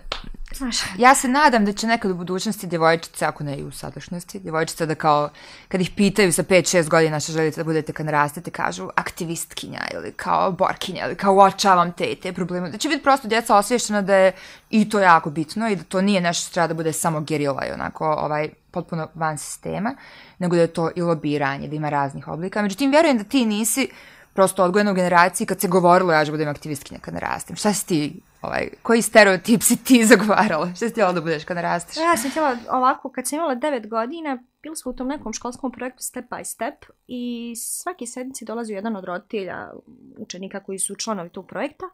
Znaš, 0.56 0.78
Ja 0.98 1.16
se 1.16 1.28
nadam 1.28 1.66
da 1.66 1.74
će 1.74 1.88
nekad 1.88 2.12
u 2.12 2.16
budućnosti 2.16 2.68
djevojčice, 2.68 3.26
ako 3.26 3.44
ne 3.44 3.58
i 3.58 3.64
u 3.64 3.72
sadašnjosti, 3.72 4.40
djevojčice 4.40 4.86
da 4.86 4.96
kao, 4.96 5.30
kad 5.68 5.82
ih 5.82 5.92
pitaju 5.96 6.34
sa 6.34 6.44
5-6 6.44 6.90
godina 6.90 7.20
što 7.20 7.32
želite 7.32 7.60
da 7.60 7.64
budete 7.64 7.94
kad 7.94 8.06
narastete, 8.06 8.52
kažu 8.52 8.90
aktivistkinja 8.96 9.80
ili 9.94 10.12
kao 10.12 10.52
borkinja 10.52 11.06
ili 11.06 11.16
kao 11.16 11.34
uočavam 11.34 11.92
te 11.92 12.06
i 12.06 12.16
te 12.16 12.34
probleme. 12.34 12.70
Da 12.70 12.78
će 12.78 12.90
biti 12.90 13.04
prosto 13.04 13.28
djeca 13.28 13.56
osvješćena 13.56 14.02
da 14.02 14.16
je 14.16 14.32
i 14.70 14.90
to 14.90 15.00
jako 15.00 15.30
bitno 15.30 15.70
i 15.70 15.76
da 15.76 15.84
to 15.84 16.02
nije 16.02 16.22
nešto 16.22 16.42
što 16.42 16.54
treba 16.54 16.68
da 16.68 16.74
bude 16.74 16.94
samo 16.94 17.22
gerila 17.22 17.66
i 17.66 17.72
onako 17.72 18.06
ovaj, 18.06 18.50
potpuno 18.72 19.08
van 19.16 19.38
sistema, 19.38 19.96
nego 20.40 20.56
da 20.56 20.62
je 20.62 20.68
to 20.68 20.90
i 20.96 21.02
lobiranje, 21.02 21.68
da 21.68 21.76
ima 21.76 21.90
raznih 21.90 22.28
oblika. 22.28 22.62
Međutim, 22.62 22.92
vjerujem 22.92 23.18
da 23.18 23.24
ti 23.24 23.46
nisi 23.46 23.90
prosto 24.38 24.64
odgojena 24.64 24.92
u 24.92 24.94
generaciji 24.94 25.48
kad 25.48 25.62
se 25.62 25.68
govorilo 25.68 26.14
ja 26.14 26.26
ću 26.26 26.32
budem 26.32 26.50
aktivistkinja 26.50 27.00
kad 27.00 27.14
narastem. 27.14 27.56
Šta 27.56 27.74
si 27.74 27.88
ti, 27.88 28.22
ovaj, 28.42 28.70
koji 28.84 29.02
stereotip 29.02 29.62
si 29.62 29.84
ti 29.84 30.06
zagovarala? 30.06 30.68
Šta 30.76 30.88
si 30.88 30.94
ti 30.94 31.02
da 31.02 31.22
budeš 31.22 31.44
kad 31.44 31.56
narasteš? 31.56 31.98
Ja 31.98 32.18
sam 32.18 32.30
htjela 32.30 32.58
ovako, 32.72 33.12
kad 33.12 33.28
sam 33.28 33.38
imala 33.38 33.56
9 33.56 33.88
godina, 33.88 34.44
bili 34.64 34.76
smo 34.76 34.92
u 34.92 34.96
tom 34.96 35.08
nekom 35.08 35.34
školskom 35.34 35.72
projektu 35.72 36.04
Step 36.04 36.26
by 36.30 36.44
Step 36.44 36.86
i 37.08 37.54
svaki 37.56 38.06
sedmici 38.06 38.46
dolazi 38.46 38.74
jedan 38.74 38.96
od 38.96 39.04
roditelja 39.04 39.72
učenika 40.18 40.64
koji 40.64 40.80
su 40.80 40.96
članovi 40.96 41.30
tog 41.30 41.48
projekta 41.48 41.86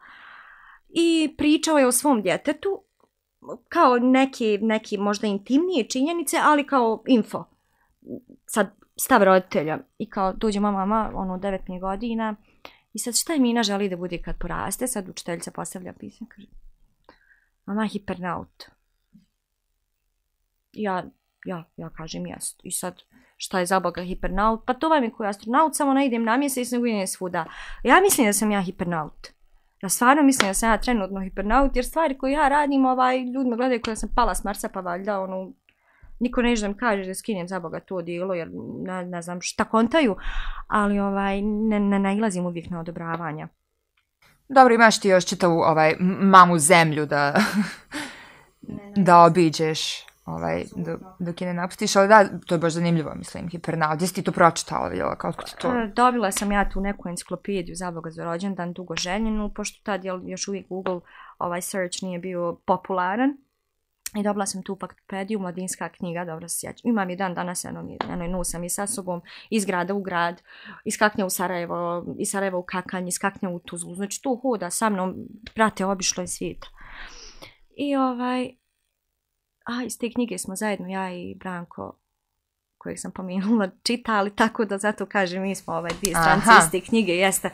i 0.89 1.35
pričao 1.37 1.77
je 1.77 1.87
o 1.87 1.91
svom 1.91 2.21
djetetu 2.21 2.83
kao 3.69 3.97
neki, 3.97 4.57
neki 4.61 4.97
možda 4.97 5.27
intimnije 5.27 5.87
činjenice, 5.89 6.37
ali 6.43 6.67
kao 6.67 7.03
info. 7.07 7.43
Sad, 8.45 8.82
stav 8.95 9.23
roditelja. 9.23 9.79
I 9.97 10.09
kao 10.09 10.33
dođe 10.33 10.59
mama, 10.59 10.85
mama, 10.85 11.11
ono, 11.13 11.37
9 11.37 11.79
godina. 11.79 12.35
I 12.93 12.99
sad 12.99 13.15
šta 13.15 13.33
je 13.33 13.39
Mina 13.39 13.63
želi 13.63 13.89
da 13.89 13.97
bude 13.97 14.21
kad 14.21 14.37
poraste? 14.37 14.87
Sad 14.87 15.09
učiteljica 15.09 15.51
postavlja 15.51 15.93
pisanje, 15.93 16.29
kaže, 16.35 16.47
mama 17.65 17.85
hipernaut. 17.85 18.63
Ja, 20.73 21.03
ja, 21.45 21.63
ja 21.77 21.89
kažem 21.89 22.25
jest. 22.25 22.59
I 22.63 22.71
sad, 22.71 23.01
šta 23.37 23.59
je 23.59 23.65
za 23.65 23.79
Boga 23.79 24.03
hipernaut? 24.03 24.65
Pa 24.65 24.73
to 24.73 24.89
vam 24.89 25.03
je 25.03 25.11
koji 25.11 25.29
astronaut, 25.29 25.75
samo 25.75 25.93
ne 25.93 26.05
idem 26.05 26.23
na 26.23 26.37
mjesec, 26.37 26.71
nego 26.71 26.85
idem 26.85 27.07
svuda. 27.07 27.45
Ja 27.83 28.01
mislim 28.01 28.27
da 28.27 28.33
sam 28.33 28.51
ja 28.51 28.61
hipernaut. 28.61 29.27
Ja 29.81 29.89
stvarno 29.89 30.23
mislim 30.23 30.49
da 30.49 30.53
sam 30.53 30.69
ja 30.69 30.77
trenutno 30.77 31.21
hipernaut, 31.21 31.75
jer 31.75 31.85
stvari 31.85 32.17
koje 32.17 32.31
ja 32.31 32.47
radim, 32.47 32.85
ovaj, 32.85 33.19
ljudi 33.19 33.49
me 33.49 33.55
gledaju 33.55 33.81
koja 33.81 33.95
sam 33.95 34.09
pala 34.15 34.35
s 34.35 34.43
Marsa, 34.43 34.69
pa 34.73 34.79
valjda, 34.79 35.19
ono, 35.19 35.51
niko 36.23 36.41
ne 36.41 36.55
da 36.55 36.67
mi 36.67 36.77
kaže 36.77 37.05
da 37.05 37.15
skinem 37.15 37.47
za 37.47 37.59
Boga 37.59 37.79
to 37.79 38.01
dijelo, 38.01 38.33
jer 38.33 38.49
ne, 38.85 39.05
ne 39.05 39.21
znam 39.21 39.41
šta 39.41 39.65
kontaju, 39.65 40.15
ali 40.67 40.99
ovaj, 40.99 41.41
ne, 41.41 41.79
ne 41.79 41.99
nailazim 41.99 42.45
uvijek 42.45 42.69
na 42.69 42.79
odobravanja. 42.79 43.47
Dobro, 44.49 44.73
imaš 44.73 44.99
ti 44.99 45.09
još 45.09 45.25
čitavu 45.25 45.59
ovaj, 45.59 45.95
mamu 46.21 46.59
zemlju 46.59 47.05
da, 47.05 47.35
da 48.95 49.23
obiđeš 49.23 50.05
ovaj, 50.25 50.63
dok, 50.75 50.99
dok 51.19 51.41
je 51.41 51.47
ne 51.47 51.53
napustiš, 51.53 51.95
ali 51.95 52.07
da, 52.07 52.25
to 52.45 52.55
je 52.55 52.59
baš 52.59 52.73
zanimljivo, 52.73 53.15
mislim, 53.15 53.49
hipernaut. 53.49 53.95
Gdje 53.95 54.07
si 54.07 54.13
ti 54.13 54.23
to 54.23 54.31
pročitala, 54.31 54.87
vidjela, 54.87 55.15
kako 55.15 55.43
ti 55.43 55.55
to... 55.61 55.67
E, 55.67 55.87
Dobila 55.95 56.31
sam 56.31 56.51
ja 56.51 56.69
tu 56.69 56.81
neku 56.81 57.09
enciklopediju 57.09 57.75
za 57.75 57.91
Boga 57.91 58.09
za 58.09 58.23
rođendan 58.23 58.73
dugo 58.73 58.95
željenu, 58.95 59.51
pošto 59.55 59.83
tad 59.83 60.05
je 60.05 60.11
još 60.25 60.47
uvijek 60.47 60.67
Google 60.67 60.99
ovaj 61.39 61.61
search 61.61 62.03
nije 62.03 62.19
bio 62.19 62.57
popularan. 62.65 63.37
I 64.15 64.23
dobila 64.23 64.45
sam 64.45 64.63
tu 64.63 64.77
faktopediju, 64.79 65.39
mladinska 65.39 65.89
knjiga, 65.89 66.25
dobro 66.25 66.49
se 66.49 66.59
sjećam. 66.59 66.89
Imam 66.89 67.09
je 67.09 67.15
dan 67.15 67.33
danas, 67.33 67.65
eno, 67.65 67.87
eno 68.09 68.27
nosam 68.27 68.63
je 68.63 68.69
sa 68.69 68.87
sobom 68.87 69.21
iz 69.49 69.65
grada 69.65 69.93
u 69.93 70.01
grad, 70.01 70.41
iz 70.85 70.97
Kaknja 70.97 71.25
u 71.25 71.29
Sarajevo, 71.29 72.05
iz 72.19 72.29
Sarajeva 72.29 72.57
u 72.57 72.63
Kakanj, 72.63 73.07
iz 73.07 73.19
Kaknja 73.19 73.49
u 73.49 73.59
Tuzlu. 73.59 73.95
Znači 73.95 74.21
tu 74.21 74.39
hoda 74.41 74.69
sa 74.69 74.89
mnom, 74.89 75.15
prate, 75.55 75.85
obišlo 75.85 76.23
je 76.23 76.27
svijeta. 76.27 76.67
I 77.77 77.95
ovaj, 77.95 78.55
a 79.65 79.83
iz 79.85 79.99
te 79.99 80.11
knjige 80.11 80.37
smo 80.37 80.55
zajedno, 80.55 80.87
ja 80.87 81.13
i 81.13 81.35
Branko, 81.35 81.99
kojeg 82.77 82.99
sam 82.99 83.11
pomenula, 83.11 83.69
čitali, 83.83 84.35
tako 84.35 84.65
da 84.65 84.77
zato 84.77 85.05
kažem, 85.05 85.41
mi 85.41 85.55
smo 85.55 85.73
ovaj, 85.73 85.91
dvije 86.01 86.15
strance 86.15 86.49
Aha. 86.49 86.61
iz 86.65 86.71
te 86.71 86.81
knjige, 86.81 87.13
jeste. 87.13 87.49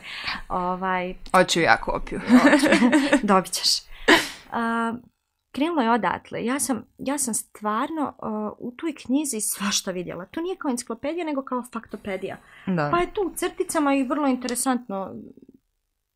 Ovaj, 0.48 1.14
Hoću 1.32 1.60
ja 1.60 1.76
kopiju. 1.76 2.20
dobit 3.22 3.52
ćeš. 3.52 3.82
A, 4.52 4.92
krenulo 5.52 5.82
je 5.82 5.90
odatle. 5.90 6.44
Ja 6.44 6.60
sam, 6.60 6.84
ja 6.98 7.18
sam 7.18 7.34
stvarno 7.34 8.14
uh, 8.18 8.68
u 8.68 8.72
toj 8.76 8.94
knjizi 8.94 9.40
svašta 9.40 9.90
vidjela. 9.90 10.24
To 10.24 10.40
nije 10.40 10.56
kao 10.56 10.70
enciklopedija, 10.70 11.24
nego 11.24 11.42
kao 11.42 11.62
faktopedija. 11.72 12.36
da. 12.66 12.88
Pa 12.92 12.98
je 12.98 13.14
tu 13.14 13.20
u 13.20 13.34
crticama 13.34 13.94
i 13.94 14.04
vrlo 14.04 14.26
interesantno 14.28 15.14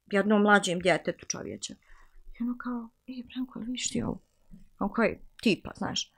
jednom 0.07 0.43
mlađem 0.43 0.79
djetetu 0.79 1.27
čovječe. 1.27 1.75
I 2.41 2.43
ono 2.43 2.57
kao, 2.59 2.89
ej, 3.07 3.23
Branko, 3.23 3.59
jel 3.59 3.67
vidiš 3.67 3.91
ti 3.91 4.03
ovo? 4.03 4.21
On 4.79 4.89
koji, 4.89 5.19
tipa, 5.43 5.71
znaš. 5.77 6.15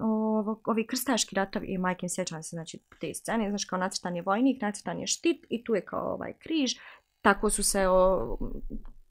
Ovo, 0.00 0.60
ovi 0.64 0.86
krstaški 0.86 1.34
ratovi, 1.34 1.66
i 1.66 1.78
majke 1.78 2.08
sjećam 2.08 2.42
se, 2.42 2.56
znači, 2.56 2.78
te 3.00 3.14
scene, 3.14 3.48
znaš, 3.48 3.64
kao 3.64 3.78
nacrtan 3.78 4.16
je 4.16 4.22
vojnik, 4.22 4.62
nacrtan 4.62 5.00
je 5.00 5.06
štit 5.06 5.46
i 5.48 5.64
tu 5.64 5.74
je 5.74 5.84
kao 5.84 6.14
ovaj 6.14 6.32
križ. 6.32 6.72
Tako 7.20 7.50
su 7.50 7.62
se, 7.62 7.88
o, 7.88 8.38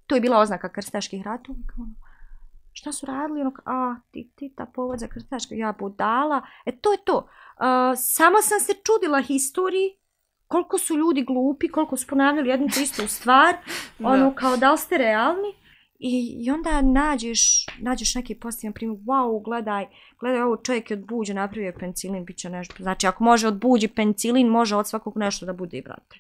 to 0.08 0.16
je 0.16 0.22
bila 0.22 0.40
oznaka 0.40 0.70
krstaških 0.70 1.24
ratova. 1.26 1.60
Kao, 1.68 1.84
ono, 1.84 1.94
šta 2.74 2.92
su 2.92 3.06
radili? 3.06 3.42
Ono, 3.42 3.52
a, 3.66 3.96
ti, 4.12 4.32
ti, 4.36 4.54
ta 4.56 4.66
povod 4.66 5.00
za 5.00 5.08
krstaške, 5.08 5.56
ja 5.58 5.74
budala. 5.80 6.42
E, 6.66 6.72
to 6.72 6.92
je 6.92 6.98
to. 7.06 7.18
Uh, 7.18 7.26
sama 7.98 8.42
sam 8.42 8.60
se 8.60 8.74
čudila 8.74 9.22
historiji, 9.22 9.98
koliko 10.48 10.78
su 10.78 10.98
ljudi 10.98 11.24
glupi, 11.24 11.68
koliko 11.68 11.98
su 11.98 12.08
ponavljali 12.08 12.50
jednu 12.50 12.68
te 12.74 12.82
istu 12.82 13.08
stvar, 13.08 13.56
Da. 14.00 14.08
ono 14.08 14.34
kao 14.36 14.58
da 14.58 14.72
li 14.72 14.78
ste 14.78 14.98
realni 14.98 15.54
i, 16.00 16.44
i 16.46 16.52
onda 16.52 16.82
nađeš, 16.82 17.66
nađeš 17.80 18.16
neki 18.16 18.36
pozitivan 18.36 18.74
primjer, 18.74 19.00
wow, 19.00 19.44
gledaj, 19.44 19.86
gledaj 20.20 20.42
ovo 20.42 20.58
čovjek 20.58 20.92
je 20.92 20.98
od 20.98 21.06
buđe 21.06 21.34
napravio 21.34 21.74
penicilin, 21.80 22.26
bit 22.26 22.38
će 22.38 22.50
nešto, 22.50 22.76
znači 22.80 23.08
ako 23.08 23.24
može 23.24 23.48
od 23.48 23.60
buđi 23.60 23.88
penicilin, 23.88 24.48
može 24.48 24.76
od 24.76 24.88
svakog 24.88 25.18
nešto 25.18 25.46
da 25.46 25.54
bude 25.54 25.78
i 25.78 25.82
brate. 25.82 26.20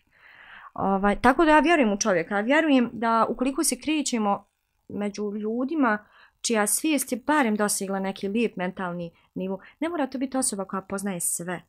Ovaj, 0.74 1.22
tako 1.22 1.46
da 1.46 1.52
ja 1.52 1.60
vjerujem 1.60 1.94
u 1.94 1.98
čovjeka, 1.98 2.36
ja 2.36 2.42
vjerujem 2.42 2.90
da 2.94 3.26
ukoliko 3.30 3.64
se 3.64 3.80
krećemo 3.80 4.46
među 4.90 5.32
ljudima 5.36 6.06
čija 6.42 6.68
svijest 6.68 7.12
je 7.12 7.24
barem 7.28 7.56
dosigla 7.56 8.00
neki 8.00 8.28
lijep 8.28 8.56
mentalni 8.56 9.12
nivo, 9.34 9.60
ne 9.80 9.90
mora 9.90 10.08
to 10.08 10.18
biti 10.18 10.38
osoba 10.38 10.66
koja 10.66 10.82
poznaje 10.82 11.20
sve, 11.20 11.62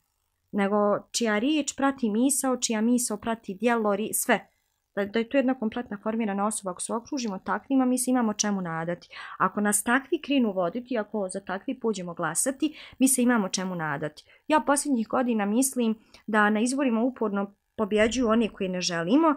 nego 0.53 0.77
čija 1.11 1.39
riječ 1.39 1.77
prati 1.77 2.11
misao, 2.11 2.57
čija 2.57 2.81
misao 2.81 3.17
prati 3.17 3.55
djelo, 3.55 3.91
ri- 3.91 4.13
sve. 4.13 4.49
Da, 4.95 5.05
da 5.05 5.19
je 5.19 5.29
to 5.29 5.37
jedna 5.37 5.55
kompletna 5.59 5.99
formirana 6.03 6.47
osoba. 6.47 6.71
Ako 6.71 6.81
se 6.81 6.95
okružimo 6.95 7.39
takvima, 7.39 7.85
mi 7.85 7.99
se 7.99 8.11
imamo 8.11 8.35
čemu 8.35 8.61
nadati. 8.61 9.09
Ako 9.39 9.61
nas 9.61 9.85
takvi 9.85 10.21
krinu 10.23 10.53
voditi, 10.53 10.99
ako 10.99 11.29
za 11.29 11.41
takvi 11.41 11.81
pođemo 11.81 12.15
glasati, 12.15 12.77
mi 12.99 13.09
se 13.09 13.23
imamo 13.23 13.49
čemu 13.49 13.75
nadati. 13.75 14.25
Ja 14.49 14.61
posljednjih 14.61 15.09
godina 15.09 15.47
mislim 15.47 15.95
da 16.27 16.51
na 16.51 16.61
izborima 16.61 17.03
uporno 17.03 17.55
pobjeđuju 17.77 18.29
oni 18.29 18.49
koji 18.49 18.69
ne 18.69 18.81
želimo, 18.81 19.35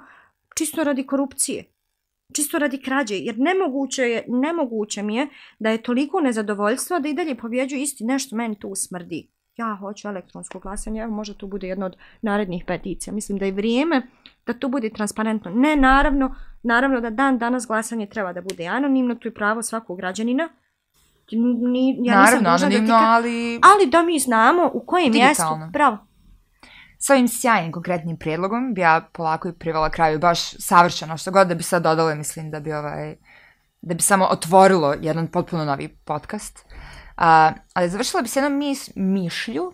čisto 0.55 0.83
radi 0.83 1.05
korupcije. 1.05 1.63
Čisto 2.33 2.59
radi 2.59 2.81
krađe, 2.81 3.15
jer 3.15 3.35
nemoguće, 3.37 4.01
je, 4.01 4.25
nemoguće 4.27 5.03
mi 5.03 5.15
je 5.15 5.27
da 5.59 5.69
je 5.69 5.81
toliko 5.83 6.19
nezadovoljstva 6.21 6.99
da 6.99 7.09
i 7.09 7.13
dalje 7.13 7.35
pobjeđuju 7.35 7.81
isti 7.81 8.03
nešto 8.03 8.35
meni 8.35 8.59
tu 8.59 8.71
smrdi. 8.75 9.27
Ja 9.57 9.77
hoću 9.79 10.07
elektronsko 10.07 10.59
glasanje, 10.59 11.01
evo 11.01 11.11
možda 11.13 11.33
to 11.33 11.47
bude 11.47 11.67
jedna 11.67 11.85
od 11.85 11.95
narednih 12.21 12.63
peticija. 12.67 13.13
Mislim 13.13 13.37
da 13.37 13.45
je 13.45 13.51
vrijeme 13.51 14.01
da 14.45 14.53
to 14.53 14.69
bude 14.69 14.89
transparentno. 14.89 15.51
Ne, 15.51 15.75
naravno, 15.75 16.35
naravno 16.63 17.01
da 17.01 17.09
dan 17.09 17.37
danas 17.37 17.67
glasanje 17.67 18.05
treba 18.05 18.33
da 18.33 18.41
bude 18.41 18.67
anonimno, 18.67 19.15
to 19.15 19.27
je 19.27 19.33
pravo 19.33 19.63
svakog 19.63 19.97
građanina. 19.97 20.49
Ni, 21.31 21.89
ja 21.89 22.21
nisam 22.21 22.43
Naravno, 22.43 22.51
dužna 22.51 22.69
da 22.69 22.69
ti 22.69 22.75
anonimno, 22.75 22.95
ka- 22.95 23.05
ali 23.07 23.59
ali 23.63 23.85
da 23.91 24.03
mi 24.03 24.19
znamo 24.19 24.71
u 24.73 24.79
kojem 24.85 25.11
mjestu, 25.11 25.43
Digitalno 25.43 25.71
s 26.99 27.09
ovim 27.09 27.27
sjajnim 27.27 27.71
konkretnim 27.71 28.17
prijedlogom 28.17 28.73
bi 28.73 28.81
ja 28.81 29.07
polako 29.13 29.47
i 29.47 29.53
privala 29.53 29.89
kraju 29.89 30.19
baš 30.19 30.39
savršeno, 30.59 31.17
što 31.17 31.31
god 31.31 31.47
da 31.47 31.55
bi 31.55 31.63
sad 31.63 31.83
dodala, 31.83 32.15
mislim 32.15 32.51
da 32.51 32.59
bi 32.59 32.73
ovaj, 32.73 33.15
da 33.81 33.93
bi 33.93 34.01
samo 34.01 34.25
otvorilo 34.25 34.95
jedan 35.01 35.27
potpuno 35.27 35.65
novi 35.65 35.87
podcast. 35.87 36.65
A, 37.17 37.51
ali 37.73 37.89
završila 37.89 38.21
bi 38.21 38.27
se 38.27 38.39
jednom 38.39 38.57
mis, 38.57 38.89
mišlju 38.95 39.73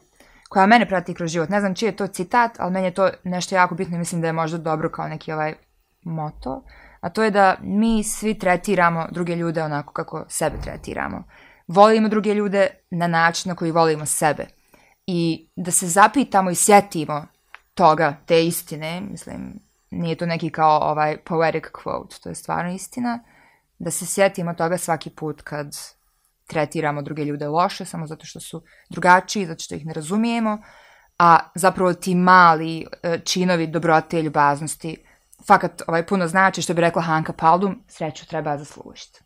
koja 0.49 0.65
mene 0.65 0.88
prati 0.88 1.13
kroz 1.13 1.32
život. 1.32 1.49
Ne 1.49 1.59
znam 1.59 1.76
čiji 1.76 1.88
je 1.88 1.95
to 1.95 2.07
citat, 2.07 2.51
ali 2.59 2.72
meni 2.72 2.88
je 2.88 2.93
to 2.93 3.09
nešto 3.24 3.55
jako 3.55 3.76
bitno 3.76 3.95
i 3.95 3.99
mislim 3.99 4.22
da 4.22 4.28
je 4.28 4.34
možda 4.34 4.57
dobro 4.57 4.89
kao 4.89 5.07
neki 5.07 5.32
ovaj 5.32 5.53
moto. 6.03 6.63
A 6.99 7.09
to 7.09 7.24
je 7.24 7.32
da 7.32 7.55
mi 7.61 8.03
svi 8.03 8.39
tretiramo 8.39 9.07
druge 9.11 9.36
ljude 9.36 9.63
onako 9.63 9.93
kako 9.93 10.26
sebe 10.28 10.55
tretiramo. 10.63 11.24
Volimo 11.67 12.07
druge 12.07 12.34
ljude 12.34 12.67
na 12.89 13.07
način 13.07 13.49
na 13.49 13.55
koji 13.55 13.72
volimo 13.72 14.05
sebe. 14.05 14.47
I 15.14 15.47
da 15.55 15.72
se 15.72 15.88
zapitamo 15.88 16.51
i 16.51 16.55
sjetimo 16.55 17.26
toga, 17.74 18.18
te 18.26 18.45
istine, 18.45 19.01
mislim, 19.01 19.59
nije 19.89 20.16
to 20.16 20.26
neki 20.26 20.49
kao 20.49 20.80
ovaj 20.91 21.18
poetic 21.18 21.64
quote, 21.64 22.24
to 22.24 22.30
je 22.30 22.36
stvarno 22.36 22.72
istina, 22.72 23.20
da 23.80 23.91
se 23.91 24.05
sjetimo 24.05 24.53
toga 24.53 24.78
svaki 24.78 25.09
put 25.09 25.41
kad 25.41 25.78
tretiramo 26.47 27.01
druge 27.01 27.26
ljude 27.26 27.47
loše, 27.47 27.86
samo 27.86 28.07
zato 28.07 28.26
što 28.26 28.39
su 28.39 28.62
drugačiji, 28.89 29.45
zato 29.45 29.64
što 29.64 29.76
ih 29.76 29.86
ne 29.86 29.93
razumijemo, 29.93 30.57
a 31.20 31.39
zapravo 31.55 31.93
ti 31.93 32.16
mali 32.16 32.86
e, 33.03 33.20
činovi 33.26 33.68
dobrote 33.68 34.20
i 34.20 34.24
ljubaznosti 34.24 35.03
fakat 35.47 35.82
ovaj, 35.88 36.05
puno 36.05 36.28
znači, 36.28 36.62
što 36.62 36.74
bi 36.74 36.82
rekla 36.82 37.01
Hanka 37.01 37.34
Paldum, 37.34 37.84
sreću 37.88 38.28
treba 38.28 38.57
zaslužiti. 38.57 39.20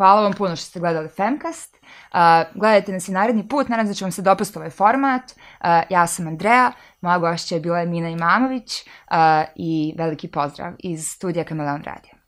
Hvala 0.00 0.22
vam 0.22 0.32
puno 0.32 0.56
što 0.56 0.66
ste 0.66 0.80
gledali 0.80 1.08
Femcast. 1.08 1.76
Uh, 1.76 2.18
gledajte 2.54 2.92
nas 2.92 3.08
i 3.08 3.12
naredni 3.12 3.48
put, 3.48 3.68
nadam 3.68 3.86
se 3.86 3.90
da 3.90 3.94
će 3.94 4.04
vam 4.04 4.12
se 4.12 4.22
dopasti 4.22 4.58
ovaj 4.58 4.70
format. 4.70 5.22
Uh, 5.22 5.66
ja 5.90 6.06
sam 6.06 6.26
Andreja, 6.26 6.72
moja 7.00 7.18
gošća 7.18 7.54
je 7.54 7.60
bila 7.60 7.84
Mina 7.84 8.08
Imamović 8.08 8.80
uh, 8.80 9.16
i 9.56 9.94
veliki 9.98 10.28
pozdrav 10.28 10.72
iz 10.78 11.08
studija 11.08 11.44
Kameleon 11.44 11.82
Radio. 11.82 12.19